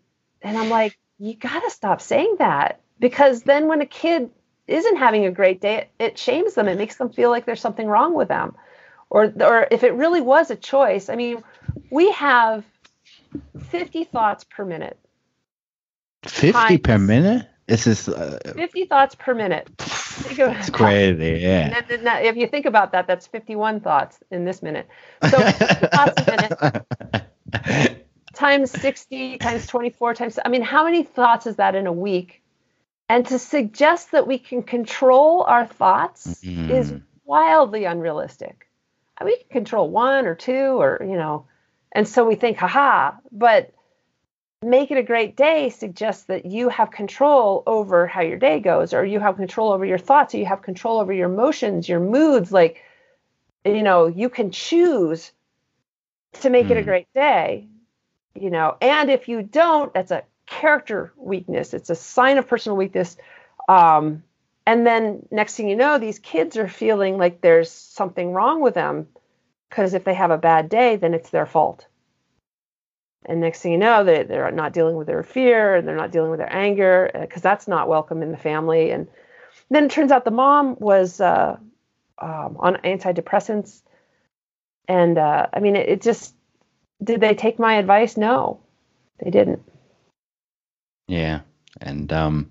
[0.46, 4.30] and I'm like, you got to stop saying that because then when a kid
[4.66, 6.68] isn't having a great day, it, it shames them.
[6.68, 8.56] It makes them feel like there's something wrong with them,
[9.10, 11.08] or or if it really was a choice.
[11.08, 11.42] I mean,
[11.90, 12.64] we have
[13.70, 14.98] 50 thoughts per minute
[16.28, 17.48] 50 per minute?
[17.66, 19.68] This is uh, 50 thoughts per minute.
[20.36, 21.82] That's crazy, yeah.
[21.90, 24.88] And if you think about that, that's 51 thoughts in this minute.
[25.28, 26.82] So thoughts a
[27.60, 28.05] minute
[28.36, 30.38] times 60 times 24 times.
[30.44, 32.42] I mean, how many thoughts is that in a week?
[33.08, 36.70] And to suggest that we can control our thoughts mm.
[36.70, 36.92] is
[37.24, 38.66] wildly unrealistic.
[39.18, 41.46] I mean, we can control one or two, or you know,
[41.92, 43.12] and so we think, haha.
[43.32, 43.72] But
[44.62, 48.94] make it a great day suggests that you have control over how your day goes
[48.94, 52.00] or you have control over your thoughts or you have control over your emotions your
[52.00, 52.82] moods like
[53.66, 55.30] you know you can choose
[56.40, 56.70] to make mm.
[56.70, 56.86] it a hmm.
[56.86, 57.68] great day
[58.40, 61.74] you know and if you don't that's a character weakness.
[61.74, 63.16] It's a sign of personal weakness.
[63.68, 64.22] Um,
[64.64, 68.74] and then next thing you know these kids are feeling like there's something wrong with
[68.74, 69.08] them
[69.68, 71.86] because if they have a bad day then it's their fault.
[73.24, 76.12] And next thing you know they, they're not dealing with their fear and they're not
[76.12, 78.90] dealing with their anger because uh, that's not welcome in the family.
[78.92, 79.08] And
[79.68, 81.56] then it turns out the mom was uh,
[82.18, 83.82] um, on antidepressants.
[84.88, 86.35] And uh, i mean it, it, just
[87.02, 88.16] did they take my advice?
[88.16, 88.60] No
[89.18, 89.62] they didn't.
[91.08, 91.40] Yeah
[91.80, 92.50] and um,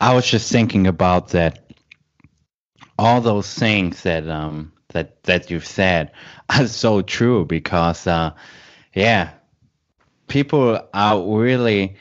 [0.00, 1.64] i was just thinking about that
[2.98, 6.12] all those things that um, that that you've said
[6.48, 8.32] are so true because uh,
[8.94, 9.30] yeah
[10.26, 11.96] people are really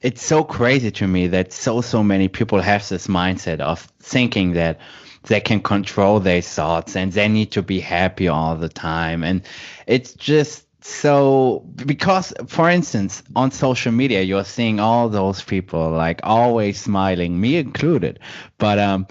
[0.00, 4.52] it's so crazy to me that so so many people have this mindset of thinking
[4.52, 4.78] that
[5.26, 9.24] they can control their thoughts and they need to be happy all the time.
[9.24, 9.42] And
[9.86, 16.20] it's just so because for instance on social media you're seeing all those people like
[16.24, 18.20] always smiling me included.
[18.58, 19.06] But um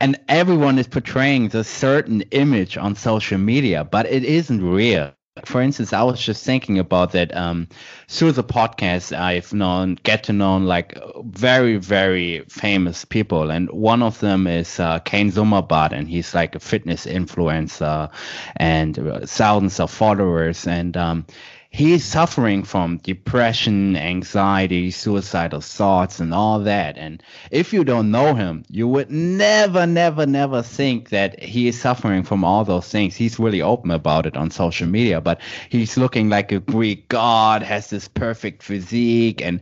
[0.00, 5.12] and everyone is portraying the certain image on social media but it isn't real
[5.46, 7.68] for instance, I was just thinking about that um,
[8.06, 9.16] through the podcast.
[9.16, 14.78] I've known, get to know like very, very famous people, and one of them is
[14.78, 18.10] uh, Kane Zumabad, and he's like a fitness influencer
[18.56, 21.26] and uh, thousands of followers, and um,
[21.72, 26.98] he's suffering from depression, anxiety, suicidal thoughts, and all that.
[26.98, 31.80] And if you don't know him, you would never, never, never think that he is
[31.80, 33.16] suffering from all those things.
[33.16, 35.40] He's really open about it on social media, but
[35.70, 39.60] he's looking like a Greek god, has this perfect physique, and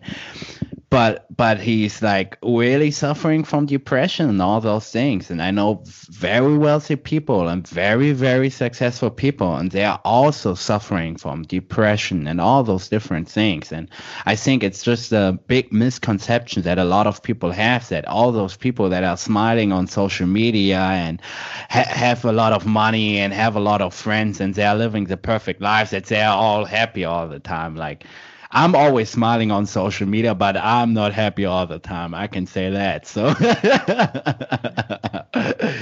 [0.90, 5.30] but but he's like really suffering from depression and all those things.
[5.30, 10.54] And i know very wealthy people and very very successful people and they are also
[10.54, 13.72] suffering from depression and all those different things.
[13.72, 13.88] And
[14.26, 18.32] i think it's just a big misconception that a lot of people have that all
[18.32, 21.22] those people that are smiling on social media and
[21.70, 24.74] ha- have a lot of money and have a lot of friends and they are
[24.76, 27.76] living the perfect lives that they are all happy all the time.
[27.76, 28.04] Like
[28.52, 32.14] I'm always smiling on social media, but I'm not happy all the time.
[32.14, 33.06] I can say that.
[33.06, 33.32] So.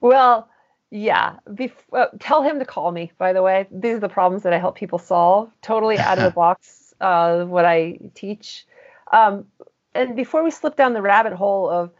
[0.00, 0.48] well,
[0.90, 1.36] yeah.
[1.48, 3.12] Bef- uh, tell him to call me.
[3.16, 5.50] By the way, these are the problems that I help people solve.
[5.62, 6.94] Totally out of the box.
[7.00, 8.66] Uh, what I teach.
[9.12, 9.46] Um,
[9.94, 11.92] and before we slip down the rabbit hole of,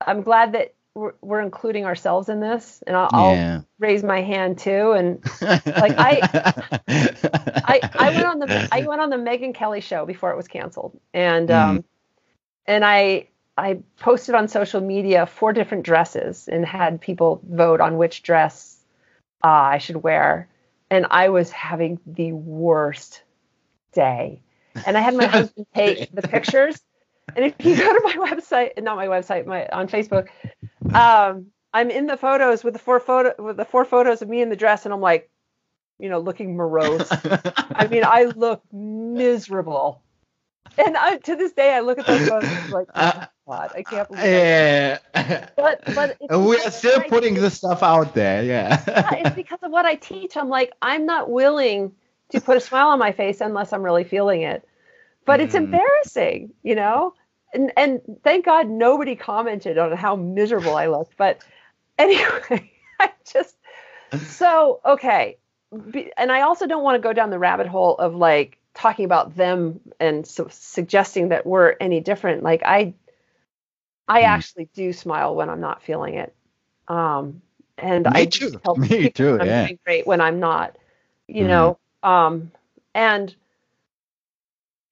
[0.00, 3.54] I'm glad that we're, we're including ourselves in this, and I'll, yeah.
[3.56, 4.92] I'll, raise my hand too.
[4.92, 6.20] And like I,
[6.88, 10.48] I, I went on the I went on the Megyn Kelly show before it was
[10.48, 11.54] canceled, and mm.
[11.54, 11.84] um,
[12.66, 17.96] and I I posted on social media four different dresses and had people vote on
[17.96, 18.78] which dress
[19.44, 20.48] uh, I should wear,
[20.90, 23.22] and I was having the worst
[23.92, 24.42] day.
[24.86, 26.80] And I had my husband take the pictures.
[27.36, 30.28] And if you go to my website, not my website, my on Facebook,
[30.94, 34.42] um, I'm in the photos with the four photo with the four photos of me
[34.42, 35.30] in the dress, and I'm like,
[35.98, 37.08] you know, looking morose.
[37.10, 40.02] I mean, I look miserable.
[40.78, 43.72] And I, to this day, I look at those photos and I'm like, oh God,
[43.74, 44.24] I can't believe.
[44.24, 44.98] Yeah.
[45.56, 48.42] But but we are still putting the stuff out there.
[48.42, 48.82] Yeah.
[48.88, 49.14] yeah.
[49.16, 50.36] It's because of what I teach.
[50.36, 51.92] I'm like, I'm not willing
[52.30, 54.66] to put a smile on my face unless I'm really feeling it.
[55.26, 55.44] But mm.
[55.44, 57.14] it's embarrassing, you know
[57.52, 61.16] and, and thank God nobody commented on how miserable I looked.
[61.16, 61.42] But
[61.98, 62.70] anyway,
[63.00, 63.56] I just
[64.18, 65.38] so okay.
[66.16, 69.36] And I also don't want to go down the rabbit hole of like talking about
[69.36, 72.42] them and so suggesting that we're any different.
[72.42, 72.94] Like I,
[74.08, 74.26] I mm.
[74.26, 76.34] actually do smile when I'm not feeling it.
[76.88, 77.42] Um,
[77.78, 78.60] and Me I too.
[78.76, 79.38] Me too.
[79.40, 79.68] I'm yeah.
[79.84, 80.76] great when I'm not.
[81.26, 81.48] You mm.
[81.48, 81.78] know.
[82.02, 82.52] Um,
[82.94, 83.34] and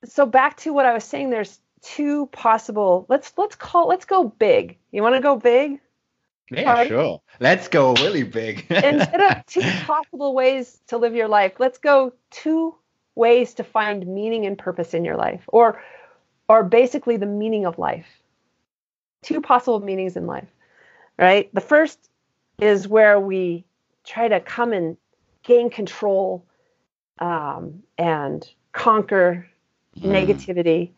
[0.04, 1.30] so back to what I was saying.
[1.30, 4.78] There's two possible let's let's call let's go big.
[4.90, 5.80] You want to go big?
[6.50, 6.88] Yeah Hardy?
[6.88, 7.22] sure.
[7.38, 8.66] Let's go really big.
[8.70, 12.74] Instead of two possible ways to live your life let's go two
[13.14, 15.82] ways to find meaning and purpose in your life or
[16.48, 18.06] or basically the meaning of life.
[19.22, 20.48] Two possible meanings in life
[21.20, 21.54] right?
[21.54, 21.98] The first
[22.58, 23.64] is where we
[24.04, 24.96] try to come and
[25.42, 26.44] gain control
[27.18, 29.46] um, and conquer
[29.98, 30.02] mm.
[30.02, 30.90] negativity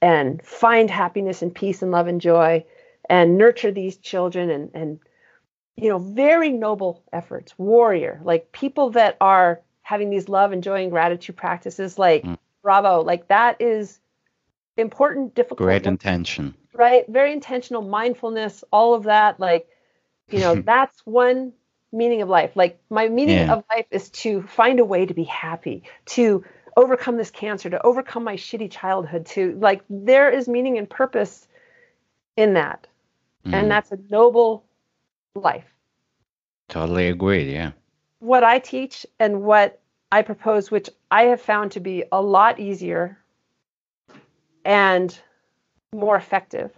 [0.00, 2.64] and find happiness and peace and love and joy
[3.08, 5.00] and nurture these children and and
[5.76, 10.82] you know very noble efforts warrior like people that are having these love and joy
[10.82, 12.36] and gratitude practices like mm.
[12.62, 13.98] bravo like that is
[14.76, 19.68] important difficult great work, intention right very intentional mindfulness all of that like
[20.30, 21.52] you know that's one
[21.90, 23.52] meaning of life like my meaning yeah.
[23.54, 26.44] of life is to find a way to be happy to
[26.78, 31.48] overcome this cancer, to overcome my shitty childhood, to like there is meaning and purpose
[32.36, 32.86] in that.
[33.44, 33.46] Mm.
[33.46, 33.68] And mm-hmm.
[33.68, 34.64] that's a noble
[35.34, 35.66] life.
[36.68, 37.52] Totally agreed.
[37.52, 37.72] yeah.
[38.20, 39.80] What I teach and what
[40.12, 43.18] I propose, which I have found to be a lot easier
[44.64, 45.18] and
[45.92, 46.70] more effective,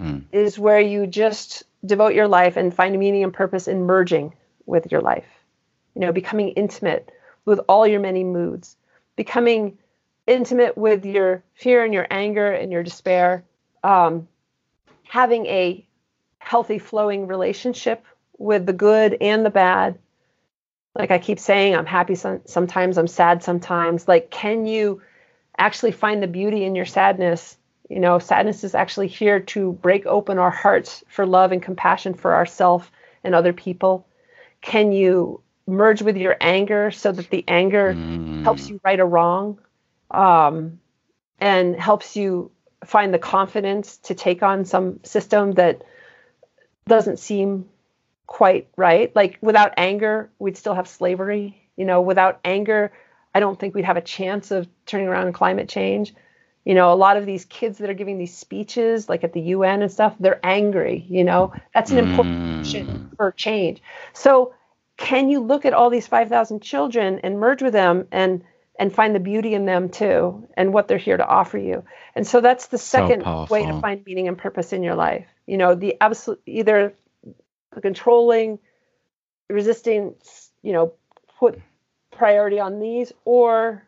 [0.00, 0.22] mm.
[0.30, 4.32] is where you just devote your life and find a meaning and purpose in merging
[4.64, 5.26] with your life.
[5.94, 7.10] You know, becoming intimate
[7.44, 8.76] with all your many moods,
[9.16, 9.78] becoming
[10.26, 13.44] intimate with your fear and your anger and your despair,
[13.82, 14.28] um,
[15.04, 15.86] having a
[16.38, 18.04] healthy, flowing relationship
[18.38, 19.98] with the good and the bad.
[20.94, 24.06] Like I keep saying, I'm happy some, sometimes, I'm sad sometimes.
[24.06, 25.02] Like, can you
[25.56, 27.56] actually find the beauty in your sadness?
[27.88, 32.14] You know, sadness is actually here to break open our hearts for love and compassion
[32.14, 32.88] for ourselves
[33.22, 34.06] and other people.
[34.60, 38.42] Can you merge with your anger so that the anger mm.
[38.42, 39.58] helps you right a wrong
[40.10, 40.78] um,
[41.40, 42.50] and helps you
[42.84, 45.82] find the confidence to take on some system that
[46.86, 47.66] doesn't seem
[48.26, 49.14] quite right.
[49.14, 51.60] Like without anger, we'd still have slavery.
[51.76, 52.92] You know, without anger,
[53.34, 56.14] I don't think we'd have a chance of turning around climate change.
[56.64, 59.40] You know, a lot of these kids that are giving these speeches, like at the
[59.40, 61.04] UN and stuff, they're angry.
[61.08, 63.16] You know, that's an important mm.
[63.16, 63.82] for change.
[64.12, 64.54] So
[64.96, 68.44] can you look at all these 5,000 children and merge with them and
[68.76, 71.84] and find the beauty in them too and what they're here to offer you?
[72.14, 75.26] And so that's the second so way to find meaning and purpose in your life.
[75.46, 76.94] You know the absolute either
[77.80, 78.58] controlling
[79.48, 80.14] resisting
[80.62, 80.92] you know
[81.38, 81.60] put
[82.10, 83.82] priority on these or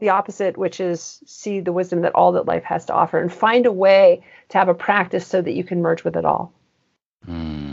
[0.00, 3.32] the opposite which is see the wisdom that all that life has to offer and
[3.32, 6.52] find a way to have a practice so that you can merge with it all.
[7.26, 7.63] Mm.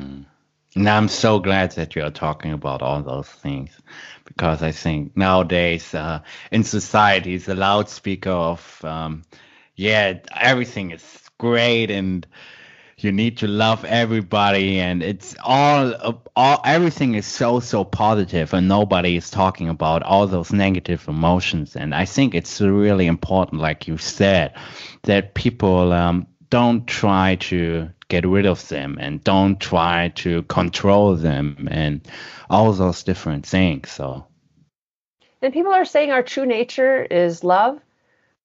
[0.76, 3.78] And I'm so glad that you are talking about all those things
[4.26, 6.22] because I think nowadays uh,
[6.52, 9.24] in society, the loudspeaker of, um,
[9.76, 12.26] yeah, everything is great and
[13.04, 18.68] you need to love everybody and it's all all everything is so so positive and
[18.68, 23.88] nobody is talking about all those negative emotions and i think it's really important like
[23.88, 24.54] you said
[25.04, 31.16] that people um, don't try to get rid of them and don't try to control
[31.16, 32.02] them and
[32.50, 34.26] all those different things so
[35.42, 37.80] and people are saying our true nature is love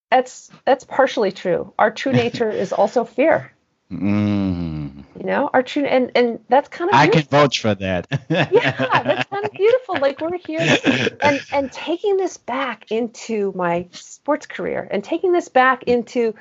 [0.09, 3.51] that's that's partially true our true nature is also fear
[3.90, 5.05] Mm.
[5.16, 8.09] You know, our true and and that's kind of I can vouch for that.
[8.28, 9.98] yeah, that's kind of beautiful.
[10.01, 10.76] Like we're here
[11.20, 16.34] and and taking this back into my sports career and taking this back into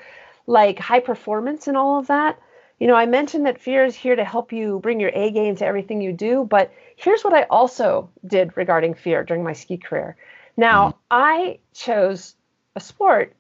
[0.47, 2.39] like high performance and all of that.
[2.80, 5.56] You know, I mentioned that fear is here to help you bring your A game
[5.57, 9.77] to everything you do, but here's what I also did regarding fear during my ski
[9.77, 10.18] career.
[10.57, 10.93] Now, mm.
[11.10, 12.35] I chose
[12.76, 13.34] a sport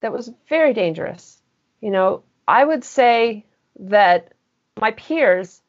[0.00, 1.38] that was very dangerous.
[1.80, 3.44] You know, I would say
[3.78, 4.32] that
[4.78, 5.62] my peers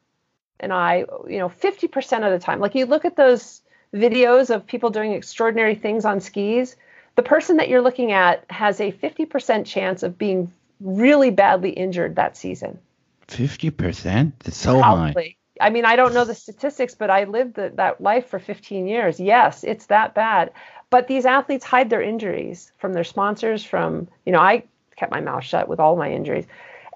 [0.60, 3.62] and I, you know, 50% of the time, like you look at those
[3.94, 6.76] videos of people doing extraordinary things on skis,
[7.16, 10.52] the person that you're looking at has a 50% chance of being
[10.82, 12.80] really badly injured that season.
[13.28, 14.34] 50%?
[14.46, 15.24] It's so Probably.
[15.24, 15.36] high.
[15.62, 18.88] I mean, I don't know the statistics, but I lived the, that life for 15
[18.88, 19.20] years.
[19.20, 20.52] Yes, it's that bad.
[20.90, 24.64] But these athletes hide their injuries from their sponsors, from, you know, I
[24.96, 26.46] kept my mouth shut with all my injuries.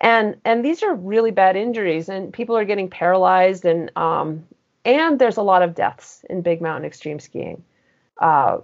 [0.02, 4.46] And and these are really bad injuries, and people are getting paralyzed, and um,
[4.86, 7.64] and there's a lot of deaths in big mountain extreme skiing.
[8.18, 8.60] Uh,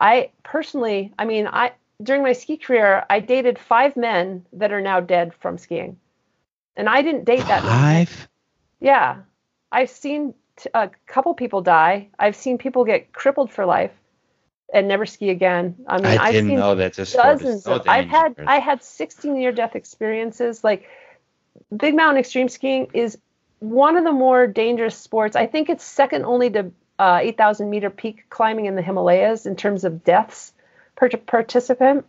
[0.00, 4.80] I personally, I mean, I during my ski career, I dated five men that are
[4.80, 5.98] now dead from skiing,
[6.76, 8.28] and I didn't date that five.
[8.80, 9.22] Yeah,
[9.72, 12.08] I've seen t- a couple people die.
[12.18, 13.92] I've seen people get crippled for life
[14.72, 15.76] and never ski again.
[15.86, 17.66] I mean, I didn't seen know that this dozens.
[17.66, 20.62] Of, I've had I had 16 near death experiences.
[20.62, 20.88] Like
[21.74, 23.18] big mountain extreme skiing is
[23.58, 25.36] one of the more dangerous sports.
[25.36, 29.56] I think it's second only to uh, 8,000 meter peak climbing in the Himalayas in
[29.56, 30.52] terms of deaths
[30.94, 32.06] per participant.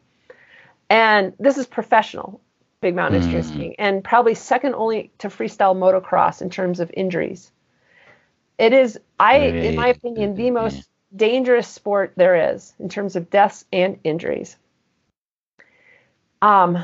[0.89, 2.41] And this is professional
[2.81, 3.25] big mountain mm.
[3.25, 7.51] extreme skiing, and probably second only to freestyle motocross in terms of injuries.
[8.57, 13.29] It is, I, in my opinion, the most dangerous sport there is in terms of
[13.29, 14.57] deaths and injuries.
[16.41, 16.83] Um,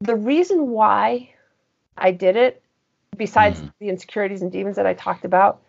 [0.00, 1.34] the reason why
[1.96, 2.62] I did it,
[3.16, 3.72] besides mm.
[3.78, 5.62] the insecurities and demons that I talked about,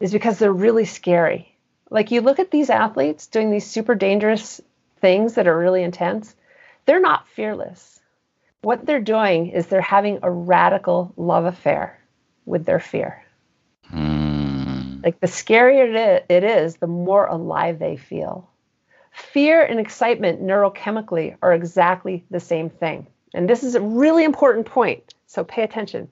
[0.00, 1.54] is because they're really scary.
[1.90, 4.60] Like you look at these athletes doing these super dangerous
[5.00, 6.34] things that are really intense,
[6.84, 7.97] they're not fearless.
[8.62, 12.00] What they're doing is they're having a radical love affair
[12.44, 13.24] with their fear.
[13.92, 15.04] Mm.
[15.04, 18.50] Like the scarier it is, the more alive they feel.
[19.12, 23.06] Fear and excitement neurochemically are exactly the same thing.
[23.32, 26.08] And this is a really important point, so pay attention.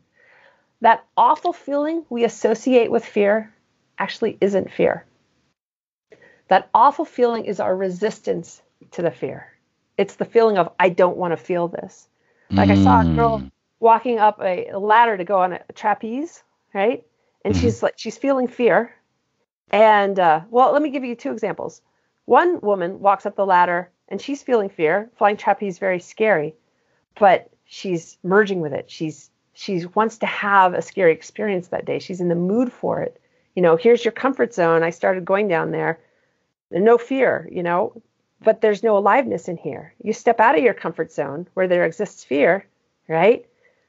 [0.82, 3.52] That awful feeling we associate with fear
[3.98, 5.04] actually isn't fear.
[6.48, 8.62] That awful feeling is our resistance
[8.92, 9.52] to the fear.
[9.98, 12.06] It's the feeling of, I don't want to feel this.
[12.50, 12.78] Like mm.
[12.78, 13.50] I saw a girl mm.
[13.80, 16.42] walking up a ladder to go on a trapeze,
[16.74, 17.04] right?
[17.46, 17.62] and mm-hmm.
[17.62, 18.92] she's like she's feeling fear
[19.70, 21.80] and uh, well let me give you two examples
[22.24, 26.54] one woman walks up the ladder and she's feeling fear flying trapeze is very scary
[27.18, 32.00] but she's merging with it she's she wants to have a scary experience that day
[32.00, 33.20] she's in the mood for it
[33.54, 36.00] you know here's your comfort zone i started going down there
[36.72, 37.92] and no fear you know
[38.42, 41.84] but there's no aliveness in here you step out of your comfort zone where there
[41.84, 42.66] exists fear
[43.08, 43.46] right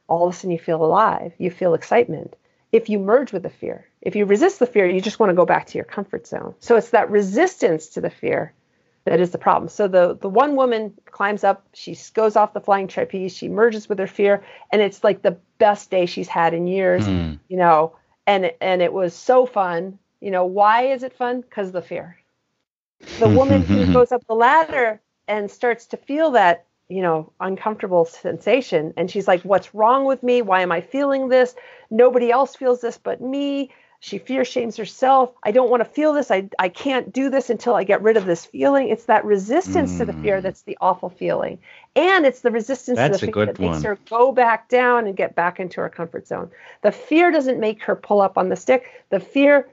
[0.07, 2.35] all of a sudden you feel alive you feel excitement
[2.71, 3.87] if you merge with the fear.
[4.01, 6.55] If you resist the fear, you just want to go back to your comfort zone.
[6.59, 8.53] So it's that resistance to the fear
[9.05, 9.69] that is the problem.
[9.69, 13.87] So the the one woman climbs up, she goes off the flying trapeze, she merges
[13.87, 17.39] with her fear, and it's like the best day she's had in years, mm.
[17.47, 17.95] you know.
[18.25, 19.97] And and it was so fun.
[20.19, 21.41] You know, why is it fun?
[21.41, 22.17] Because of the fear.
[23.19, 28.05] The woman who goes up the ladder and starts to feel that you know, uncomfortable
[28.05, 28.93] sensation.
[28.95, 30.41] And she's like, What's wrong with me?
[30.41, 31.55] Why am I feeling this?
[31.89, 33.71] Nobody else feels this but me.
[33.99, 35.33] She fear shames herself.
[35.43, 36.29] I don't want to feel this.
[36.29, 38.89] I, I can't do this until I get rid of this feeling.
[38.89, 39.97] It's that resistance mm.
[39.97, 41.57] to the fear that's the awful feeling.
[41.95, 43.71] And it's the resistance that's to the fear that one.
[43.71, 46.51] makes her go back down and get back into her comfort zone.
[46.83, 48.85] The fear doesn't make her pull up on the stick.
[49.09, 49.67] The fear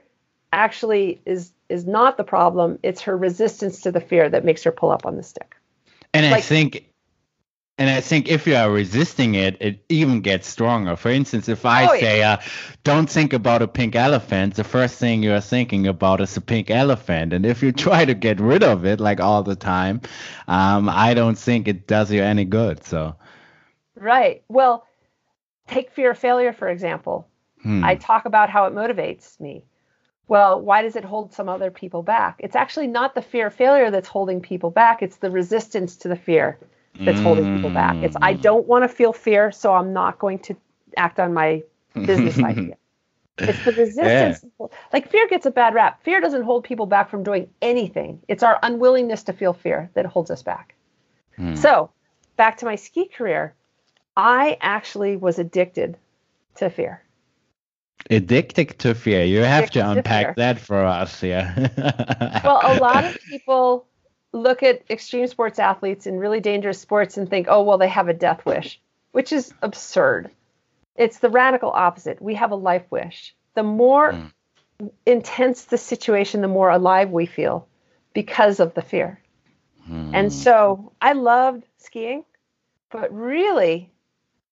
[0.51, 2.79] actually is is not the problem.
[2.83, 5.55] It's her resistance to the fear that makes her pull up on the stick.
[6.13, 6.89] And like, I think
[7.77, 10.95] and I think if you are resisting it, it even gets stronger.
[10.95, 12.37] For instance, if I oh, say, uh,
[12.85, 16.41] don't think about a pink elephant, the first thing you are thinking about is a
[16.41, 17.33] pink elephant.
[17.33, 19.99] And if you try to get rid of it like all the time,
[20.47, 22.85] um, I don't think it does you any good.
[22.85, 23.17] So,
[23.95, 24.41] right.
[24.47, 24.87] Well,
[25.67, 27.27] take fear of failure, for example.
[27.61, 27.83] Hmm.
[27.83, 29.65] I talk about how it motivates me.
[30.27, 32.37] Well, why does it hold some other people back?
[32.39, 36.07] It's actually not the fear of failure that's holding people back, it's the resistance to
[36.07, 36.57] the fear
[36.99, 37.95] that's holding people back.
[38.03, 40.55] It's I don't want to feel fear, so I'm not going to
[40.97, 42.77] act on my business idea.
[43.37, 44.45] It's the resistance.
[44.93, 46.01] Like fear gets a bad rap.
[46.03, 48.21] Fear doesn't hold people back from doing anything.
[48.27, 50.73] It's our unwillingness to feel fear that holds us back.
[51.35, 51.55] Hmm.
[51.55, 51.91] So,
[52.37, 53.53] back to my ski career,
[54.15, 55.97] I actually was addicted
[56.55, 57.01] to fear.
[58.09, 59.23] Addicted to fear.
[59.23, 60.33] You have to to unpack fear.
[60.37, 62.41] that for us, yeah.
[62.43, 63.87] Well, a lot of people
[64.31, 68.07] look at extreme sports athletes in really dangerous sports and think, oh, well, they have
[68.07, 68.79] a death wish,
[69.11, 70.29] which is absurd.
[70.95, 72.21] It's the radical opposite.
[72.21, 73.33] We have a life wish.
[73.55, 74.31] The more Mm.
[75.05, 77.65] intense the situation, the more alive we feel
[78.13, 79.19] because of the fear.
[79.87, 80.13] Hmm.
[80.13, 82.25] And so I loved skiing,
[82.91, 83.89] but really,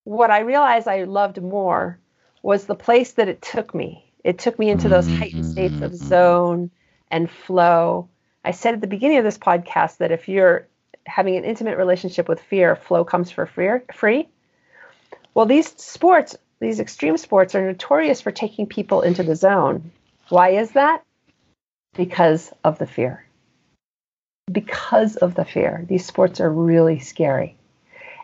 [0.06, 2.00] what I realized I loved more
[2.44, 4.06] was the place that it took me.
[4.24, 5.96] It took me into those heightened states of Mhm.
[5.96, 6.72] zone
[7.10, 8.10] and flow.
[8.46, 10.68] I said at the beginning of this podcast that if you're
[11.08, 14.30] having an intimate relationship with fear, flow comes for fear, free.
[15.34, 19.92] Well, these sports, these extreme sports, are notorious for taking people into the zone.
[20.30, 21.02] Why is that?
[21.96, 23.26] Because of the fear
[24.52, 25.86] because of the fear.
[25.88, 27.56] These sports are really scary.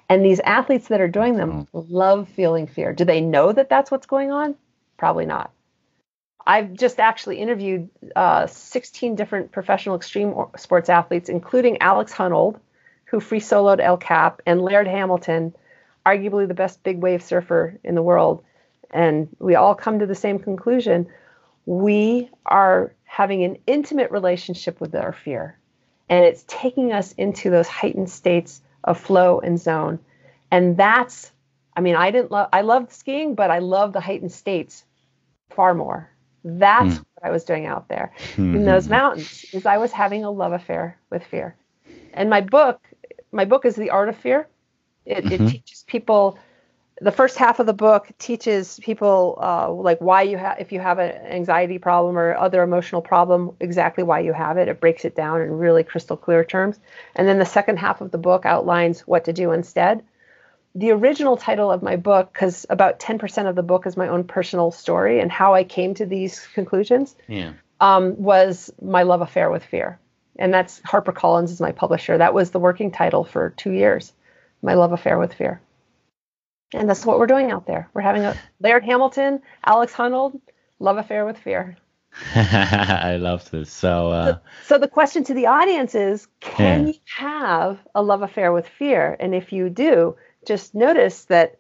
[0.10, 2.94] And these athletes that are doing them love feeling fear.
[2.94, 4.56] Do they know that that's what's going on?
[4.98, 5.52] Probably not.
[6.45, 12.60] I've just actually interviewed uh, 16 different professional extreme sports athletes, including Alex Honnold,
[13.06, 15.56] who free soloed El Cap, and Laird Hamilton,
[16.06, 18.44] arguably the best big wave surfer in the world.
[18.90, 21.07] And we all come to the same conclusion.
[21.68, 25.60] We are having an intimate relationship with our fear
[26.10, 29.99] and it's taking us into those heightened states of flow and zone.
[30.51, 31.31] And that's
[31.76, 34.85] i mean i didn't love i loved skiing but i love the heightened states
[35.49, 36.10] far more.
[36.43, 37.15] That's Hmm.
[37.15, 38.11] what i was doing out there
[38.51, 41.56] in those mountains is i was having a love affair with fear.
[42.14, 42.81] And my book
[43.31, 44.47] my book is the art of fear.
[45.06, 45.31] It, Mhm.
[45.31, 46.38] it teaches people
[47.01, 50.80] the first half of the book teaches people uh, like why you have if you
[50.80, 54.67] have an anxiety problem or other emotional problem exactly why you have it.
[54.67, 56.80] It breaks it down in really crystal clear terms.
[57.15, 60.03] And then the second half of the book outlines what to do instead.
[60.76, 64.23] The original title of my book because about 10% of the book is my own
[64.23, 67.53] personal story and how i came to these conclusions yeah.
[67.80, 69.99] um, was my love affair with fear.
[70.38, 72.17] And that's harpercollins is my publisher.
[72.17, 74.13] That was the working title for two years
[74.61, 75.61] my love affair with fear
[76.74, 77.90] and that's what we're doing out there.
[77.94, 80.40] We're having a laird hamilton alex honnold
[80.80, 81.78] love affair with fear.
[82.36, 83.72] I love this.
[83.72, 86.94] So, uh, so the question to the audience is can Yeah.
[86.94, 89.16] you have a love affair with fear?
[89.20, 90.16] And if you do
[90.46, 91.58] just notice that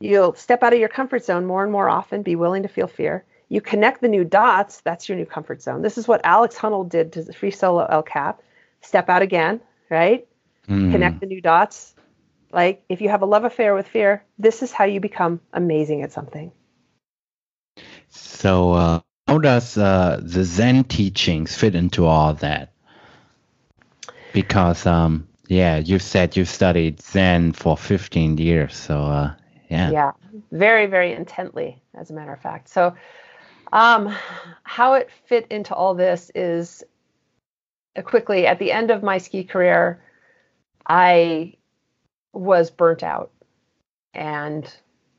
[0.00, 2.86] you'll step out of your comfort zone more and more often be willing to feel
[2.86, 3.24] fear.
[3.48, 5.82] You connect the new dots that's your new comfort zone.
[5.82, 8.40] This is what alex honnold did to the free solo el cap.
[8.80, 9.60] Step out again
[9.90, 10.26] right?
[10.68, 11.94] Mm, connect the new dots
[12.52, 16.02] like if you have a love affair with fear this is how you become amazing
[16.02, 16.52] at something
[18.08, 22.72] So, uh, how does uh, the Zen teachings fit into all that?
[24.32, 28.76] Because, um, yeah, you said you studied Zen for 15 years.
[28.76, 29.34] So, uh,
[29.68, 29.90] yeah.
[29.90, 30.12] yeah
[30.50, 32.94] very very intently as a matter of fact so
[33.72, 34.14] um
[34.62, 36.84] how it fit into all this is
[37.96, 40.02] uh, quickly at the end of my ski career
[40.86, 41.54] i
[42.32, 43.30] was burnt out
[44.14, 44.72] and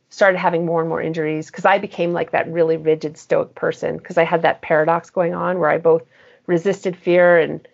[0.10, 3.98] started having more and more injuries because i became like that really rigid stoic person
[3.98, 6.04] because i had that paradox going on where i both
[6.48, 7.68] resisted fear and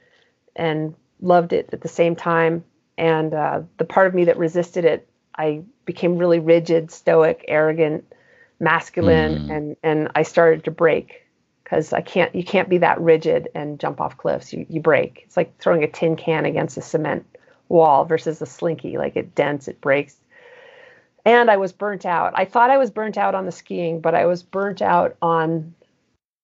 [0.56, 2.64] and loved it at the same time.
[2.98, 5.08] And uh, the part of me that resisted it
[5.38, 8.06] i became really rigid stoic arrogant
[8.60, 9.50] masculine Mm.
[9.50, 11.26] and and i started to break
[11.64, 14.54] because i can't you can't be that rigid and jump off cliffs.
[14.54, 15.24] You, you break.
[15.26, 17.26] It's like throwing a tin can against a cement
[17.70, 20.16] wall versus a slinky like it dents it breaks.
[21.26, 22.34] And i was burnt out.
[22.36, 25.74] I thought i was burnt out on the skiing but i was burnt out on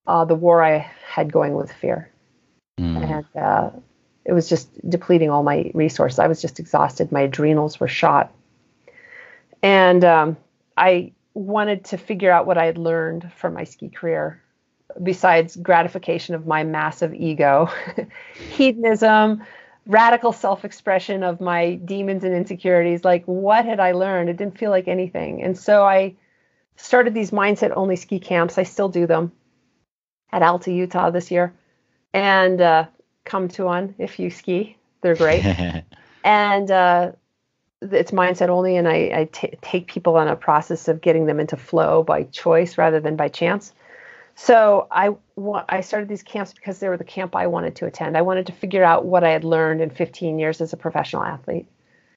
[0.08, 2.10] uh, the war i had going with fear.
[2.80, 3.70] Mm, and uh,
[4.26, 6.20] it was just depleting all my resources.
[6.20, 7.12] I was just exhausted.
[7.12, 8.34] My adrenals were shot,
[9.62, 10.38] and um,
[10.78, 14.42] I wanted to figure out what I had learned from my ski career,
[15.02, 17.70] besides gratification of my massive ego,
[18.52, 19.44] hedonism,
[19.86, 23.04] radical self-expression of my demons and insecurities.
[23.04, 24.30] Like, what had I learned?
[24.30, 26.16] It didn't feel like anything, and so I
[26.76, 28.58] started these mindset-only ski camps.
[28.58, 29.32] I still do them
[30.32, 31.54] at Alta, Utah this year
[32.14, 32.86] and uh,
[33.26, 34.78] come to one if you ski.
[35.02, 35.44] They're great.
[36.24, 37.12] and uh,
[37.82, 41.40] it's mindset only, and I, I t- take people on a process of getting them
[41.40, 43.74] into flow by choice rather than by chance.
[44.44, 45.16] So I
[45.70, 48.18] I started these camps because they were the camp I wanted to attend.
[48.18, 51.22] I wanted to figure out what I had learned in 15 years as a professional
[51.22, 51.68] athlete.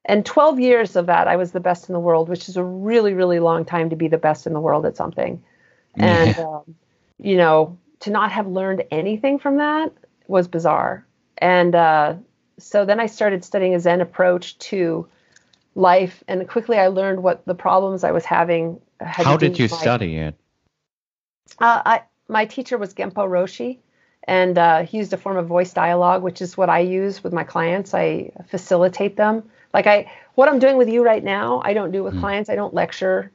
[0.07, 2.65] And 12 years of that, I was the best in the world, which is a
[2.65, 5.43] really, really long time to be the best in the world at something.
[5.97, 6.75] And, um,
[7.19, 9.93] you know, to not have learned anything from that
[10.27, 11.07] was bizarre.
[11.39, 12.15] And uh,
[12.59, 15.07] so then I started studying a Zen approach to
[15.77, 16.25] life.
[16.27, 18.81] And quickly I learned what the problems I was having.
[18.99, 19.27] Had.
[19.27, 20.35] How did you study it?
[21.61, 23.79] Uh, I, my teacher was Genpo Roshi,
[24.27, 27.33] and uh, he used a form of voice dialogue, which is what I use with
[27.33, 27.95] my clients.
[27.95, 29.43] I facilitate them.
[29.73, 32.21] Like I, what I'm doing with you right now, I don't do with mm.
[32.21, 32.49] clients.
[32.49, 33.31] I don't lecture.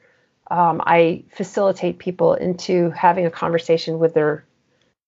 [0.50, 4.46] Um, I facilitate people into having a conversation with their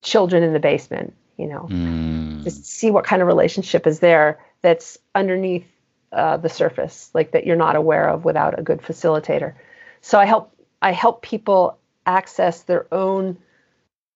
[0.03, 1.15] children in the basement.
[1.37, 2.43] You know, mm.
[2.43, 5.65] just see what kind of relationship is there that's underneath
[6.11, 9.55] uh, the surface, like that you're not aware of without a good facilitator.
[10.01, 13.37] So I help I help people access their own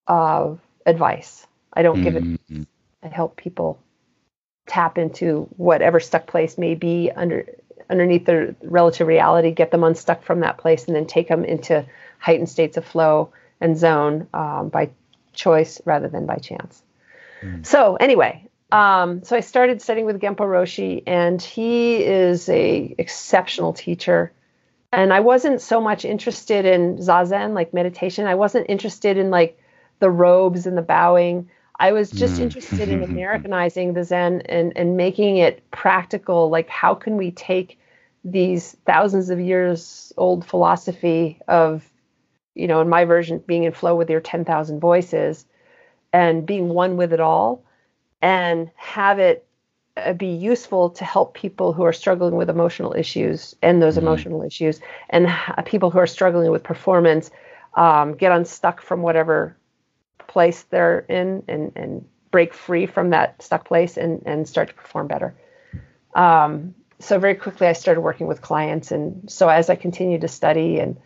[0.08, 0.56] uh,
[0.86, 1.46] advice.
[1.74, 2.62] I don't give mm-hmm.
[2.62, 2.68] it.
[3.04, 3.80] I help people
[4.68, 7.46] tap into whatever stuck place may be under
[7.88, 11.86] underneath their relative reality, get them unstuck from that place, and then take them into
[12.18, 14.90] heightened states of flow and zone um, by
[15.34, 16.82] choice rather than by chance.
[17.44, 17.64] Mm.
[17.64, 23.74] So anyway, um, so I started studying with Genpo Roshi, and he is a exceptional
[23.74, 24.32] teacher
[24.96, 28.28] and I wasn't so much interested in zazen, like meditation.
[28.28, 29.60] I wasn't interested in like
[30.00, 31.50] the robes and the bowing.
[31.78, 32.44] I was just mm.
[32.44, 36.50] interested in Americanizing the Zen and, and making it practical.
[36.50, 37.80] Like, how can we take
[38.24, 41.90] these thousands of years old philosophy of,
[42.56, 45.46] you know, in my version, being in flow with your 10,000 voices
[46.12, 47.64] and being one with it all
[48.22, 49.46] and have it
[49.98, 54.08] uh, be useful to help people who are struggling with emotional issues and those mm-hmm.
[54.08, 55.28] emotional issues and
[55.66, 57.32] people who are struggling with performance
[57.76, 59.56] um, get unstuck from whatever
[60.28, 64.74] place they're in and, and break free from that stuck place and, and start to
[64.74, 65.36] perform better
[66.16, 70.28] um, so very quickly i started working with clients and so as i continued to
[70.28, 70.98] study and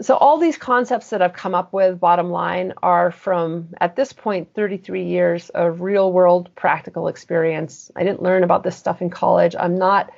[0.00, 4.12] so all these concepts that I've come up with, bottom line, are from at this
[4.12, 7.90] point 33 years of real world practical experience.
[7.94, 9.54] I didn't learn about this stuff in college.
[9.58, 10.12] I'm not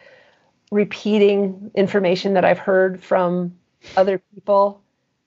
[0.70, 3.56] repeating information that I've heard from
[3.96, 4.80] other people,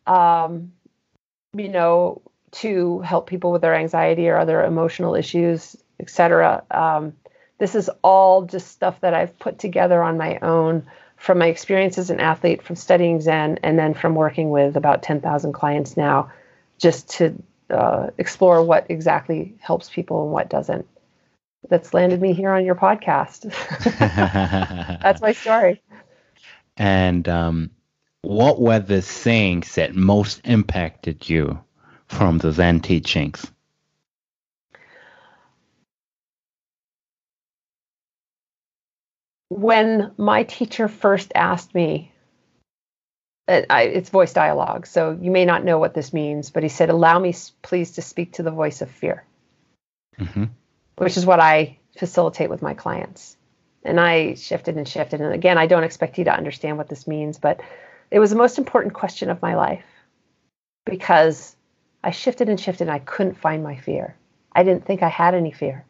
[0.07, 0.71] um,
[1.53, 6.63] you know, to help people with their anxiety or other emotional issues, etc.
[6.71, 7.13] Um,
[7.57, 11.97] this is all just stuff that I've put together on my own from my experience
[11.97, 16.31] as an athlete, from studying Zen, and then from working with about 10,000 clients now,
[16.77, 20.87] just to uh, explore what exactly helps people and what doesn't.
[21.69, 23.51] That's landed me here on your podcast.
[25.01, 25.81] That's my story.
[26.77, 27.71] And um,
[28.21, 31.59] what were the sayings that most impacted you
[32.09, 33.49] from the Zen teachings?
[39.49, 42.11] when my teacher first asked me,
[43.47, 46.89] uh, it's voice dialogue, so you may not know what this means, but he said,
[46.89, 47.33] Allow me,
[47.63, 49.25] please, to speak to the voice of fear,
[50.19, 50.45] mm-hmm.
[50.97, 53.35] which is what I facilitate with my clients.
[53.83, 55.19] And I shifted and shifted.
[55.19, 57.59] And again, I don't expect you to understand what this means, but
[58.11, 59.85] it was the most important question of my life
[60.85, 61.55] because
[62.03, 64.15] I shifted and shifted and I couldn't find my fear.
[64.53, 65.85] I didn't think I had any fear.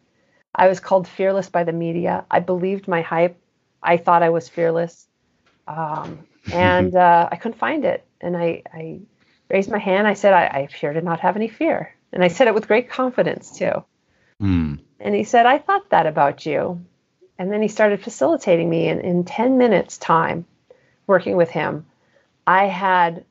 [0.53, 2.25] I was called fearless by the media.
[2.29, 3.37] I believed my hype.
[3.81, 5.07] I thought I was fearless,
[5.67, 6.19] um,
[6.53, 8.05] and uh, I couldn't find it.
[8.19, 8.99] And I, I
[9.49, 10.07] raised my hand.
[10.07, 11.95] I said, I, I, appear to not have any fear.
[12.11, 13.83] And I said it with great confidence, too.
[14.41, 14.79] Mm.
[14.99, 16.83] And he said, I thought that about you.
[17.37, 18.89] And then he started facilitating me.
[18.89, 20.45] And in 10 minutes' time,
[21.07, 21.85] working with him,
[22.45, 23.23] I had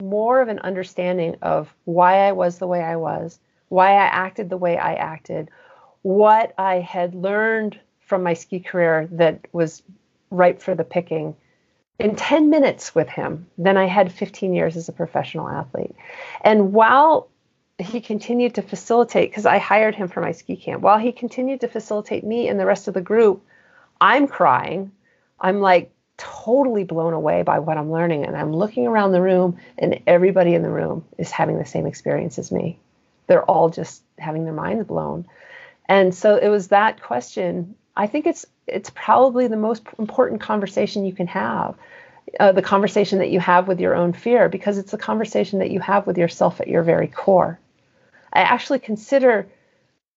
[0.00, 3.38] more of an understanding of why I was the way I was,
[3.68, 5.50] why I acted the way I acted,
[6.02, 9.82] what I had learned from my ski career that was
[10.30, 11.36] ripe for the picking
[11.98, 15.94] in 10 minutes with him than I had 15 years as a professional athlete.
[16.42, 17.28] And while
[17.78, 21.60] he continued to facilitate, because I hired him for my ski camp, while he continued
[21.60, 23.44] to facilitate me and the rest of the group,
[24.00, 24.92] I'm crying.
[25.40, 28.24] I'm like totally blown away by what I'm learning.
[28.24, 31.86] And I'm looking around the room, and everybody in the room is having the same
[31.86, 32.78] experience as me.
[33.26, 35.26] They're all just having their minds blown.
[35.88, 41.04] And so it was that question I think it's it's probably the most important conversation
[41.04, 41.76] you can have.
[42.40, 45.70] Uh, the conversation that you have with your own fear, because it's the conversation that
[45.70, 47.58] you have with yourself at your very core.
[48.32, 49.46] I actually consider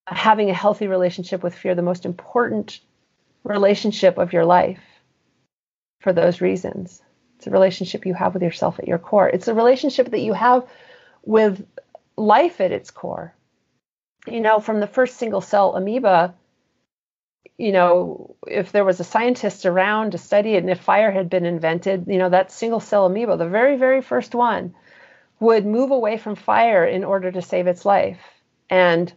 [0.06, 2.80] having a healthy relationship with fear the most important
[3.44, 4.80] relationship of your life
[6.00, 7.02] for those reasons.
[7.38, 9.30] It's a relationship you have with yourself at your core.
[9.30, 10.68] It's a relationship that you have
[11.24, 11.66] with
[12.16, 13.34] life at its core.
[14.28, 16.34] You know, from the first single cell amoeba,
[17.58, 21.30] you know, if there was a scientist around to study it and if fire had
[21.30, 24.76] been invented, you know, that single cell amoeba, the very, very first one,
[25.40, 28.20] would move away from fire in order to save its life.
[28.70, 29.12] And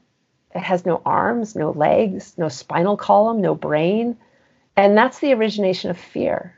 [0.54, 4.16] it has no arms, no legs, no spinal column, no brain.
[4.76, 6.54] And that's the origination of fear.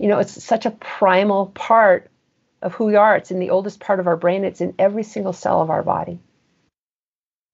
[0.00, 2.10] You know, it's such a primal part
[2.62, 3.16] of who we are.
[3.16, 5.82] It's in the oldest part of our brain, it's in every single cell of our
[5.82, 6.18] body.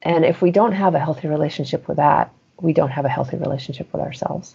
[0.01, 3.37] And if we don't have a healthy relationship with that, we don't have a healthy
[3.37, 4.55] relationship with ourselves.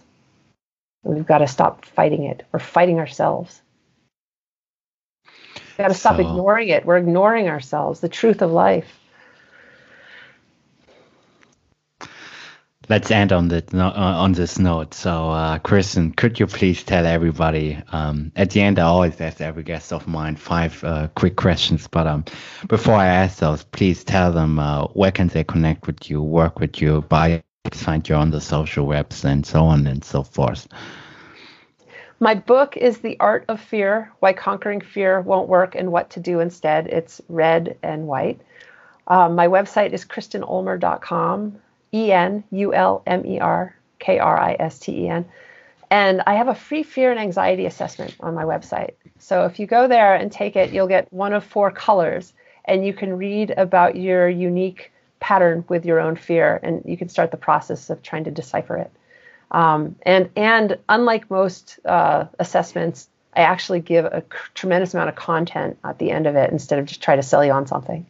[1.04, 2.46] We've got to stop fighting it.
[2.50, 3.60] We're fighting ourselves.
[5.26, 6.86] We've got to stop so, ignoring it.
[6.86, 9.01] We're ignoring ourselves, the truth of life.
[12.88, 14.94] Let's end on the on this note.
[14.94, 17.78] So, uh, Kristen, could you please tell everybody?
[17.92, 21.86] Um, at the end, I always ask every guest of mine five uh, quick questions.
[21.88, 22.24] But um,
[22.68, 26.58] before I ask those, please tell them uh, where can they connect with you, work
[26.58, 27.42] with you, buy,
[27.72, 30.68] find you on the social webs, and so on and so forth.
[32.20, 36.20] My book is The Art of Fear Why Conquering Fear Won't Work and What to
[36.20, 36.86] Do Instead.
[36.86, 38.40] It's red and white.
[39.08, 41.60] Um, my website is kristenulmer.com.
[41.92, 45.24] E N U L M E R K R I S T E N.
[45.90, 48.94] And I have a free fear and anxiety assessment on my website.
[49.18, 52.32] So if you go there and take it, you'll get one of four colors
[52.64, 54.90] and you can read about your unique
[55.20, 58.76] pattern with your own fear and you can start the process of trying to decipher
[58.78, 58.90] it.
[59.50, 64.24] Um, and and unlike most uh, assessments, I actually give a
[64.54, 67.44] tremendous amount of content at the end of it instead of just try to sell
[67.44, 68.06] you on something.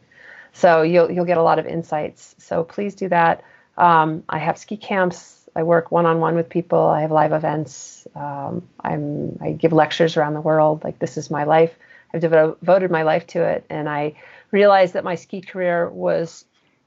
[0.52, 2.34] So you'll you'll get a lot of insights.
[2.38, 3.42] So please do that.
[3.82, 5.48] Um, I have ski camps.
[5.56, 6.78] I work one on one with people.
[6.78, 8.06] I have live events.
[8.14, 10.84] Um, I'm I give lectures around the world.
[10.84, 11.74] Like this is my life.
[12.14, 14.14] I've devoted my life to it, and I
[14.52, 16.44] realized that my ski career was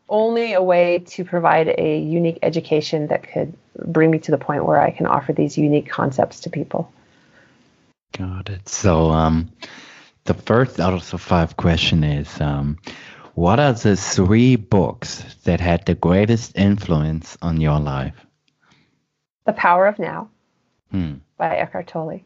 [0.07, 3.53] only a way to provide a unique education that could
[3.85, 6.89] bring me to the point where I can offer these unique concepts to people.
[8.17, 8.69] Got it.
[8.69, 9.51] So, um,
[10.23, 12.77] the first out of the five question is, um,
[13.35, 18.25] what are the three books that had the greatest influence on your life?
[19.45, 20.29] The Power of Now
[20.89, 21.15] hmm.
[21.37, 22.21] by Eckhart Tolle.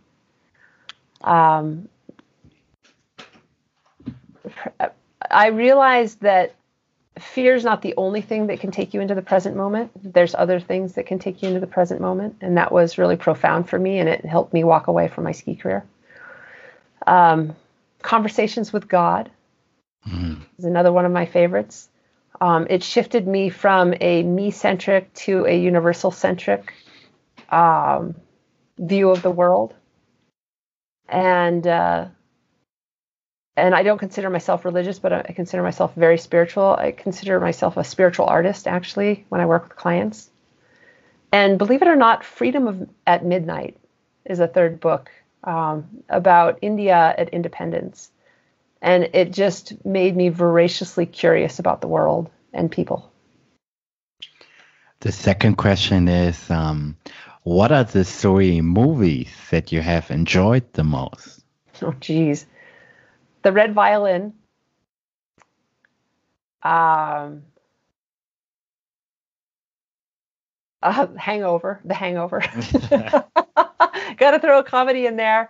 [1.21, 1.89] Um,
[5.29, 6.53] I realized that
[7.17, 9.91] fear is not the only thing that can take you into the present moment.
[10.13, 12.37] There's other things that can take you into the present moment.
[12.41, 15.31] And that was really profound for me, and it helped me walk away from my
[15.31, 15.83] ski career.
[17.07, 17.55] Um,
[18.01, 19.29] conversations with God
[20.07, 20.41] mm.
[20.57, 21.89] is another one of my favorites.
[22.41, 26.73] Um, it shifted me from a me centric to a universal centric
[27.49, 28.15] um,
[28.77, 29.73] view of the world.
[31.07, 32.07] And uh,
[33.57, 36.75] and I don't consider myself religious, but I consider myself very spiritual.
[36.79, 40.29] I consider myself a spiritual artist, actually, when I work with clients.
[41.31, 43.77] And believe it or not, Freedom of, at Midnight
[44.25, 45.11] is a third book
[45.43, 48.11] um, about India at independence
[48.81, 53.11] and it just made me voraciously curious about the world and people.
[55.01, 56.97] The second question is um,
[57.43, 61.43] What are the three movies that you have enjoyed the most?
[61.81, 62.45] Oh, geez.
[63.41, 64.33] The Red Violin.
[66.61, 67.43] Um,
[70.81, 72.41] uh, hangover, The Hangover.
[72.89, 75.49] Got to throw a comedy in there.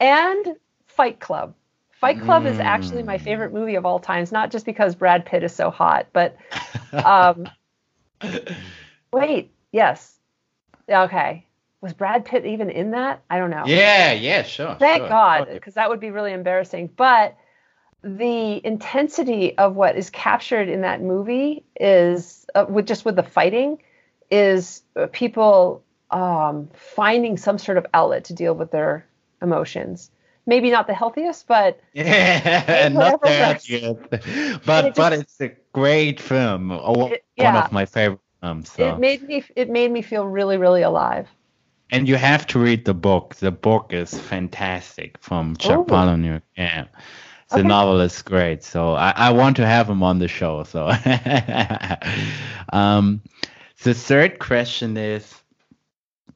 [0.00, 1.54] And Fight Club.
[2.00, 2.50] Fight Club mm.
[2.50, 5.70] is actually my favorite movie of all times, not just because Brad Pitt is so
[5.70, 6.36] hot, but
[6.92, 7.48] um,
[9.12, 10.18] wait, yes,
[10.88, 11.46] okay.
[11.80, 13.22] Was Brad Pitt even in that?
[13.30, 13.64] I don't know.
[13.66, 14.76] Yeah, yeah, sure.
[14.78, 15.08] Thank sure.
[15.08, 16.90] God, because that would be really embarrassing.
[16.94, 17.36] But
[18.02, 23.22] the intensity of what is captured in that movie is uh, with just with the
[23.22, 23.78] fighting
[24.30, 29.06] is uh, people um, finding some sort of outlet to deal with their
[29.40, 30.10] emotions
[30.46, 34.08] maybe not the healthiest, but yeah, not that good.
[34.64, 36.70] But it but it's a great film.
[36.70, 37.54] It, yeah.
[37.54, 38.72] One of my favorite films.
[38.72, 38.94] So.
[38.94, 41.28] It made me it made me feel really really alive.
[41.90, 43.36] And you have to read the book.
[43.36, 46.42] The book is fantastic from Chuck Palahniuk.
[46.56, 46.86] Yeah.
[47.50, 47.68] The okay.
[47.68, 50.64] novel is great, so I, I want to have him on the show.
[50.64, 50.88] So,
[52.72, 53.22] um,
[53.84, 55.32] the third question is,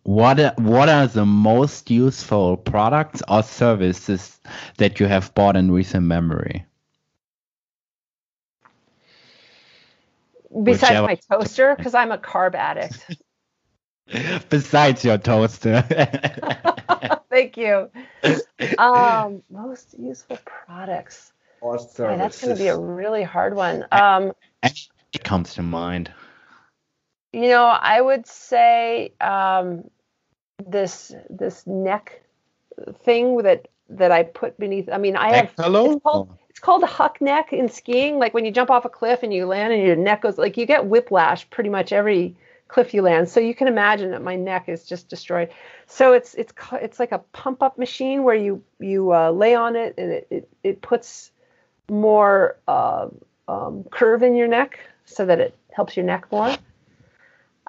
[0.02, 4.40] what are, what are the most useful products or services
[4.78, 6.64] that you have bought in recent memory?
[10.50, 11.06] Besides Whichever.
[11.06, 13.06] my toaster, because I'm a carb addict.
[14.48, 15.82] Besides your toaster.
[17.30, 17.90] thank you.
[18.76, 21.32] Um, most useful products.
[21.60, 23.86] Or Boy, that's going to be a really hard one.
[23.92, 24.32] Um,
[24.62, 26.10] it comes to mind.
[27.32, 29.84] You know, I would say um,
[30.64, 32.22] this this neck
[33.04, 34.88] thing that that I put beneath.
[34.90, 35.92] I mean, I Neck have pillow?
[35.92, 38.18] It's called, it's called a huck neck in skiing.
[38.18, 40.56] Like when you jump off a cliff and you land and your neck goes like
[40.56, 42.36] you get whiplash pretty much every
[42.68, 43.28] cliff you land.
[43.28, 45.50] So you can imagine that my neck is just destroyed.
[45.86, 49.76] So it's it's it's like a pump up machine where you you uh, lay on
[49.76, 51.30] it and it it, it puts
[51.88, 53.08] more uh,
[53.48, 56.56] um, curve in your neck so that it helps your neck more.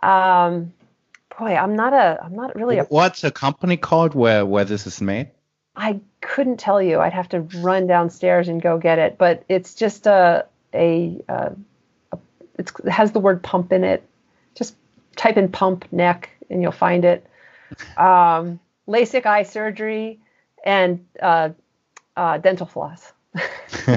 [0.02, 0.74] Um,
[1.38, 4.88] boy, I'm not a I'm not really a What's a company called where where this
[4.88, 5.30] is made?
[5.76, 7.00] I couldn't tell you.
[7.00, 9.18] I'd have to run downstairs and go get it.
[9.18, 11.56] But it's just a a, a,
[12.12, 12.18] a
[12.58, 14.04] it's, it has the word pump in it.
[14.56, 14.76] Just
[15.16, 17.26] type in pump neck and you'll find it.
[17.98, 20.20] Um, LASIK eye surgery
[20.66, 21.50] and uh,
[22.18, 23.14] uh, dental floss.
[23.34, 23.88] How's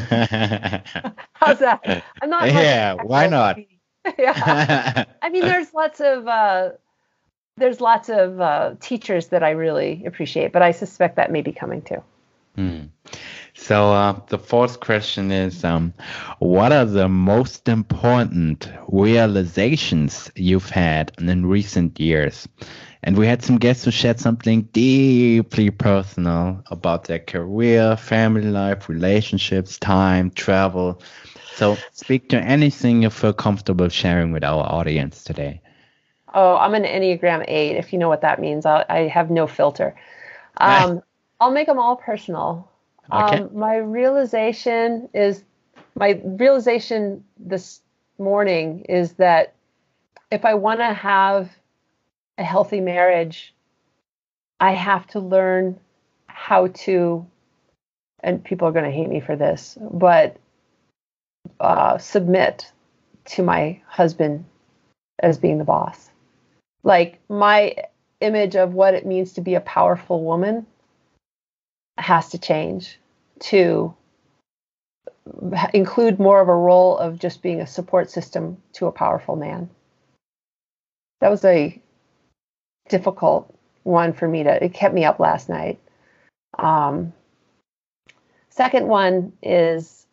[1.58, 2.04] that?
[2.22, 2.46] I'm not.
[2.46, 3.58] Yeah, why not?
[4.18, 5.04] yeah.
[5.22, 6.70] I mean, there's lots of uh,
[7.56, 11.52] there's lots of uh, teachers that I really appreciate, but I suspect that may be
[11.52, 12.02] coming too.
[12.56, 12.82] Hmm.
[13.54, 15.94] So uh, the fourth question is, um,
[16.38, 22.48] what are the most important realizations you've had in recent years?
[23.02, 28.88] And we had some guests who shared something deeply personal about their career, family life,
[28.88, 31.00] relationships, time, travel.
[31.56, 35.60] So speak to anything you feel comfortable sharing with our audience today.
[36.34, 38.66] Oh, I'm an Enneagram 8, if you know what that means.
[38.66, 39.94] I, I have no filter.
[40.56, 41.00] Um,
[41.40, 42.68] I'll make them all personal.
[43.12, 43.42] Okay.
[43.42, 45.44] Um, my realization is
[45.94, 47.80] my realization this
[48.18, 49.54] morning is that
[50.30, 51.50] if I want to have
[52.36, 53.54] a healthy marriage,
[54.58, 55.78] I have to learn
[56.26, 57.26] how to,
[58.20, 60.36] and people are going to hate me for this, but
[61.60, 62.70] uh, submit
[63.24, 64.44] to my husband
[65.18, 66.10] as being the boss.
[66.82, 67.76] Like my
[68.20, 70.66] image of what it means to be a powerful woman
[71.98, 72.98] has to change
[73.38, 73.94] to
[75.72, 79.70] include more of a role of just being a support system to a powerful man.
[81.20, 81.80] That was a
[82.88, 85.78] difficult one for me to, it kept me up last night.
[86.58, 87.12] Um,
[88.50, 90.03] second one is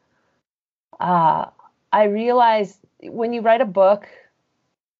[1.01, 1.49] uh,
[1.91, 4.07] I realized when you write a book,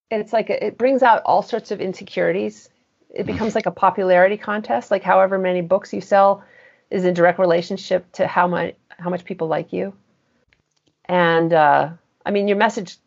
[0.10, 2.70] it's like it brings out all sorts of insecurities.
[3.14, 4.90] It becomes like a popularity contest.
[4.92, 6.44] Like however many books you sell
[6.90, 9.94] is in direct relationship to how much how much people like you.
[11.06, 11.92] And uh,
[12.26, 12.98] I mean, your message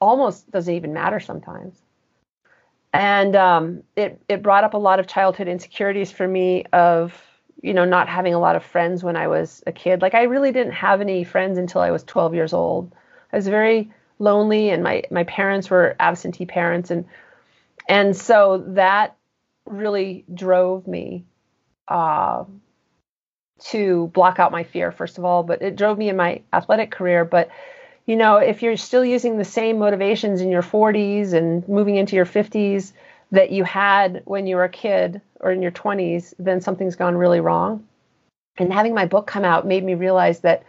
[0.00, 1.76] almost doesn't even matter sometimes.
[2.92, 7.14] And um, it it brought up a lot of childhood insecurities for me of
[7.64, 10.02] you know not having a lot of friends when I was a kid.
[10.02, 12.94] Like I really didn't have any friends until I was 12 years old.
[13.32, 17.06] I was very lonely and my my parents were absentee parents and
[17.88, 19.16] and so that
[19.66, 21.24] really drove me
[21.88, 22.44] uh,
[23.60, 26.90] to block out my fear first of all but it drove me in my athletic
[26.90, 27.48] career but
[28.04, 32.14] you know if you're still using the same motivations in your 40s and moving into
[32.14, 32.92] your 50s
[33.34, 37.16] that you had when you were a kid or in your 20s then something's gone
[37.16, 37.86] really wrong
[38.56, 40.64] and having my book come out made me realize that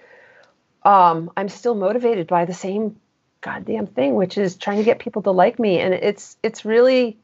[0.84, 2.96] um, i'm still motivated by the same
[3.46, 5.80] goddamn thing, which is trying to get people to like me.
[5.80, 7.18] And it's it's really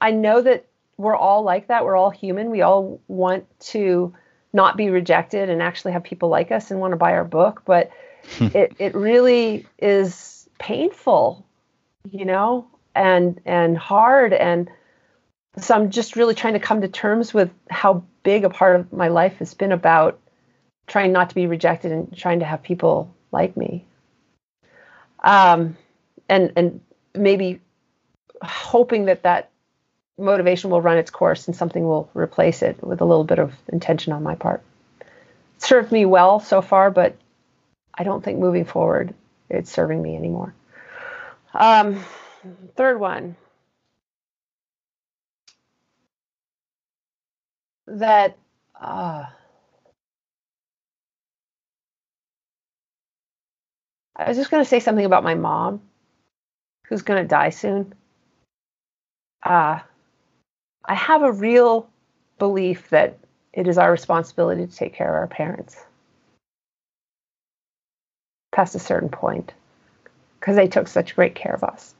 [0.00, 0.66] I know that
[0.96, 1.84] we're all like that.
[1.84, 2.50] We're all human.
[2.50, 4.14] We all want to
[4.52, 7.62] not be rejected and actually have people like us and want to buy our book,
[7.66, 7.90] but
[8.40, 11.46] it it really is painful,
[12.10, 14.70] you know, and and hard and
[15.58, 18.92] so I'm just really trying to come to terms with how big a part of
[18.92, 20.18] my life has been about
[20.86, 23.84] trying not to be rejected and trying to have people like me
[25.22, 25.76] um,
[26.28, 26.80] and and
[27.14, 27.60] maybe
[28.42, 29.50] hoping that that
[30.18, 33.54] motivation will run its course and something will replace it with a little bit of
[33.72, 34.62] intention on my part.
[35.00, 37.16] It served me well so far, but
[37.94, 39.14] I don't think moving forward
[39.48, 40.54] it's serving me anymore.
[41.52, 42.04] Um,
[42.76, 43.36] third one
[47.86, 48.36] that
[48.80, 49.24] uh,
[54.16, 55.82] I was just going to say something about my mom,
[56.86, 57.94] who's going to die soon.
[59.42, 59.80] Uh,
[60.84, 61.88] I have a real
[62.38, 63.18] belief that
[63.52, 65.84] it is our responsibility to take care of our parents
[68.52, 69.52] past a certain point
[70.38, 71.94] because they took such great care of us.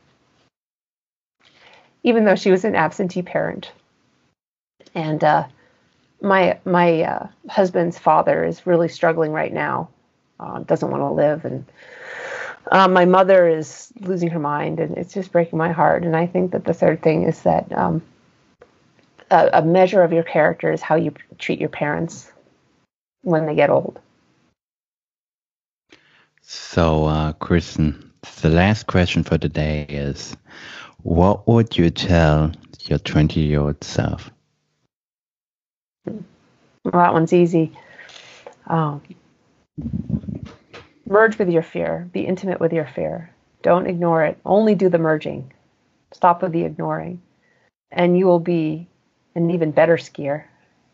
[2.03, 3.73] Even though she was an absentee parent.
[4.95, 5.47] And uh,
[6.21, 9.89] my my uh, husband's father is really struggling right now.
[10.39, 11.67] Uh, doesn't want to live, and
[12.71, 16.03] uh, my mother is losing her mind, and it's just breaking my heart.
[16.05, 18.03] And I think that the third thing is that um,
[19.31, 22.31] a, a measure of your character is how you treat your parents
[23.23, 23.99] when they get old.
[26.43, 30.37] So, uh, Kristen, the last question for today is
[31.03, 34.31] what would you tell your 20 year old self?
[36.05, 36.23] Well,
[36.85, 37.73] that one's easy.
[38.67, 39.03] Um,
[41.07, 43.31] merge with your fear, be intimate with your fear.
[43.63, 44.39] Don't ignore it.
[44.45, 45.53] Only do the merging.
[46.13, 47.21] Stop with the ignoring.
[47.91, 48.89] And you will be
[49.35, 50.45] an even better skier.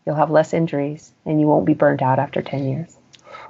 [0.04, 2.96] You'll have less injuries and you won't be burnt out after 10 years.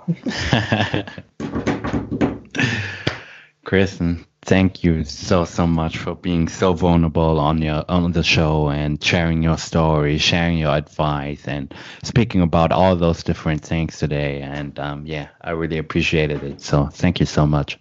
[3.65, 8.69] Kristen, thank you so so much for being so vulnerable on your on the show
[8.69, 14.41] and sharing your story, sharing your advice, and speaking about all those different things today.
[14.41, 16.63] And um, yeah, I really appreciated it.
[16.63, 17.79] So thank you so much.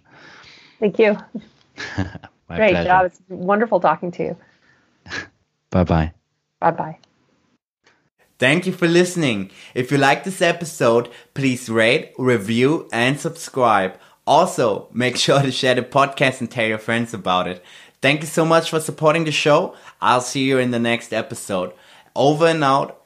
[0.80, 1.16] Thank you.
[2.48, 2.84] Great pleasure.
[2.84, 3.06] job.
[3.06, 4.36] It's wonderful talking to you.
[5.70, 6.12] bye bye.
[6.60, 6.98] Bye bye.
[8.38, 9.50] Thank you for listening.
[9.74, 13.98] If you like this episode, please rate, review, and subscribe.
[14.26, 17.64] Also, make sure to share the podcast and tell your friends about it.
[18.02, 19.74] Thank you so much for supporting the show.
[20.00, 21.72] I'll see you in the next episode.
[22.14, 23.00] Over and out.